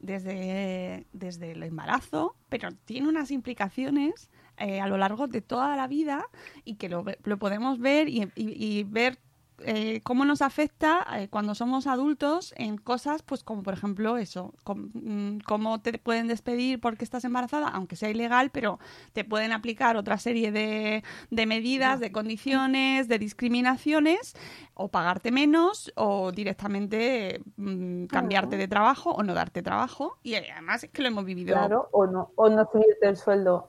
desde, 0.00 1.06
desde 1.12 1.52
el 1.52 1.62
embarazo, 1.62 2.36
pero 2.48 2.68
tiene 2.84 3.08
unas 3.08 3.30
implicaciones 3.30 4.30
eh, 4.58 4.80
a 4.80 4.86
lo 4.86 4.96
largo 4.98 5.26
de 5.26 5.40
toda 5.40 5.76
la 5.76 5.86
vida 5.88 6.26
y 6.64 6.76
que 6.76 6.88
lo, 6.88 7.04
lo 7.24 7.38
podemos 7.38 7.78
ver 7.78 8.08
y, 8.08 8.22
y- 8.36 8.78
y 8.78 8.84
ver 8.84 9.18
eh, 9.64 10.00
cómo 10.02 10.24
nos 10.24 10.42
afecta 10.42 11.06
eh, 11.18 11.28
cuando 11.28 11.54
somos 11.54 11.86
adultos 11.86 12.54
en 12.56 12.76
cosas, 12.76 13.22
pues 13.22 13.42
como 13.42 13.62
por 13.62 13.74
ejemplo 13.74 14.16
eso, 14.16 14.54
com- 14.64 14.90
mm, 14.94 15.38
cómo 15.46 15.80
te 15.80 15.98
pueden 15.98 16.28
despedir 16.28 16.80
porque 16.80 17.04
estás 17.04 17.24
embarazada, 17.24 17.68
aunque 17.68 17.96
sea 17.96 18.10
ilegal, 18.10 18.50
pero 18.50 18.78
te 19.12 19.24
pueden 19.24 19.52
aplicar 19.52 19.96
otra 19.96 20.18
serie 20.18 20.52
de, 20.52 21.02
de 21.30 21.46
medidas, 21.46 22.00
de 22.00 22.12
condiciones, 22.12 23.08
de 23.08 23.18
discriminaciones, 23.18 24.34
o 24.74 24.88
pagarte 24.88 25.30
menos, 25.30 25.92
o 25.96 26.32
directamente 26.32 27.40
mm, 27.56 28.06
cambiarte 28.06 28.56
de 28.56 28.68
trabajo 28.68 29.10
o 29.10 29.22
no 29.22 29.34
darte 29.34 29.62
trabajo. 29.62 30.18
Y 30.22 30.34
además 30.34 30.84
es 30.84 30.90
que 30.90 31.02
lo 31.02 31.08
hemos 31.08 31.24
vivido. 31.24 31.54
Claro, 31.54 31.88
o 31.92 32.06
no, 32.06 32.30
o 32.36 32.48
no 32.48 32.68
subirte 32.70 33.08
el 33.08 33.16
sueldo. 33.16 33.68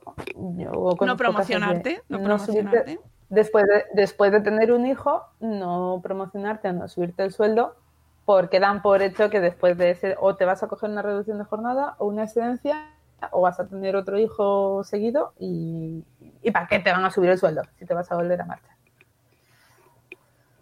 Yo 0.58 0.94
de 0.98 1.16
promocionarte, 1.16 2.02
no 2.08 2.22
promocionarte. 2.22 3.00
Después, 3.28 3.66
de, 3.66 3.84
después 3.94 4.32
de 4.32 4.40
tener 4.40 4.72
un 4.72 4.86
hijo, 4.86 5.24
no 5.40 6.00
promocionarte, 6.02 6.72
no 6.72 6.88
subirte 6.88 7.24
el 7.24 7.32
sueldo, 7.32 7.76
porque 8.24 8.60
dan 8.60 8.82
por 8.82 9.02
hecho 9.02 9.30
que 9.30 9.40
después 9.40 9.78
de 9.78 9.90
ese, 9.90 10.16
o 10.20 10.36
te 10.36 10.44
vas 10.44 10.62
a 10.62 10.68
coger 10.68 10.90
una 10.90 11.02
reducción 11.02 11.38
de 11.38 11.44
jornada 11.44 11.94
o 11.98 12.06
una 12.06 12.24
excedencia, 12.24 12.90
o 13.32 13.40
vas 13.42 13.58
a 13.60 13.66
tener 13.66 13.96
otro 13.96 14.18
hijo 14.18 14.84
seguido, 14.84 15.32
y, 15.38 16.04
y 16.42 16.50
¿para 16.52 16.66
qué 16.68 16.78
te 16.80 16.92
van 16.92 17.04
a 17.04 17.10
subir 17.10 17.30
el 17.30 17.38
sueldo 17.38 17.62
si 17.78 17.86
te 17.86 17.94
vas 17.94 18.10
a 18.12 18.16
volver 18.16 18.40
a 18.40 18.46
marchar? 18.46 18.75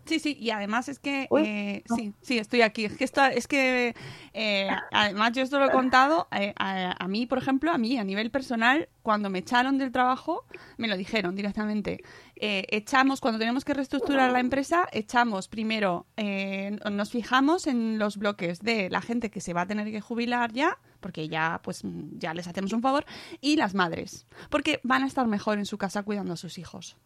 Sí, 0.07 0.19
sí, 0.19 0.37
y 0.39 0.51
además 0.51 0.89
es 0.89 0.99
que 0.99 1.29
eh, 1.39 1.83
sí, 1.97 2.13
sí, 2.21 2.39
estoy 2.39 2.63
aquí. 2.63 2.85
Es 2.85 2.97
que 2.97 3.05
esto, 3.05 3.25
es 3.25 3.47
que 3.47 3.95
eh, 4.35 4.69
además 4.93 5.33
yo 5.33 5.43
esto 5.43 5.59
lo 5.59 5.67
he 5.67 5.71
contado 5.71 6.29
eh, 6.31 6.53
a, 6.59 7.03
a 7.03 7.09
mí, 7.09 7.27
por 7.27 7.39
ejemplo, 7.39 7.73
a 7.73 7.79
mí 7.79 7.99
a 7.99 8.05
nivel 8.05 8.31
personal, 8.31 8.89
cuando 9.03 9.31
me 9.31 9.39
echaron 9.41 9.79
del 9.79 9.93
trabajo, 9.93 10.45
me 10.77 10.89
lo 10.89 10.97
dijeron 10.97 11.35
directamente. 11.35 12.03
Echamos 12.37 13.21
cuando 13.21 13.39
tenemos 13.39 13.65
que 13.65 13.73
reestructurar 13.73 14.31
la 14.31 14.41
empresa, 14.41 14.87
echamos 14.93 15.49
primero, 15.49 16.07
eh, 16.17 16.77
nos 16.91 17.11
fijamos 17.11 17.67
en 17.67 17.99
los 17.99 18.19
bloques 18.19 18.61
de 18.61 18.91
la 18.91 19.01
gente 19.01 19.31
que 19.31 19.41
se 19.41 19.55
va 19.55 19.63
a 19.63 19.67
tener 19.67 19.91
que 19.91 20.01
jubilar 20.01 20.53
ya, 20.53 20.79
porque 21.01 21.29
ya 21.29 21.61
pues 21.63 21.83
ya 22.19 22.35
les 22.35 22.47
hacemos 22.47 22.73
un 22.73 22.83
favor, 22.83 23.07
y 23.41 23.57
las 23.57 23.75
madres, 23.75 24.27
porque 24.51 24.81
van 24.83 25.05
a 25.05 25.07
estar 25.07 25.27
mejor 25.27 25.59
en 25.59 25.65
su 25.67 25.79
casa 25.79 26.03
cuidando 26.03 26.35
a 26.35 26.37
sus 26.37 26.59
hijos. 26.59 26.99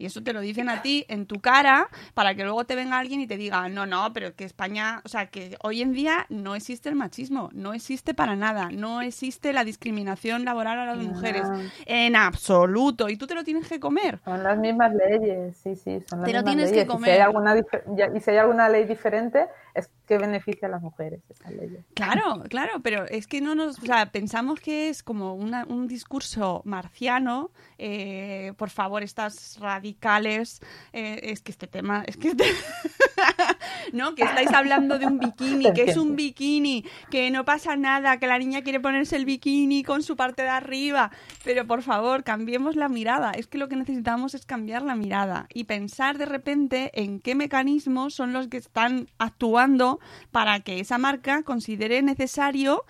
Y 0.00 0.06
eso 0.06 0.22
te 0.22 0.32
lo 0.32 0.40
dicen 0.40 0.70
a 0.70 0.80
ti 0.80 1.04
en 1.08 1.26
tu 1.26 1.40
cara 1.40 1.88
para 2.14 2.34
que 2.34 2.42
luego 2.42 2.64
te 2.64 2.74
venga 2.74 2.98
alguien 2.98 3.20
y 3.20 3.26
te 3.26 3.36
diga, 3.36 3.68
no, 3.68 3.84
no, 3.84 4.12
pero 4.14 4.34
que 4.34 4.44
España, 4.44 5.02
o 5.04 5.08
sea, 5.10 5.26
que 5.26 5.56
hoy 5.62 5.82
en 5.82 5.92
día 5.92 6.24
no 6.30 6.54
existe 6.54 6.88
el 6.88 6.94
machismo, 6.94 7.50
no 7.52 7.74
existe 7.74 8.14
para 8.14 8.34
nada, 8.34 8.70
no 8.72 9.02
existe 9.02 9.52
la 9.52 9.62
discriminación 9.62 10.46
laboral 10.46 10.78
a 10.78 10.86
las 10.86 10.96
No. 10.96 11.04
mujeres, 11.10 11.42
en 11.84 12.16
absoluto, 12.16 13.10
y 13.10 13.16
tú 13.18 13.26
te 13.26 13.34
lo 13.34 13.44
tienes 13.44 13.68
que 13.68 13.78
comer. 13.78 14.20
Son 14.24 14.42
las 14.42 14.56
mismas 14.56 14.92
leyes, 14.94 15.54
sí, 15.62 15.76
sí, 15.76 16.00
son 16.08 16.20
las 16.20 16.26
Te 16.30 16.32
lo 16.32 16.44
tienes 16.44 16.70
que 16.70 16.76
leyes. 16.76 16.86
Y 16.86 16.90
si, 16.90 16.96
comer. 16.96 17.10
hay 17.10 17.20
alguna, 17.20 17.56
y 17.58 18.20
si 18.20 18.30
hay 18.30 18.36
alguna 18.38 18.68
ley 18.70 18.84
diferente, 18.86 19.48
es 19.74 19.90
que 20.06 20.18
beneficia 20.18 20.66
a 20.68 20.70
las 20.70 20.82
mujeres 20.82 21.20
esa 21.28 21.50
ley. 21.50 21.78
Claro, 21.94 22.42
claro, 22.48 22.80
pero 22.82 23.04
es 23.06 23.26
que 23.26 23.40
no 23.40 23.54
nos, 23.54 23.78
o 23.78 23.82
sea, 23.82 24.10
pensamos 24.10 24.58
que 24.60 24.88
es 24.88 25.02
como 25.02 25.34
una- 25.34 25.64
un 25.66 25.86
discurso 25.86 26.62
marciano. 26.64 27.50
eh, 27.82 28.52
por 28.58 28.68
favor, 28.68 29.02
estas 29.02 29.58
radicales, 29.58 30.60
eh, 30.92 31.18
es 31.22 31.40
que 31.40 31.50
este 31.50 31.66
tema, 31.66 32.04
es 32.06 32.18
que 32.18 32.28
este- 32.28 32.44
no, 33.92 34.14
que 34.14 34.22
estáis 34.24 34.52
hablando 34.52 34.98
de 34.98 35.06
un 35.06 35.18
bikini, 35.18 35.72
que 35.74 35.82
es 35.84 35.96
un 35.96 36.16
bikini, 36.16 36.84
que 37.10 37.30
no 37.30 37.44
pasa 37.44 37.76
nada, 37.76 38.18
que 38.18 38.26
la 38.26 38.38
niña 38.38 38.62
quiere 38.62 38.80
ponerse 38.80 39.16
el 39.16 39.24
bikini 39.24 39.82
con 39.82 40.02
su 40.02 40.16
parte 40.16 40.42
de 40.42 40.48
arriba, 40.50 41.10
pero 41.44 41.66
por 41.66 41.82
favor, 41.82 42.22
cambiemos 42.24 42.76
la 42.76 42.88
mirada. 42.88 43.32
Es 43.32 43.46
que 43.46 43.58
lo 43.58 43.68
que 43.68 43.76
necesitamos 43.76 44.34
es 44.34 44.44
cambiar 44.46 44.82
la 44.82 44.94
mirada 44.94 45.46
y 45.52 45.64
pensar 45.64 46.18
de 46.18 46.26
repente 46.26 46.90
en 47.00 47.20
qué 47.20 47.34
mecanismos 47.34 48.14
son 48.14 48.32
los 48.32 48.48
que 48.48 48.56
están 48.58 49.08
actuando 49.18 49.59
para 50.30 50.60
que 50.60 50.80
esa 50.80 50.98
marca 50.98 51.42
considere 51.42 52.02
necesario 52.02 52.84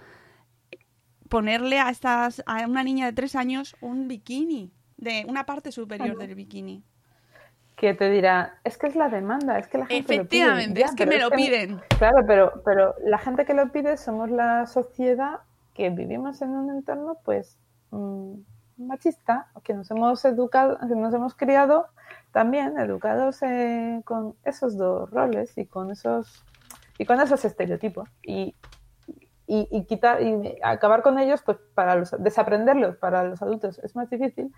ponerle 1.29 1.79
a 1.79 1.91
estas 1.91 2.43
a 2.47 2.66
una 2.66 2.83
niña 2.83 3.07
de 3.07 3.12
tres 3.12 3.37
años 3.37 3.77
un 3.81 4.09
bikini 4.09 4.73
de 4.97 5.25
una 5.29 5.47
parte 5.47 5.73
superior 5.73 6.18
del 6.18 6.35
bikini. 6.35 6.85
Que 7.77 7.95
te 7.95 8.11
dirá, 8.11 8.59
es 8.62 8.77
que 8.77 8.89
es 8.89 8.95
la 8.95 9.09
demanda, 9.09 9.59
es 9.59 9.66
que 9.68 9.79
la 9.79 9.87
gente 9.87 10.03
lo 10.03 10.07
pide. 10.07 10.43
Efectivamente, 10.43 10.81
Ya, 10.81 10.87
es 10.87 10.95
que 10.95 11.07
me 11.07 11.18
lo 11.18 11.31
piden. 11.31 11.81
Claro, 11.99 12.18
pero, 12.27 12.62
pero 12.62 12.95
la 13.05 13.16
gente 13.16 13.47
que 13.47 13.55
lo 13.55 13.73
pide 13.73 13.97
somos 13.97 14.31
la 14.31 14.66
sociedad 14.66 15.41
que 15.73 15.89
vivimos 15.89 16.43
en 16.43 16.51
un 16.51 16.71
entorno, 16.71 17.16
pues, 17.25 17.57
mm, 17.91 18.35
machista, 18.77 19.47
que 19.64 19.73
nos 19.73 19.91
hemos 19.91 20.23
educado, 20.27 20.79
que 20.79 20.95
nos 20.95 21.14
hemos 21.14 21.35
criado 21.35 21.87
también 22.33 22.79
educados 22.79 23.43
eh, 23.43 24.03
con 24.05 24.35
esos 24.45 24.77
dos 24.77 25.11
roles 25.11 25.57
y 25.57 25.66
con 25.66 25.91
esos 25.91 26.45
y 27.01 27.07
con 27.07 27.18
esos 27.18 27.42
estereotipos 27.46 28.11
y, 28.22 28.55
y, 29.46 29.66
y 29.70 29.84
quitar 29.86 30.20
y 30.20 30.59
acabar 30.62 31.01
con 31.01 31.18
ellos, 31.18 31.40
pues 31.42 31.57
para 31.74 31.94
los 31.94 32.14
desaprenderlos 32.18 32.96
para 32.98 33.24
los 33.24 33.40
adultos 33.40 33.78
es 33.78 33.96
más 33.96 34.11
difícil, 34.11 34.53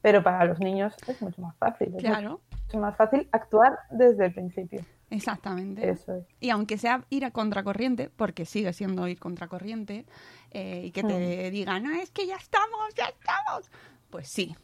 pero 0.00 0.22
para 0.22 0.44
los 0.44 0.60
niños 0.60 0.94
es 1.08 1.20
mucho 1.20 1.42
más 1.42 1.56
fácil. 1.56 1.92
Es 1.96 2.04
Claro, 2.04 2.40
mucho 2.66 2.78
más 2.78 2.96
fácil 2.96 3.28
actuar 3.32 3.80
desde 3.90 4.26
el 4.26 4.32
principio. 4.32 4.80
exactamente. 5.10 5.90
Eso 5.90 6.14
es. 6.14 6.24
Y 6.38 6.50
aunque 6.50 6.78
sea 6.78 7.04
ir 7.10 7.24
a 7.24 7.32
contracorriente, 7.32 8.10
porque 8.10 8.44
sigue 8.44 8.72
siendo 8.72 9.08
ir 9.08 9.18
contracorriente, 9.18 10.06
eh, 10.52 10.82
y 10.84 10.92
que 10.92 11.02
te 11.02 11.50
digan, 11.50 11.84
ah, 11.88 12.00
es 12.00 12.12
que 12.12 12.28
ya 12.28 12.36
estamos, 12.36 12.94
ya 12.96 13.06
estamos. 13.06 13.72
Pues 14.08 14.28
sí, 14.28 14.54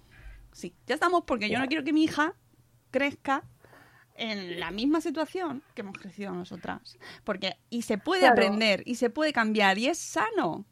sí, 0.53 0.73
ya 0.87 0.95
estamos 0.95 1.25
porque 1.27 1.51
yo 1.51 1.59
no 1.59 1.67
quiero 1.67 1.83
que 1.83 1.93
mi 1.93 2.05
hija 2.05 2.35
crezca 2.93 3.43
en 4.17 4.61
la 4.61 4.71
misma 4.71 5.01
situación 5.01 5.63
que 5.75 5.83
hemos 5.83 5.99
crecido 5.99 6.33
nosotras. 6.33 6.99
Porque, 7.25 7.57
y 7.71 7.83
se 7.83 7.99
puede 7.99 8.21
Claro. 8.21 8.35
aprender, 8.35 8.83
y 8.87 8.97
se 8.97 9.11
puede 9.11 9.33
cambiar, 9.33 9.79
y 9.79 9.89
es 9.89 9.99
sano. 9.99 10.65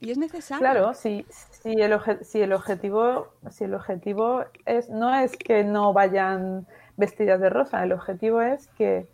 Y 0.00 0.10
es 0.10 0.18
necesario. 0.18 0.60
Claro, 0.60 0.94
si, 0.94 1.24
si, 1.62 1.70
el, 1.70 1.92
obje- 1.92 2.22
si 2.22 2.42
el 2.42 2.52
objetivo, 2.52 3.28
si 3.50 3.64
el 3.64 3.74
objetivo 3.74 4.44
es, 4.66 4.90
no 4.90 5.14
es 5.14 5.36
que 5.36 5.64
no 5.64 5.92
vayan 5.92 6.66
vestidas 6.98 7.40
de 7.40 7.48
rosa, 7.48 7.82
el 7.82 7.92
objetivo 7.92 8.42
es 8.42 8.66
que, 8.78 9.06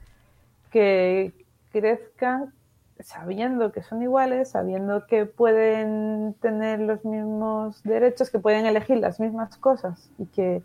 que 0.70 1.32
crezcan 1.70 2.52
sabiendo 2.98 3.72
que 3.72 3.82
son 3.82 4.02
iguales, 4.02 4.50
sabiendo 4.50 5.06
que 5.06 5.26
pueden 5.26 6.34
tener 6.40 6.80
los 6.80 7.04
mismos 7.04 7.82
derechos, 7.84 8.30
que 8.30 8.38
pueden 8.38 8.66
elegir 8.66 8.98
las 8.98 9.18
mismas 9.20 9.56
cosas 9.56 10.10
y 10.18 10.26
que, 10.26 10.62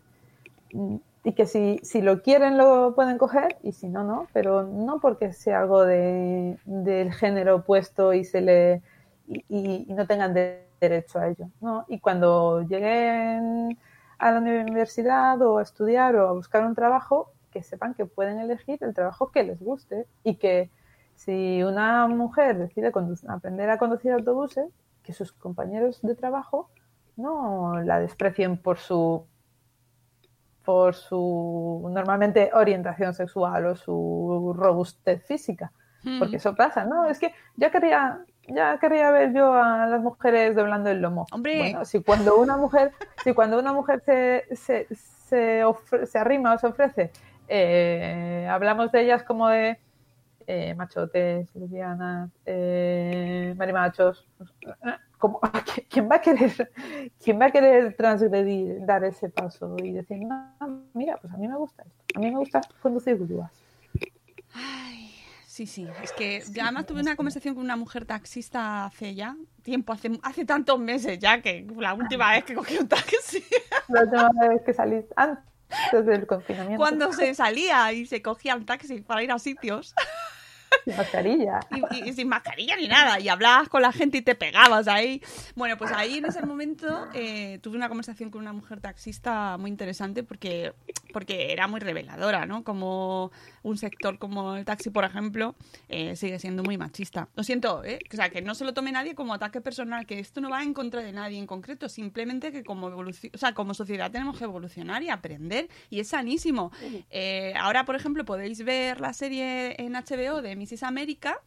y 1.28 1.34
que 1.34 1.46
si, 1.46 1.80
si 1.84 2.02
lo 2.02 2.22
quieren 2.22 2.58
lo 2.58 2.94
pueden 2.96 3.18
coger 3.18 3.58
y 3.64 3.74
si 3.74 3.90
no, 3.90 4.04
no, 4.04 4.28
pero 4.34 4.64
no 4.64 5.00
porque 5.02 5.34
sea 5.34 5.60
algo 5.62 5.84
de, 5.86 6.58
del 6.66 7.14
género 7.14 7.58
opuesto 7.58 8.14
y 8.14 8.24
se 8.26 8.42
le 8.42 8.82
y, 9.28 9.44
y- 9.50 9.94
no 9.94 10.08
tengan 10.08 10.34
de- 10.34 10.66
derecho 10.80 11.20
a 11.20 11.28
ello. 11.30 11.50
¿no? 11.62 11.86
Y 11.90 12.00
cuando 12.00 12.62
lleguen 12.62 13.78
a 14.20 14.32
la 14.32 14.40
universidad 14.40 15.42
o 15.42 15.58
a 15.58 15.64
estudiar 15.64 16.16
o 16.16 16.30
a 16.30 16.34
buscar 16.34 16.66
un 16.66 16.76
trabajo, 16.76 17.32
que 17.52 17.62
sepan 17.64 17.94
que 17.94 18.06
pueden 18.06 18.40
elegir 18.40 18.78
el 18.82 18.94
trabajo 18.94 19.32
que 19.32 19.44
les 19.44 19.60
guste 19.60 20.06
y 20.24 20.36
que 20.38 20.70
si 21.16 21.64
una 21.64 22.08
mujer 22.08 22.58
decide 22.58 22.92
aprender 23.28 23.70
a 23.70 23.78
conducir 23.78 24.12
autobuses, 24.14 24.68
que 25.04 25.14
sus 25.14 25.32
compañeros 25.34 26.00
de 26.04 26.16
trabajo 26.16 26.70
no 27.18 27.82
la 27.84 28.00
desprecien 28.00 28.58
por 28.62 28.78
su 28.78 29.26
por 30.68 30.96
su 30.96 31.90
normalmente 31.94 32.50
orientación 32.54 33.14
sexual 33.14 33.68
o 33.68 33.76
su 33.78 34.54
robustez 34.54 35.24
física, 35.26 35.72
Mm. 36.04 36.20
porque 36.20 36.36
eso 36.36 36.54
pasa, 36.56 36.84
¿no? 36.84 37.06
Es 37.06 37.20
que 37.20 37.34
ya 37.56 37.72
quería 37.72 38.20
ya 38.50 38.78
quería 38.78 39.10
ver 39.12 39.34
yo 39.34 39.54
a 39.54 39.88
las 39.88 40.02
mujeres 40.02 40.56
doblando 40.58 40.90
el 40.90 41.02
lomo. 41.02 41.26
Hombre. 41.32 41.58
Bueno, 41.58 41.86
si 41.86 42.04
cuando 42.04 42.38
una 42.38 42.58
mujer, 42.58 42.92
si 43.24 43.34
cuando 43.34 43.58
una 43.58 43.72
mujer 43.72 44.02
se, 44.06 44.44
se, 44.56 44.88
se, 44.94 45.64
ofre- 45.66 46.06
se 46.06 46.18
arrima 46.20 46.54
o 46.54 46.58
se 46.58 46.68
ofrece, 46.68 47.12
eh, 47.48 48.46
hablamos 48.50 48.92
de 48.92 49.02
ellas 49.04 49.24
como 49.24 49.48
de 49.48 49.80
eh, 50.48 50.74
machotes, 50.76 51.54
lesbianas, 51.56 52.32
eh, 52.46 53.54
marimachos. 53.58 54.26
Como, 55.18 55.42
¿quién 55.90 56.10
va 56.10 56.16
a 56.16 56.22
querer, 56.22 56.72
quién 57.22 57.40
va 57.40 57.48
a 57.48 57.52
querer 57.52 57.96
transgredir, 57.96 58.86
dar 58.86 59.04
ese 59.04 59.30
paso 59.30 59.76
y 59.84 59.92
decir, 59.92 60.20
no, 60.20 60.86
mira, 60.94 61.18
pues 61.18 61.34
a 61.34 61.38
mí 61.38 61.48
me 61.48 61.58
gusta 61.58 61.84
esto, 61.84 62.04
a 62.16 62.20
mí 62.20 62.32
me 62.32 62.38
gusta 62.38 62.62
conducir 62.82 63.18
grúas? 63.18 63.52
Ay, 64.54 65.12
sí, 65.46 65.68
sí. 65.68 65.86
Es 66.02 66.14
que 66.14 66.42
además 66.62 66.86
tuve 66.86 67.02
una 67.02 67.18
conversación 67.18 67.54
con 67.54 67.64
una 67.66 67.76
mujer 67.76 68.06
taxista 68.06 68.86
hace 68.86 69.16
ya 69.16 69.36
tiempo, 69.64 69.92
hace, 69.92 70.18
hace 70.24 70.46
tantos 70.46 70.80
meses 70.80 71.20
ya, 71.20 71.42
que 71.42 71.68
la 71.78 71.94
última 71.94 72.32
vez 72.32 72.46
que 72.46 72.56
cogí 72.56 72.78
un 72.78 72.88
taxi, 72.88 73.44
La 73.90 74.04
última 74.04 74.30
vez 74.48 74.62
que 74.62 74.74
salí 74.74 75.06
antes 75.16 76.06
del 76.06 76.26
confinamiento, 76.26 76.78
cuando 76.78 77.12
se 77.12 77.36
salía 77.36 77.92
y 77.92 78.06
se 78.06 78.22
cogía 78.22 78.56
un 78.56 78.66
taxi 78.66 79.02
para 79.02 79.24
ir 79.24 79.32
a 79.32 79.40
sitios 79.40 79.94
sin 80.92 80.98
mascarilla. 80.98 81.60
y, 81.92 82.10
y- 82.10 82.14
sin 82.14 82.28
mascarilla 82.28 82.76
ni 82.78 82.88
nada, 82.88 83.20
y 83.20 83.30
hablabas 83.30 83.70
con 83.70 83.82
la 83.82 83.92
gente 83.92 84.18
y 84.18 84.22
te 84.22 84.36
pegabas 84.36 84.88
ahí. 84.88 85.22
Bueno, 85.56 85.78
pues 85.78 85.92
ahí 85.92 86.18
en 86.18 86.26
ese 86.26 86.46
momento 86.46 87.08
eh, 87.14 87.60
tuve 87.62 87.76
una 87.78 87.88
conversación 87.90 88.30
con 88.30 88.42
una 88.42 88.54
mujer 88.54 88.80
taxista 88.82 89.58
muy 89.58 89.70
interesante 89.70 90.24
porque, 90.24 90.74
porque 91.14 91.52
era 91.52 91.68
muy 91.68 91.80
reveladora, 91.80 92.46
¿no? 92.46 92.64
Como 92.64 93.32
un 93.64 93.78
sector 93.78 94.18
como 94.18 94.56
el 94.56 94.66
taxi, 94.66 94.90
por 94.90 95.04
ejemplo, 95.04 95.56
eh, 95.90 96.16
sigue 96.16 96.40
siendo 96.40 96.64
muy 96.64 96.78
machista. 96.78 97.28
Lo 97.36 97.44
siento, 97.44 97.84
¿eh? 97.84 98.00
O 98.12 98.16
sea, 98.16 98.30
que 98.30 98.42
no 98.42 98.56
se 98.56 98.64
lo 98.64 98.74
tome 98.74 98.92
nadie 98.92 99.14
como 99.16 99.34
ataque 99.34 99.60
personal, 99.62 100.06
que 100.06 100.20
esto 100.20 100.40
no 100.42 100.50
va 100.50 100.64
en 100.64 100.74
contra 100.74 101.02
de 101.02 101.12
nadie 101.12 101.38
en 101.38 101.48
concreto, 101.48 101.90
simplemente 101.90 102.52
que 102.52 102.64
como 102.64 102.88
o 102.88 103.38
sea, 103.38 103.54
como 103.54 103.74
sociedad 103.74 104.10
tenemos 104.12 104.38
que 104.38 104.46
evolucionar 104.46 105.04
y 105.04 105.10
aprender, 105.10 105.68
y 105.90 106.00
es 106.00 106.08
sanísimo. 106.10 106.72
Eh, 107.10 107.54
ahora, 107.60 107.84
por 107.86 107.96
ejemplo, 107.96 108.24
podéis 108.26 108.64
ver 108.64 109.00
la 109.02 109.14
serie 109.14 109.76
en 109.82 109.94
HBO 109.94 110.42
de 110.42 110.56
Mrs. 110.56 110.77
América, 110.84 111.42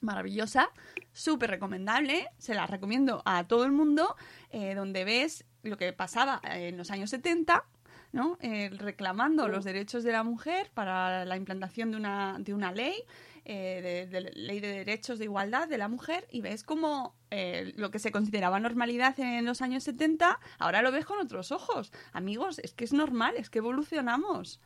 maravillosa, 0.00 0.70
súper 1.12 1.50
recomendable, 1.50 2.28
se 2.38 2.54
la 2.54 2.66
recomiendo 2.66 3.22
a 3.24 3.44
todo 3.44 3.64
el 3.64 3.72
mundo, 3.72 4.16
eh, 4.50 4.74
donde 4.74 5.04
ves 5.04 5.44
lo 5.62 5.76
que 5.76 5.92
pasaba 5.92 6.40
en 6.44 6.76
los 6.76 6.90
años 6.90 7.10
70, 7.10 7.64
¿no? 8.12 8.36
Eh, 8.40 8.70
reclamando 8.70 9.48
los 9.48 9.64
derechos 9.64 10.04
de 10.04 10.12
la 10.12 10.22
mujer 10.22 10.70
para 10.74 11.24
la 11.24 11.36
implantación 11.36 11.90
de 11.90 11.96
una, 11.96 12.36
de 12.38 12.54
una 12.54 12.72
ley, 12.72 13.04
eh, 13.44 14.06
de, 14.10 14.20
de 14.20 14.30
ley 14.32 14.60
de 14.60 14.68
derechos 14.68 15.18
de 15.18 15.24
igualdad 15.24 15.68
de 15.68 15.78
la 15.78 15.88
mujer, 15.88 16.26
y 16.30 16.42
ves 16.42 16.62
como 16.62 17.14
eh, 17.30 17.72
lo 17.76 17.90
que 17.90 17.98
se 17.98 18.12
consideraba 18.12 18.60
normalidad 18.60 19.18
en 19.18 19.46
los 19.46 19.62
años 19.62 19.84
70, 19.84 20.38
ahora 20.58 20.82
lo 20.82 20.92
ves 20.92 21.06
con 21.06 21.18
otros 21.18 21.50
ojos. 21.50 21.90
Amigos, 22.12 22.58
es 22.58 22.74
que 22.74 22.84
es 22.84 22.92
normal, 22.92 23.34
es 23.38 23.48
que 23.48 23.58
evolucionamos. 23.58 24.60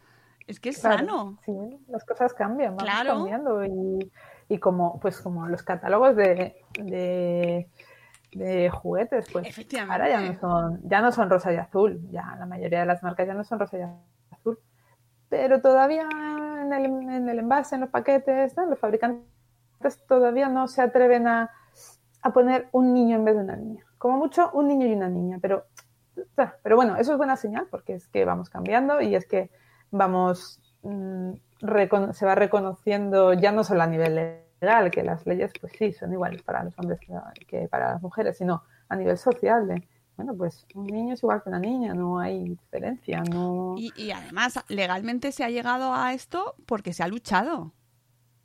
Es 0.46 0.60
que 0.60 0.68
es 0.70 0.78
Claro, 0.80 0.98
sano. 0.98 1.38
Sí, 1.44 1.52
las 1.88 2.04
cosas 2.04 2.32
cambian, 2.34 2.76
vamos 2.76 2.84
Claro. 2.90 3.14
cambiando 3.14 3.64
y, 3.64 4.12
y 4.48 4.58
como 4.58 4.98
pues 5.00 5.20
como 5.20 5.46
los 5.48 5.62
catálogos 5.62 6.14
de, 6.16 6.56
de, 6.78 7.68
de 8.32 8.70
juguetes, 8.70 9.26
pues 9.32 9.46
ahora 9.88 10.08
ya 10.08 10.20
no 10.20 10.38
son 10.38 10.80
ya 10.88 11.00
no 11.00 11.12
son 11.12 11.30
rosa 11.30 11.52
y 11.52 11.56
azul, 11.56 12.00
ya 12.10 12.36
la 12.38 12.46
mayoría 12.46 12.80
de 12.80 12.86
las 12.86 13.02
marcas 13.02 13.26
ya 13.26 13.34
no 13.34 13.44
son 13.44 13.58
rosa 13.58 13.78
y 13.78 13.82
azul, 14.34 14.58
pero 15.28 15.60
todavía 15.60 16.08
en 16.62 16.72
el, 16.72 16.84
en 16.84 17.28
el 17.28 17.38
envase, 17.40 17.74
en 17.74 17.82
los 17.82 17.90
paquetes, 17.90 18.56
¿no? 18.56 18.66
los 18.66 18.78
fabricantes 18.78 19.26
todavía 20.08 20.48
no 20.48 20.68
se 20.68 20.82
atreven 20.82 21.26
a, 21.26 21.50
a 22.22 22.32
poner 22.32 22.68
un 22.72 22.92
niño 22.94 23.16
en 23.16 23.24
vez 23.24 23.34
de 23.36 23.42
una 23.42 23.56
niña, 23.56 23.84
como 23.98 24.16
mucho 24.16 24.50
un 24.52 24.68
niño 24.68 24.86
y 24.86 24.94
una 24.94 25.08
niña, 25.08 25.38
pero 25.42 25.64
pero 26.62 26.76
bueno, 26.76 26.96
eso 26.96 27.12
es 27.12 27.18
buena 27.18 27.36
señal 27.36 27.66
porque 27.70 27.94
es 27.94 28.08
que 28.08 28.24
vamos 28.24 28.48
cambiando 28.48 29.00
y 29.02 29.14
es 29.14 29.26
que 29.26 29.50
vamos 29.96 30.60
mm, 30.82 31.32
se 32.12 32.26
va 32.26 32.34
reconociendo 32.34 33.32
ya 33.32 33.52
no 33.52 33.64
solo 33.64 33.82
a 33.82 33.86
nivel 33.86 34.40
legal, 34.60 34.90
que 34.90 35.02
las 35.02 35.26
leyes 35.26 35.52
pues 35.60 35.72
sí 35.78 35.92
son 35.92 36.12
iguales 36.12 36.42
para 36.42 36.64
los 36.64 36.78
hombres 36.78 37.00
que 37.46 37.68
para 37.68 37.92
las 37.92 38.02
mujeres, 38.02 38.38
sino 38.38 38.62
a 38.88 38.96
nivel 38.96 39.16
social 39.16 39.66
de 39.66 39.82
bueno, 40.16 40.34
pues 40.34 40.66
un 40.74 40.86
niño 40.86 41.14
es 41.14 41.22
igual 41.22 41.42
que 41.42 41.50
una 41.50 41.58
niña, 41.58 41.92
no 41.92 42.18
hay 42.18 42.42
diferencia, 42.42 43.22
no 43.22 43.74
Y, 43.76 43.92
y 43.96 44.12
además, 44.12 44.58
legalmente 44.68 45.30
se 45.30 45.44
ha 45.44 45.50
llegado 45.50 45.92
a 45.92 46.14
esto 46.14 46.54
porque 46.64 46.94
se 46.94 47.02
ha 47.02 47.08
luchado. 47.08 47.72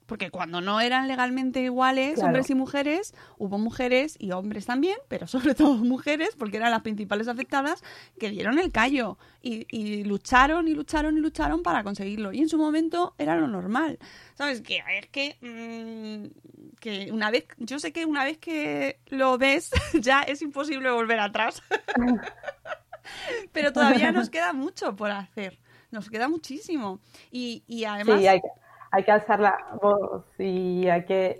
Porque 0.07 0.29
cuando 0.29 0.59
no 0.59 0.81
eran 0.81 1.07
legalmente 1.07 1.61
iguales, 1.61 2.15
Claro. 2.15 2.27
hombres 2.27 2.49
y 2.49 2.55
mujeres, 2.55 3.13
hubo 3.37 3.57
mujeres 3.57 4.17
y 4.19 4.31
hombres 4.31 4.65
también, 4.65 4.97
pero 5.07 5.25
sobre 5.25 5.55
todo 5.55 5.73
mujeres, 5.77 6.35
porque 6.37 6.57
eran 6.57 6.71
las 6.71 6.81
principales 6.81 7.29
afectadas, 7.29 7.81
que 8.19 8.29
dieron 8.29 8.59
el 8.59 8.71
callo 8.73 9.17
y, 9.41 9.65
y 9.69 10.03
lucharon 10.03 10.67
y 10.67 10.73
lucharon 10.73 11.17
y 11.17 11.21
lucharon 11.21 11.63
para 11.63 11.83
conseguirlo. 11.83 12.33
Y 12.33 12.39
en 12.39 12.49
su 12.49 12.57
momento 12.57 13.15
era 13.17 13.37
lo 13.37 13.47
normal. 13.47 13.99
¿Sabes? 14.35 14.59
Que 14.61 14.83
es 14.99 15.07
que, 15.07 15.37
mm, 15.41 16.75
que 16.79 17.09
una 17.13 17.31
vez, 17.31 17.45
yo 17.57 17.79
sé 17.79 17.93
que 17.93 18.05
una 18.05 18.25
vez 18.25 18.37
que 18.37 18.99
lo 19.07 19.37
ves, 19.37 19.71
ya 19.93 20.23
es 20.23 20.41
imposible 20.41 20.91
volver 20.91 21.19
atrás. 21.21 21.61
pero 23.51 23.73
todavía 23.73 24.11
nos 24.11 24.29
queda 24.29 24.53
mucho 24.53 24.95
por 24.95 25.11
hacer. 25.11 25.59
Nos 25.91 26.09
queda 26.09 26.27
muchísimo. 26.27 26.99
Y, 27.31 27.63
y 27.67 27.83
además... 27.85 28.19
Sí, 28.19 28.27
hay, 28.27 28.41
que- 28.41 28.47
hay 28.91 29.03
que 29.03 29.11
alzar 29.11 29.39
la 29.39 29.57
voz 29.81 30.25
y 30.39 30.87
hay 30.89 31.05
que 31.05 31.37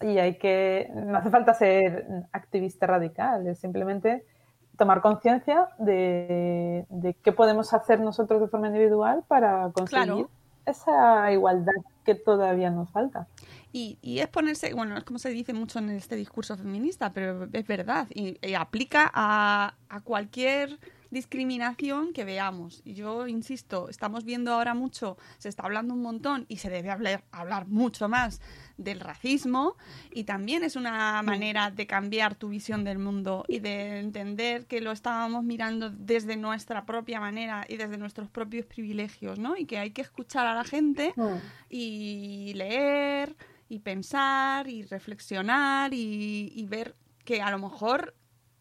y 0.00 0.18
hay 0.18 0.38
que 0.38 0.90
no 0.94 1.18
hace 1.18 1.30
falta 1.30 1.54
ser 1.54 2.06
activista 2.32 2.86
radical, 2.86 3.46
es 3.46 3.60
simplemente 3.60 4.24
tomar 4.78 5.00
conciencia 5.02 5.68
de, 5.78 6.86
de 6.88 7.14
qué 7.14 7.32
podemos 7.32 7.72
hacer 7.74 8.00
nosotros 8.00 8.40
de 8.40 8.48
forma 8.48 8.68
individual 8.68 9.22
para 9.28 9.70
conseguir 9.72 10.26
Claro. 10.26 10.30
esa 10.66 11.30
igualdad 11.32 11.72
que 12.04 12.14
todavía 12.16 12.70
nos 12.70 12.90
falta. 12.90 13.28
Y, 13.72 13.98
y 14.02 14.18
es 14.20 14.28
ponerse, 14.28 14.74
bueno, 14.74 14.96
es 14.96 15.04
como 15.04 15.18
se 15.18 15.30
dice 15.30 15.52
mucho 15.54 15.78
en 15.78 15.90
este 15.90 16.16
discurso 16.16 16.56
feminista, 16.56 17.12
pero 17.12 17.48
es 17.52 17.66
verdad, 17.66 18.06
y, 18.14 18.38
y 18.46 18.54
aplica 18.54 19.10
a, 19.14 19.74
a 19.88 20.00
cualquier 20.00 20.78
discriminación 21.12 22.14
que 22.14 22.24
veamos. 22.24 22.80
Y 22.84 22.94
yo 22.94 23.28
insisto, 23.28 23.90
estamos 23.90 24.24
viendo 24.24 24.52
ahora 24.52 24.72
mucho, 24.72 25.18
se 25.36 25.50
está 25.50 25.64
hablando 25.64 25.92
un 25.92 26.00
montón 26.00 26.46
y 26.48 26.56
se 26.56 26.70
debe 26.70 26.90
hablar, 26.90 27.22
hablar 27.30 27.68
mucho 27.68 28.08
más 28.08 28.40
del 28.78 28.98
racismo 28.98 29.76
y 30.10 30.24
también 30.24 30.64
es 30.64 30.74
una 30.74 31.20
manera 31.22 31.70
de 31.70 31.86
cambiar 31.86 32.34
tu 32.34 32.48
visión 32.48 32.82
del 32.82 32.98
mundo 32.98 33.44
y 33.46 33.60
de 33.60 34.00
entender 34.00 34.66
que 34.66 34.80
lo 34.80 34.90
estábamos 34.90 35.44
mirando 35.44 35.90
desde 35.90 36.36
nuestra 36.36 36.86
propia 36.86 37.20
manera 37.20 37.66
y 37.68 37.76
desde 37.76 37.98
nuestros 37.98 38.30
propios 38.30 38.64
privilegios, 38.64 39.38
¿no? 39.38 39.56
Y 39.58 39.66
que 39.66 39.78
hay 39.78 39.90
que 39.90 40.00
escuchar 40.00 40.46
a 40.46 40.54
la 40.54 40.64
gente 40.64 41.12
y 41.68 42.54
leer 42.54 43.36
y 43.68 43.80
pensar 43.80 44.66
y 44.66 44.82
reflexionar 44.84 45.92
y, 45.92 46.52
y 46.56 46.66
ver 46.66 46.96
que 47.24 47.42
a 47.42 47.50
lo 47.50 47.58
mejor 47.58 48.14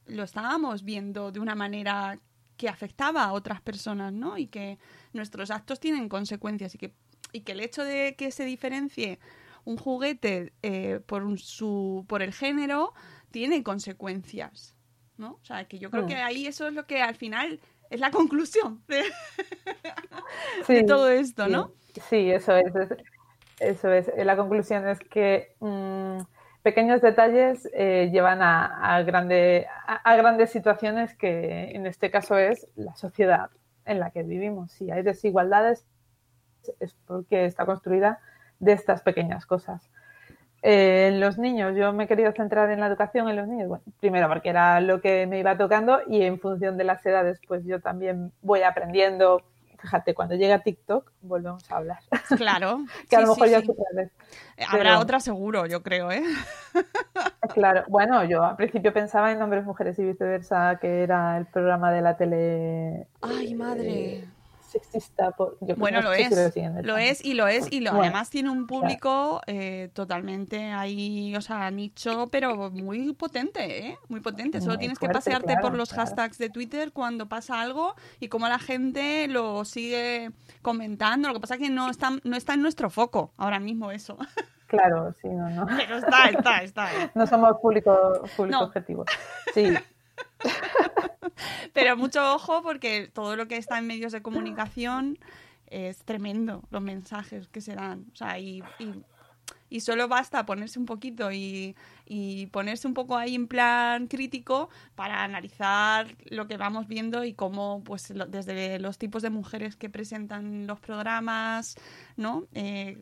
lo 0.06 0.24
estábamos 0.24 0.84
viendo 0.84 1.32
de 1.32 1.40
una 1.40 1.56
manera 1.56 2.20
que 2.62 2.70
afectaba 2.70 3.24
a 3.24 3.34
otras 3.34 3.60
personas, 3.60 4.14
¿no? 4.14 4.38
Y 4.38 4.46
que 4.46 4.78
nuestros 5.14 5.50
actos 5.50 5.80
tienen 5.80 6.08
consecuencias 6.08 6.76
y 6.76 6.78
que, 6.78 6.94
y 7.32 7.42
que 7.42 7.54
el 7.54 7.60
hecho 7.60 7.84
de 7.84 8.14
que 8.16 8.30
se 8.30 8.46
diferencie 8.46 9.18
un 9.66 9.78
juguete 9.78 10.54
eh, 10.62 11.00
por, 11.08 11.24
un- 11.24 11.40
su, 11.40 12.06
por 12.08 12.22
el 12.22 12.34
género 12.34 12.94
tiene 13.32 13.64
consecuencias, 13.64 14.76
¿no? 15.18 15.40
O 15.42 15.44
sea, 15.44 15.66
que 15.68 15.80
yo 15.80 15.90
creo 15.90 16.04
Mm. 16.04 16.08
que 16.08 16.16
ahí 16.18 16.46
eso 16.46 16.68
es 16.68 16.74
lo 16.76 16.86
que 16.86 17.02
al 17.02 17.16
final 17.16 17.60
es 17.90 18.00
la 18.00 18.12
conclusión 18.12 18.84
de, 18.88 19.02
Sí, 20.68 20.74
de 20.76 20.84
todo 20.84 21.10
esto. 21.10 21.48
¿no? 21.48 21.72
Sí, 22.10 22.30
eso 22.30 22.56
es. 22.56 22.76
es- 22.76 22.98
Eso 23.60 23.92
es. 23.92 24.12
La 24.24 24.36
conclusión 24.38 24.88
es 24.88 25.00
que 25.00 25.56
mm, 25.60 26.20
pequeños 26.64 27.02
detalles 27.02 27.68
eh, 27.74 28.10
llevan 28.12 28.42
a, 28.42 29.02
grande- 29.04 29.68
a- 29.88 30.16
grandes 30.16 30.50
situaciones 30.52 31.16
que 31.16 31.72
en 31.72 31.86
este 31.86 32.12
caso 32.12 32.38
es 32.38 32.68
la 32.76 32.96
sociedad 32.96 33.50
en 33.86 34.00
la 34.00 34.12
que 34.12 34.24
vivimos. 34.24 34.72
Si 34.72 34.92
hay 34.92 35.02
desigualdades 35.04 35.86
es 36.80 36.94
porque 37.08 37.46
está 37.46 37.66
construida 37.66 38.20
de 38.60 38.74
estas 38.74 39.02
pequeñas 39.02 39.46
cosas. 39.46 39.90
Eh, 40.62 41.08
en 41.08 41.20
los 41.20 41.40
niños, 41.40 41.76
yo 41.76 41.92
me 41.92 42.04
he 42.04 42.08
querido 42.08 42.32
centrar 42.34 42.70
en 42.70 42.80
la 42.80 42.86
educación 42.88 43.28
en 43.30 43.36
los 43.36 43.48
niños. 43.48 43.68
Bueno, 43.68 43.84
primero 44.00 44.28
porque 44.28 44.50
era 44.50 44.80
lo 44.80 45.02
que 45.02 45.26
me 45.26 45.40
iba 45.40 45.58
tocando 45.58 46.02
y 46.08 46.22
en 46.22 46.40
función 46.40 46.78
de 46.78 46.84
las 46.84 47.04
edades, 47.06 47.42
pues 47.48 47.66
yo 47.66 47.80
también 47.82 48.32
voy 48.42 48.62
aprendiendo. 48.62 49.42
Fíjate, 49.82 50.14
cuando 50.14 50.36
llega 50.36 50.60
TikTok, 50.60 51.12
volvemos 51.22 51.70
a 51.72 51.78
hablar. 51.78 52.00
Claro. 52.38 52.86
que 53.10 53.16
a 53.16 53.20
sí, 53.20 53.26
lo 53.26 53.32
mejor 53.34 53.48
sí, 53.48 53.52
ya 53.52 53.62
sí. 53.62 53.68
vez. 53.94 54.12
Habrá 54.68 54.92
pero- 54.92 55.00
otra 55.00 55.20
seguro, 55.20 55.66
yo 55.66 55.82
creo, 55.82 56.12
¿eh? 56.12 56.24
Claro, 57.54 57.84
bueno, 57.90 58.24
yo 58.24 58.44
al 58.46 58.56
principio 58.56 58.94
pensaba 58.94 59.32
en 59.32 59.42
hombres, 59.42 59.66
mujeres 59.66 60.00
y 60.00 60.04
viceversa, 60.06 60.78
que 60.80 61.04
era 61.04 61.38
el 61.38 61.46
programa 61.48 61.92
de 61.92 62.02
la 62.02 62.16
tele 62.16 63.08
Ay, 63.22 63.56
madre. 63.56 64.24
Sexista. 64.72 65.32
por- 65.32 65.58
yo 65.62 65.76
Bueno, 65.76 66.02
lo 66.02 66.14
es. 66.14 66.30
lo 66.84 66.98
es 66.98 67.24
y 67.24 67.34
lo 67.34 67.48
es 67.48 67.72
y 67.72 67.80
lo, 67.82 67.92
Bueno, 67.92 68.04
además 68.06 68.30
tiene 68.30 68.50
un 68.50 68.66
público 68.68 69.42
eh, 69.48 69.90
totalmente 69.94 70.72
ahí, 70.72 71.36
o 71.36 71.42
sea, 71.42 71.70
nicho, 71.72 72.28
pero 72.32 72.72
muy 72.72 73.14
potente, 73.14 73.88
¿eh? 73.88 73.98
Muy 74.10 74.20
potente. 74.22 74.60
Solo 74.60 74.74
Muy 74.74 74.80
tienes 74.80 75.00
que 75.00 75.10
pasearte 75.10 75.48
claro, 75.54 75.62
por 75.62 75.76
los 75.78 75.90
claro. 75.90 76.08
hashtags 76.08 76.38
de 76.38 76.50
Twitter 76.50 76.92
cuando 76.92 77.28
pasa 77.28 77.60
algo 77.62 77.96
y 78.20 78.28
cómo 78.30 78.48
la 78.48 78.60
gente 78.60 79.28
lo 79.28 79.66
sigue 79.66 80.32
comentando. 80.62 81.28
Lo 81.28 81.34
que 81.36 81.40
pasa 81.42 81.56
es 81.56 81.60
que 81.62 81.70
no 81.70 81.90
está, 81.90 82.12
no 82.24 82.36
está 82.36 82.54
en 82.54 82.62
nuestro 82.62 82.90
foco 82.90 83.34
ahora 83.38 83.60
mismo 83.60 83.92
eso. 83.92 84.18
Claro, 84.72 85.14
sí, 85.22 85.28
no, 85.28 85.50
no. 85.50 85.66
Pero 85.68 85.98
está, 85.98 86.30
está, 86.30 86.64
está. 86.64 86.88
No 87.14 87.28
somos 87.28 87.58
público, 87.62 87.94
público 88.38 88.58
No. 88.58 88.66
objetivo. 88.68 89.04
Sí, 89.54 89.66
Pero 91.74 91.98
mucho 91.98 92.34
ojo 92.34 92.62
porque 92.62 93.10
todo 93.14 93.36
lo 93.36 93.48
que 93.48 93.58
está 93.58 93.78
en 93.78 93.88
medios 93.88 94.12
de 94.12 94.22
comunicación 94.22 95.18
es 95.68 96.04
tremendo, 96.04 96.64
los 96.70 96.82
mensajes 96.82 97.48
que 97.48 97.62
se 97.62 97.76
dan. 97.76 98.06
O 98.14 98.16
sea, 98.16 98.38
y, 98.40 98.64
y 99.72 99.80
solo 99.80 100.08
basta 100.08 100.46
ponerse 100.46 100.78
un 100.78 100.86
poquito 100.86 101.32
y, 101.32 101.76
y 102.06 102.46
ponerse 102.48 102.88
un 102.88 102.94
poco 102.94 103.18
ahí 103.18 103.34
en 103.34 103.48
plan 103.48 104.06
crítico 104.08 104.70
para 104.96 105.24
analizar 105.24 106.16
lo 106.26 106.48
que 106.48 106.58
vamos 106.58 106.88
viendo 106.88 107.24
y 107.24 107.34
cómo, 107.34 107.82
pues, 107.84 108.12
lo- 108.12 108.28
desde 108.28 108.78
los 108.80 109.00
tipos 109.00 109.24
de 109.24 109.32
mujeres 109.32 109.76
que 109.78 109.90
presentan 109.90 110.68
los 110.68 110.80
programas, 110.80 111.76
¿no? 112.18 112.46
Eh, 112.54 112.98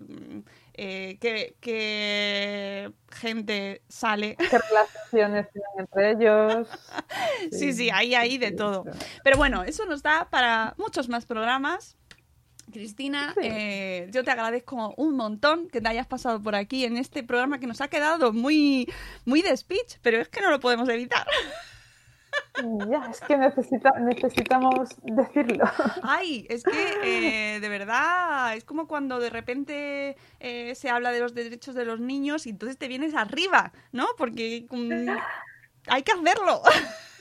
eh, 0.76 1.18
qué, 1.20 1.56
qué 1.60 2.92
gente 3.12 3.82
sale 3.90 4.36
qué 4.38 4.58
relaciones 4.60 5.48
tienen 5.52 5.72
entre 5.80 6.12
ellos. 6.12 6.68
Sí, 7.52 7.74
sí, 7.74 7.90
ahí, 7.90 8.14
ahí 8.16 8.38
de 8.38 8.50
sí, 8.50 8.56
todo. 8.56 8.84
sí. 8.84 9.00
Pero 9.24 9.38
bueno, 9.38 9.64
eso 9.64 9.86
nos 9.86 10.04
da 10.04 10.30
para 10.30 10.76
muchos 10.78 11.10
más 11.10 11.26
programas. 11.26 11.96
Cristina, 12.72 13.34
eh, 13.42 14.10
yo 14.12 14.24
te 14.24 14.32
agradezco 14.32 14.94
un 14.98 15.16
montón 15.16 15.68
que 15.70 15.82
te 15.82 15.90
hayas 15.90 16.08
pasado 16.08 16.42
por 16.42 16.56
aquí 16.56 16.86
en 16.86 16.98
este 16.98 17.24
programa 17.24 17.60
que 17.60 17.68
nos 17.68 17.82
ha 17.82 17.88
quedado 17.88 18.34
muy, 18.34 18.92
muy 19.26 19.42
de 19.42 19.56
speech, 19.56 19.98
pero 20.02 20.20
es 20.20 20.30
que 20.30 20.42
no 20.42 20.50
lo 20.50 20.60
podemos 20.60 20.88
evitar. 20.90 21.28
Ya, 22.90 23.10
es 23.10 23.22
que 23.22 23.38
necesita, 23.38 23.92
necesitamos 24.00 24.90
decirlo. 25.04 25.66
Ay, 26.04 26.46
es 26.50 26.64
que 26.64 27.56
eh, 27.56 27.60
de 27.60 27.70
verdad 27.70 28.56
es 28.56 28.64
como 28.66 28.88
cuando 28.88 29.20
de 29.20 29.30
repente 29.30 30.18
eh, 30.40 30.76
se 30.76 30.90
habla 30.90 31.12
de 31.12 31.20
los 31.22 31.34
derechos 31.34 31.76
de 31.76 31.86
los 31.86 32.00
niños 32.00 32.46
y 32.46 32.50
entonces 32.50 32.78
te 32.78 32.88
vienes 32.88 33.16
arriba, 33.16 33.72
¿no? 33.92 34.08
Porque 34.18 34.66
mm, 34.70 35.10
hay 35.88 36.04
que 36.04 36.12
hacerlo. 36.12 36.62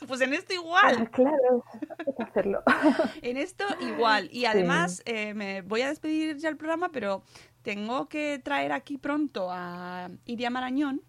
Pues 0.06 0.20
en 0.20 0.34
esto 0.34 0.52
igual. 0.54 1.10
Claro, 1.10 1.64
hay 1.98 2.14
que 2.14 2.22
hacerlo. 2.22 2.62
En 3.22 3.36
esto 3.36 3.64
igual. 3.80 4.28
Y 4.32 4.46
además 4.46 5.02
eh, 5.04 5.34
me 5.34 5.62
voy 5.62 5.82
a 5.82 5.88
despedir 5.88 6.36
ya 6.36 6.48
el 6.48 6.56
programa, 6.56 6.90
pero 6.90 7.22
tengo 7.62 8.08
que 8.08 8.40
traer 8.42 8.72
aquí 8.72 8.98
pronto 8.98 9.48
a 9.50 10.08
Iria 10.24 10.50
Marañón, 10.50 11.02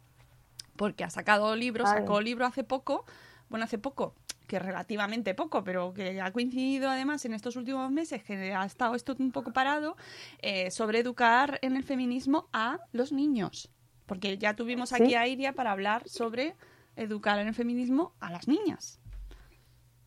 porque 0.76 1.04
ha 1.04 1.10
sacado 1.10 1.56
libros, 1.56 1.88
Ay. 1.90 2.00
sacó 2.00 2.22
libro 2.22 2.46
hace 2.46 2.64
poco, 2.64 3.06
bueno, 3.50 3.66
hace 3.66 3.78
poco, 3.78 4.16
que 4.48 4.60
relativamente 4.60 5.34
poco, 5.34 5.64
pero 5.64 5.94
que 5.94 6.20
ha 6.20 6.32
coincidido 6.34 6.90
además 6.90 7.24
en 7.26 7.34
estos 7.34 7.56
últimos 7.56 7.90
meses, 7.92 8.24
que 8.24 8.54
ha 8.54 8.66
estado 8.66 8.96
esto 8.96 9.16
un 9.20 9.32
poco 9.32 9.54
parado, 9.54 9.96
eh, 10.42 10.72
sobre 10.72 11.00
educar 11.00 11.60
en 11.62 11.78
el 11.78 11.84
feminismo 11.84 12.50
a 12.52 12.80
los 12.92 13.12
niños. 13.12 13.70
Porque 14.06 14.38
ya 14.38 14.56
tuvimos 14.56 14.92
aquí 14.92 15.10
¿Sí? 15.10 15.16
a 15.16 15.28
Iria 15.28 15.54
para 15.54 15.72
hablar 15.72 16.10
sobre 16.10 16.56
educar 17.00 17.40
en 17.40 17.48
el 17.48 17.54
feminismo 17.54 18.14
a 18.20 18.32
las 18.32 18.48
niñas. 18.48 19.00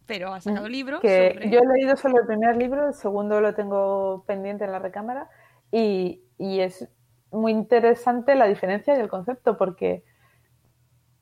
Pero 0.06 0.32
ha 0.34 0.40
sacado 0.40 0.68
libros 0.68 1.00
Mm, 1.00 1.02
Que 1.02 1.32
sobre... 1.34 1.50
yo 1.50 1.60
he 1.60 1.66
leído 1.78 1.96
solo 1.96 2.20
el 2.20 2.26
primer 2.26 2.56
libro, 2.56 2.88
el 2.88 2.94
segundo 2.94 3.40
lo 3.40 3.54
tengo 3.54 4.24
pendiente 4.26 4.64
en 4.64 4.72
la 4.72 4.78
recámara 4.78 5.28
y, 5.70 6.22
y 6.38 6.60
es 6.60 6.88
muy 7.30 7.52
interesante 7.52 8.34
la 8.34 8.46
diferencia 8.46 8.96
y 8.96 9.00
el 9.00 9.08
concepto 9.08 9.56
porque 9.56 10.04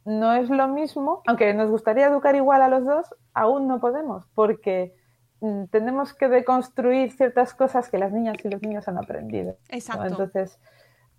no 0.04 0.32
es 0.32 0.48
lo 0.48 0.66
mismo, 0.66 1.22
aunque 1.26 1.52
nos 1.54 1.70
gustaría 1.70 2.06
educar 2.06 2.34
igual 2.34 2.62
a 2.62 2.68
los 2.68 2.84
dos, 2.84 3.14
aún 3.34 3.68
no 3.68 3.80
podemos 3.80 4.26
porque 4.34 4.96
mm, 5.40 5.64
tenemos 5.66 6.14
que 6.14 6.28
deconstruir 6.28 7.12
ciertas 7.12 7.54
cosas 7.54 7.88
que 7.90 7.98
las 7.98 8.10
niñas 8.12 8.36
y 8.42 8.48
los 8.48 8.62
niños 8.62 8.88
han 8.88 8.98
aprendido. 8.98 9.52
¿no? 9.52 9.76
Exacto. 9.76 10.06
Entonces, 10.06 10.58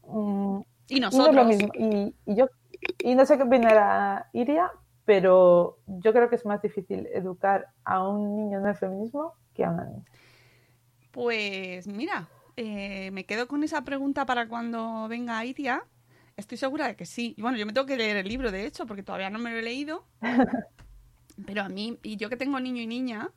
mm, 0.08 0.60
y 0.90 1.00
no 1.00 1.08
es 1.08 1.16
nosotros. 1.16 1.36
lo 1.36 1.46
mismo. 1.46 1.70
Y, 1.76 2.16
y 2.26 2.36
yo 2.36 2.48
y 3.04 3.16
no 3.16 3.26
sé 3.26 3.38
qué 3.38 3.44
opinará 3.44 4.30
Iria, 4.34 4.72
pero 5.06 5.80
yo 5.88 6.14
creo 6.14 6.30
que 6.30 6.36
es 6.36 6.46
más 6.46 6.62
difícil 6.62 7.08
educar 7.14 7.68
a 7.84 8.08
un 8.08 8.36
niño 8.36 8.60
en 8.60 8.68
el 8.68 8.76
feminismo 8.76 9.34
que 9.54 9.66
a 9.66 9.72
una 9.72 9.86
niña. 9.86 10.06
Pues 11.12 11.88
mira, 11.88 12.30
eh, 12.56 13.12
me 13.12 13.26
quedo 13.26 13.48
con 13.48 13.64
esa 13.64 13.84
pregunta 13.84 14.26
para 14.26 14.48
cuando 14.48 15.08
venga 15.08 15.44
Iria. 15.44 15.84
Estoy 16.38 16.58
segura 16.58 16.88
de 16.88 16.96
que 16.96 17.06
sí. 17.06 17.34
Y 17.38 17.42
Bueno, 17.42 17.58
yo 17.58 17.66
me 17.66 17.74
tengo 17.74 17.88
que 17.88 17.98
leer 17.98 18.18
el 18.18 18.28
libro, 18.28 18.52
de 18.52 18.66
hecho, 18.66 18.86
porque 18.86 19.04
todavía 19.04 19.30
no 19.30 19.40
me 19.40 19.52
lo 19.52 19.58
he 19.58 19.62
leído. 19.62 20.06
Pero 21.46 21.64
a 21.64 21.70
mí, 21.70 21.98
y 22.04 22.18
yo 22.18 22.30
que 22.30 22.38
tengo 22.38 22.60
niño 22.60 22.82
y 22.82 22.88
niña, 22.88 23.32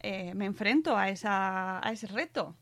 eh, 0.00 0.34
me 0.34 0.46
enfrento 0.46 0.96
a, 0.96 1.08
esa, 1.10 1.86
a 1.86 1.92
ese 1.92 2.06
reto. 2.06 2.56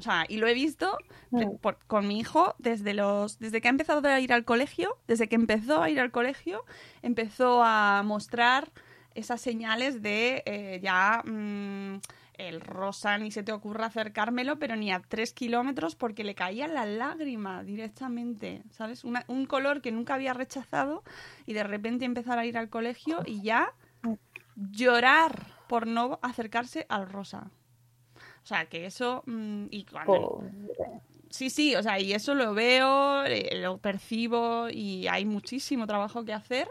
O 0.00 0.02
sea, 0.02 0.24
y 0.28 0.38
lo 0.38 0.46
he 0.48 0.54
visto 0.54 0.96
Mm. 1.30 1.56
por- 1.60 1.78
con 1.86 2.08
mi 2.08 2.18
hijo 2.18 2.54
desde 2.58 2.92
los 2.94 3.38
desde 3.38 3.60
que 3.60 3.68
ha 3.68 3.70
empezado 3.70 4.06
a 4.08 4.18
ir 4.20 4.32
al 4.32 4.44
colegio, 4.44 4.96
desde 5.06 5.28
que 5.28 5.36
empezó 5.36 5.82
a 5.82 5.88
ir 5.90 6.00
al 6.00 6.10
colegio, 6.10 6.64
empezó 7.02 7.62
a 7.62 8.02
mostrar 8.04 8.72
esas 9.14 9.40
señales 9.40 10.02
de 10.02 10.42
eh, 10.46 10.80
ya 10.82 11.22
mm, 11.24 12.00
el 12.34 12.60
rosa 12.62 13.18
ni 13.18 13.30
se 13.30 13.42
te 13.42 13.52
ocurra 13.52 13.86
acercármelo, 13.86 14.58
pero 14.58 14.74
ni 14.74 14.90
a 14.92 15.00
tres 15.00 15.34
kilómetros 15.34 15.94
porque 15.94 16.24
le 16.24 16.34
caía 16.34 16.66
la 16.68 16.86
lágrima 16.86 17.62
directamente, 17.62 18.62
¿sabes? 18.70 19.04
Una- 19.04 19.24
un 19.28 19.44
color 19.46 19.82
que 19.82 19.92
nunca 19.92 20.14
había 20.14 20.32
rechazado 20.32 21.02
y 21.44 21.52
de 21.52 21.64
repente 21.64 22.06
empezar 22.06 22.38
a 22.38 22.46
ir 22.46 22.56
al 22.56 22.70
colegio 22.70 23.18
y 23.26 23.42
ya 23.42 23.74
llorar 24.56 25.46
por 25.68 25.86
no 25.86 26.18
acercarse 26.22 26.86
al 26.88 27.08
rosa. 27.08 27.50
O 28.42 28.46
sea, 28.46 28.66
que 28.66 28.86
eso... 28.86 29.22
mm, 29.26 29.66
y 29.70 29.84
cuando, 29.84 30.12
Pobre. 30.12 30.50
Sí, 31.30 31.48
sí, 31.48 31.76
o 31.76 31.82
sea, 31.82 32.00
y 32.00 32.12
eso 32.12 32.34
lo 32.34 32.54
veo, 32.54 33.24
eh, 33.24 33.60
lo 33.60 33.78
percibo 33.78 34.68
y 34.68 35.06
hay 35.06 35.24
muchísimo 35.24 35.86
trabajo 35.86 36.24
que 36.24 36.32
hacer. 36.32 36.68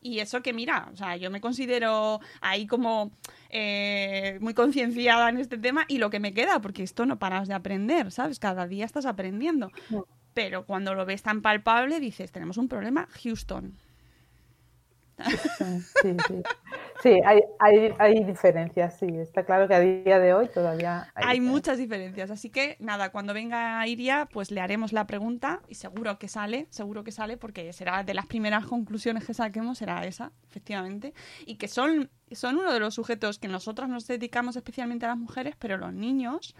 Y 0.00 0.20
eso 0.20 0.42
que 0.42 0.52
mira, 0.52 0.88
o 0.92 0.96
sea, 0.96 1.16
yo 1.16 1.30
me 1.30 1.40
considero 1.40 2.20
ahí 2.40 2.66
como 2.66 3.10
eh, 3.50 4.38
muy 4.40 4.54
concienciada 4.54 5.28
en 5.28 5.38
este 5.38 5.58
tema 5.58 5.84
y 5.88 5.98
lo 5.98 6.08
que 6.08 6.20
me 6.20 6.32
queda, 6.32 6.60
porque 6.60 6.82
esto 6.82 7.04
no 7.04 7.18
paras 7.18 7.48
de 7.48 7.54
aprender, 7.54 8.10
¿sabes? 8.10 8.38
Cada 8.38 8.66
día 8.66 8.86
estás 8.86 9.06
aprendiendo. 9.06 9.70
No. 9.90 10.06
Pero 10.34 10.64
cuando 10.64 10.94
lo 10.94 11.04
ves 11.04 11.22
tan 11.22 11.42
palpable, 11.42 12.00
dices, 12.00 12.32
tenemos 12.32 12.56
un 12.56 12.68
problema, 12.68 13.08
Houston. 13.22 13.74
Sí, 16.02 16.16
sí. 16.28 16.42
Sí, 17.02 17.20
hay, 17.24 17.40
hay, 17.60 17.92
hay 17.98 18.24
diferencias, 18.24 18.98
sí. 18.98 19.06
Está 19.06 19.44
claro 19.44 19.68
que 19.68 19.74
a 19.74 19.80
día 19.80 20.18
de 20.18 20.34
hoy 20.34 20.48
todavía 20.48 21.12
hay, 21.14 21.24
Hay 21.26 21.40
muchas 21.40 21.78
diferencias, 21.78 22.30
así 22.30 22.50
que 22.50 22.76
nada, 22.80 23.10
cuando 23.10 23.34
venga 23.34 23.86
Iria, 23.86 24.28
pues 24.32 24.50
le 24.50 24.60
haremos 24.60 24.92
la 24.92 25.06
pregunta 25.06 25.60
y 25.68 25.76
seguro 25.76 26.18
que 26.18 26.26
sale, 26.28 26.66
seguro 26.70 27.04
que 27.04 27.12
sale, 27.12 27.36
porque 27.36 27.72
será 27.72 28.02
de 28.02 28.14
las 28.14 28.26
primeras 28.26 28.66
conclusiones 28.66 29.24
que 29.24 29.32
saquemos, 29.34 29.78
será 29.78 30.04
esa, 30.06 30.32
efectivamente, 30.48 31.14
y 31.46 31.54
que 31.56 31.68
son, 31.68 32.10
son 32.32 32.56
uno 32.58 32.72
de 32.72 32.80
los 32.80 32.94
sujetos 32.94 33.38
que 33.38 33.46
nosotras 33.48 33.88
nos 33.88 34.06
dedicamos 34.08 34.56
especialmente 34.56 35.06
a 35.06 35.10
las 35.10 35.18
mujeres, 35.18 35.54
pero 35.56 35.76
los 35.76 35.92
niños 35.92 36.56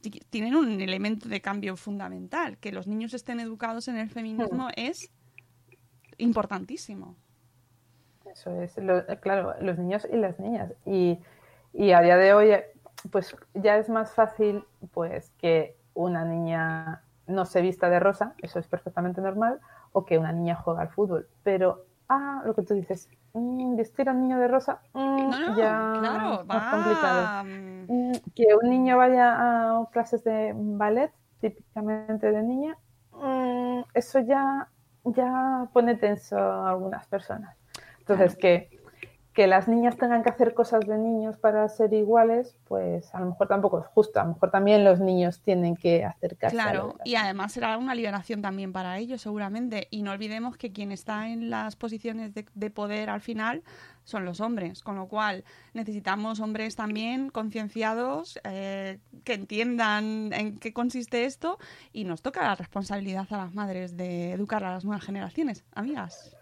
ti- 0.00 0.22
tienen 0.30 0.54
un 0.54 0.80
elemento 0.80 1.28
de 1.28 1.40
cambio 1.42 1.76
fundamental, 1.76 2.56
que 2.58 2.72
los 2.72 2.86
niños 2.86 3.12
estén 3.12 3.40
educados 3.40 3.88
en 3.88 3.98
el 3.98 4.08
feminismo 4.08 4.68
es 4.76 5.10
importantísimo. 6.18 7.16
Eso 8.34 8.50
es, 8.62 8.76
lo- 8.78 9.06
claro, 9.20 9.54
los 9.60 9.78
niños 9.78 10.06
y 10.12 10.16
las 10.16 10.38
niñas. 10.40 10.72
Y, 10.86 11.20
y 11.72 11.92
a 11.92 12.00
día 12.02 12.16
de 12.18 12.34
hoy, 12.34 12.52
pues 13.12 13.36
ya 13.54 13.76
es 13.78 13.88
más 13.88 14.12
fácil 14.14 14.64
pues 14.92 15.30
que 15.38 15.76
una 15.94 16.24
niña 16.24 17.04
no 17.26 17.46
se 17.46 17.62
vista 17.62 17.88
de 17.90 18.00
rosa, 18.00 18.34
eso 18.42 18.58
es 18.58 18.66
perfectamente 18.68 19.20
normal, 19.20 19.60
o 19.92 20.04
que 20.04 20.18
una 20.18 20.32
niña 20.32 20.56
juega 20.56 20.82
al 20.82 20.90
fútbol. 20.90 21.28
Pero, 21.44 21.86
ah, 22.08 22.42
lo 22.44 22.54
que 22.54 22.62
tú 22.62 22.74
dices, 22.74 23.08
mm, 23.34 23.76
vestir 23.76 24.08
a 24.08 24.12
un 24.12 24.22
niño 24.22 24.38
de 24.38 24.48
rosa, 24.48 24.82
mm, 24.94 25.30
No, 25.30 25.54
ya 25.54 25.78
claro, 25.92 26.44
más 26.50 26.66
va. 26.66 26.66
complicado. 26.66 27.32
mm, 27.44 27.84
Mm, 27.88 28.12
Que 28.34 28.46
un 28.62 28.70
niño 28.70 28.98
vaya 28.98 29.78
a 29.80 29.86
clases 29.92 30.24
de 30.24 30.52
ballet, 30.56 31.12
típicamente 31.40 32.32
de 32.32 32.42
niña, 32.42 32.78
eso 33.94 34.20
ya, 34.20 34.68
ya 35.04 35.68
pone 35.72 35.96
tenso 35.96 36.36
a 36.38 36.70
algunas 36.70 37.06
personas. 37.06 37.56
Entonces, 38.06 38.36
que, 38.36 38.68
que 39.32 39.46
las 39.46 39.66
niñas 39.66 39.96
tengan 39.96 40.22
que 40.22 40.28
hacer 40.28 40.52
cosas 40.52 40.86
de 40.86 40.98
niños 40.98 41.38
para 41.38 41.66
ser 41.68 41.92
iguales, 41.94 42.56
pues 42.68 43.14
a 43.14 43.20
lo 43.20 43.26
mejor 43.26 43.48
tampoco 43.48 43.80
es 43.80 43.86
justo. 43.86 44.20
A 44.20 44.24
lo 44.24 44.34
mejor 44.34 44.50
también 44.50 44.84
los 44.84 45.00
niños 45.00 45.40
tienen 45.40 45.74
que 45.74 46.04
acercarse. 46.04 46.54
Claro, 46.54 46.96
y 47.04 47.16
además 47.16 47.52
será 47.52 47.78
una 47.78 47.94
liberación 47.94 48.42
también 48.42 48.72
para 48.72 48.98
ellos, 48.98 49.22
seguramente. 49.22 49.88
Y 49.90 50.02
no 50.02 50.12
olvidemos 50.12 50.56
que 50.58 50.72
quien 50.72 50.92
está 50.92 51.28
en 51.28 51.48
las 51.48 51.76
posiciones 51.76 52.34
de, 52.34 52.46
de 52.54 52.70
poder 52.70 53.08
al 53.08 53.22
final 53.22 53.62
son 54.04 54.24
los 54.24 54.40
hombres, 54.40 54.82
con 54.82 54.96
lo 54.96 55.08
cual 55.08 55.44
necesitamos 55.72 56.40
hombres 56.40 56.76
también 56.76 57.30
concienciados, 57.30 58.38
eh, 58.44 58.98
que 59.24 59.34
entiendan 59.34 60.32
en 60.32 60.58
qué 60.58 60.72
consiste 60.72 61.24
esto 61.24 61.58
y 61.92 62.04
nos 62.04 62.22
toca 62.22 62.42
la 62.42 62.54
responsabilidad 62.54 63.26
a 63.30 63.38
las 63.38 63.54
madres 63.54 63.96
de 63.96 64.32
educar 64.32 64.62
a 64.62 64.72
las 64.72 64.84
nuevas 64.84 65.04
generaciones, 65.04 65.64
amigas. 65.74 66.36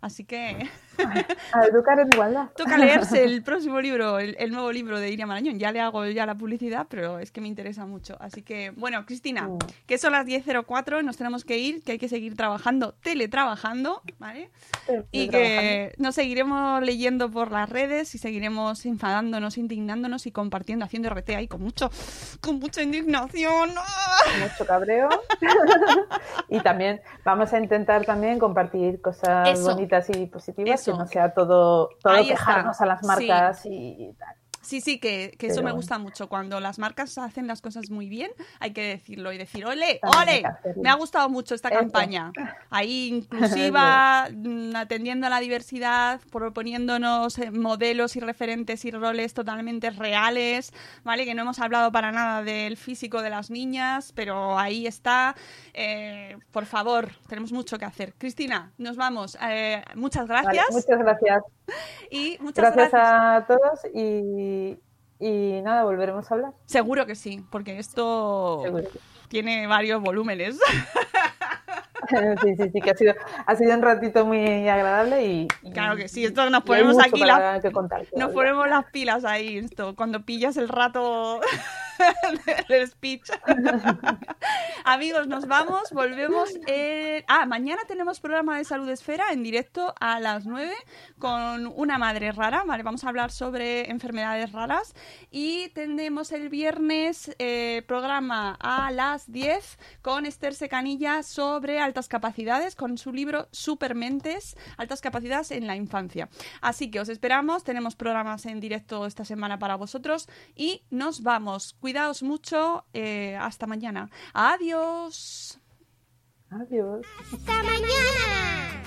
Así 0.00 0.24
que 0.24 0.68
A 1.52 1.64
educar 1.64 1.98
en 2.00 2.08
igualdad. 2.12 2.50
toca 2.56 2.76
leerse 2.78 3.24
el 3.24 3.42
próximo 3.44 3.80
libro, 3.80 4.18
el, 4.18 4.36
el 4.38 4.50
nuevo 4.50 4.70
libro 4.72 4.98
de 5.00 5.10
Iria 5.10 5.26
Marañón. 5.26 5.58
Ya 5.58 5.72
le 5.72 5.80
hago 5.80 6.04
ya 6.06 6.26
la 6.26 6.34
publicidad, 6.34 6.86
pero 6.88 7.18
es 7.18 7.30
que 7.30 7.40
me 7.40 7.48
interesa 7.48 7.86
mucho. 7.86 8.16
Así 8.20 8.42
que, 8.42 8.70
bueno, 8.70 9.04
Cristina, 9.06 9.48
Mm. 9.48 9.58
que 9.86 9.98
son 9.98 10.12
las 10.12 10.26
10.04, 10.26 11.02
nos 11.02 11.16
tenemos 11.16 11.44
que 11.44 11.58
ir, 11.58 11.82
que 11.82 11.92
hay 11.92 11.98
que 11.98 12.08
seguir 12.08 12.36
trabajando, 12.36 12.94
teletrabajando, 13.02 14.02
¿vale? 14.18 14.50
Y 15.12 15.28
que 15.28 15.92
nos 15.98 16.14
seguiremos 16.14 16.82
leyendo 16.82 17.30
por 17.30 17.50
las 17.52 17.68
redes 17.68 18.14
y 18.14 18.18
seguiremos 18.18 18.84
enfadándonos, 18.86 19.56
indignándonos 19.58 20.26
y 20.26 20.32
compartiendo, 20.32 20.84
haciendo 20.84 21.08
RT 21.10 21.30
ahí 21.36 21.48
con 21.48 21.62
mucho, 21.62 21.90
con 22.40 22.58
mucha 22.58 22.82
indignación. 22.82 23.70
Mucho 23.70 24.66
cabreo. 24.66 25.08
y 26.48 26.60
también 26.60 27.00
vamos 27.24 27.52
a 27.52 27.58
intentar 27.58 28.04
también 28.04 28.38
compartir 28.38 29.00
cosas 29.00 29.48
Eso. 29.50 29.74
bonitas 29.74 29.87
y 30.10 30.26
positivas, 30.26 30.80
Eso. 30.80 30.92
que 30.92 30.98
no 30.98 31.06
sea 31.06 31.32
todo, 31.34 31.90
todo 32.02 32.12
Ahí 32.12 32.22
está. 32.30 32.34
quejarnos 32.34 32.80
a 32.80 32.86
las 32.86 33.02
marcas 33.04 33.62
y 33.64 34.14
tal. 34.18 34.37
Sí, 34.68 34.82
sí, 34.82 34.98
que, 34.98 35.34
que 35.38 35.46
eso 35.46 35.62
me 35.62 35.72
gusta 35.72 35.96
mucho. 35.98 36.28
Cuando 36.28 36.60
las 36.60 36.78
marcas 36.78 37.16
hacen 37.16 37.46
las 37.46 37.62
cosas 37.62 37.88
muy 37.88 38.06
bien, 38.06 38.30
hay 38.60 38.74
que 38.74 38.82
decirlo 38.82 39.32
y 39.32 39.38
decir, 39.38 39.64
ole, 39.64 39.98
ole, 40.02 40.42
me 40.76 40.90
ha 40.90 40.94
gustado 40.94 41.30
mucho 41.30 41.54
esta 41.54 41.70
Eso. 41.70 41.78
campaña. 41.78 42.32
Ahí 42.68 43.08
inclusiva, 43.14 44.28
mm, 44.30 44.76
atendiendo 44.76 45.26
a 45.26 45.30
la 45.30 45.40
diversidad, 45.40 46.20
proponiéndonos 46.30 47.38
eh, 47.38 47.50
modelos 47.50 48.16
y 48.16 48.20
referentes 48.20 48.84
y 48.84 48.90
roles 48.90 49.32
totalmente 49.32 49.88
reales, 49.88 50.74
¿vale? 51.02 51.24
Que 51.24 51.34
no 51.34 51.40
hemos 51.40 51.60
hablado 51.60 51.90
para 51.90 52.12
nada 52.12 52.42
del 52.42 52.76
físico 52.76 53.22
de 53.22 53.30
las 53.30 53.48
niñas, 53.48 54.12
pero 54.14 54.58
ahí 54.58 54.86
está. 54.86 55.34
Eh, 55.72 56.36
por 56.50 56.66
favor, 56.66 57.08
tenemos 57.26 57.52
mucho 57.52 57.78
que 57.78 57.86
hacer. 57.86 58.12
Cristina, 58.18 58.70
nos 58.76 58.98
vamos. 58.98 59.38
Eh, 59.40 59.82
muchas 59.94 60.28
Vale, 60.28 60.42
gracias. 60.42 60.66
muchas 60.72 60.98
gracias. 60.98 61.42
Y 62.10 62.38
muchas 62.40 62.74
Gracias 62.74 62.90
gracias. 62.92 63.42
a 63.42 63.46
todos 63.46 63.80
y, 63.94 64.57
y 65.20 65.60
nada, 65.62 65.84
volveremos 65.84 66.30
a 66.30 66.34
hablar. 66.34 66.52
Seguro 66.66 67.06
que 67.06 67.14
sí, 67.14 67.44
porque 67.50 67.78
esto 67.78 68.62
tiene 69.28 69.66
varios 69.66 70.00
volúmenes. 70.00 70.58
Sí, 72.08 72.56
sí, 72.56 72.70
sí, 72.72 72.80
que 72.80 72.90
ha 72.90 72.94
sido, 72.96 73.14
ha 73.44 73.54
sido 73.56 73.74
un 73.74 73.82
ratito 73.82 74.24
muy 74.24 74.66
agradable 74.66 75.26
y... 75.26 75.48
Claro 75.74 75.94
que 75.96 76.08
sí, 76.08 76.24
esto 76.24 76.48
nos 76.48 76.62
ponemos 76.62 76.98
aquí 76.98 77.20
para 77.20 77.54
la- 77.56 77.60
que 77.60 77.70
contar 77.70 78.06
Nos 78.16 78.32
ponemos 78.32 78.66
las 78.66 78.86
pilas 78.86 79.26
ahí, 79.26 79.58
esto, 79.58 79.94
cuando 79.94 80.22
pillas 80.24 80.56
el 80.56 80.68
rato 80.70 81.40
del 82.68 82.88
speech. 82.88 83.28
Amigos, 84.84 85.26
nos 85.26 85.46
vamos, 85.46 85.90
volvemos. 85.92 86.50
Ah, 87.26 87.46
mañana 87.46 87.82
tenemos 87.86 88.20
programa 88.20 88.58
de 88.58 88.64
Salud 88.64 88.88
Esfera 88.88 89.32
en 89.32 89.42
directo 89.42 89.94
a 90.00 90.20
las 90.20 90.46
9 90.46 90.72
con 91.18 91.66
una 91.74 91.98
madre 91.98 92.32
rara, 92.32 92.64
¿vale? 92.64 92.82
Vamos 92.82 93.04
a 93.04 93.08
hablar 93.08 93.30
sobre 93.30 93.90
enfermedades 93.90 94.52
raras. 94.52 94.94
Y 95.30 95.68
tendremos 95.70 96.32
el 96.32 96.48
viernes 96.48 97.34
eh, 97.38 97.82
programa 97.86 98.56
a 98.60 98.90
las 98.90 99.30
10 99.30 99.78
con 100.02 100.26
Esther 100.26 100.54
Secanilla 100.54 101.22
sobre 101.22 101.80
altas 101.80 102.08
capacidades, 102.08 102.74
con 102.74 102.98
su 102.98 103.12
libro 103.12 103.48
Supermentes, 103.52 104.56
altas 104.76 105.00
capacidades 105.00 105.50
en 105.50 105.66
la 105.66 105.76
infancia. 105.76 106.28
Así 106.60 106.90
que 106.90 107.00
os 107.00 107.08
esperamos, 107.08 107.64
tenemos 107.64 107.96
programas 107.96 108.46
en 108.46 108.60
directo 108.60 109.06
esta 109.06 109.24
semana 109.24 109.58
para 109.58 109.76
vosotros 109.76 110.28
y 110.54 110.82
nos 110.90 111.22
vamos. 111.22 111.76
Cuidaos 111.88 112.22
mucho, 112.22 112.84
eh, 112.92 113.34
hasta 113.40 113.66
mañana. 113.66 114.10
Adiós. 114.34 115.58
Adiós. 116.50 117.00
¡Hasta 117.32 117.62
mañana! 117.62 118.82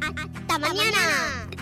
¡Hasta 0.00 0.58
mañana! 0.58 1.61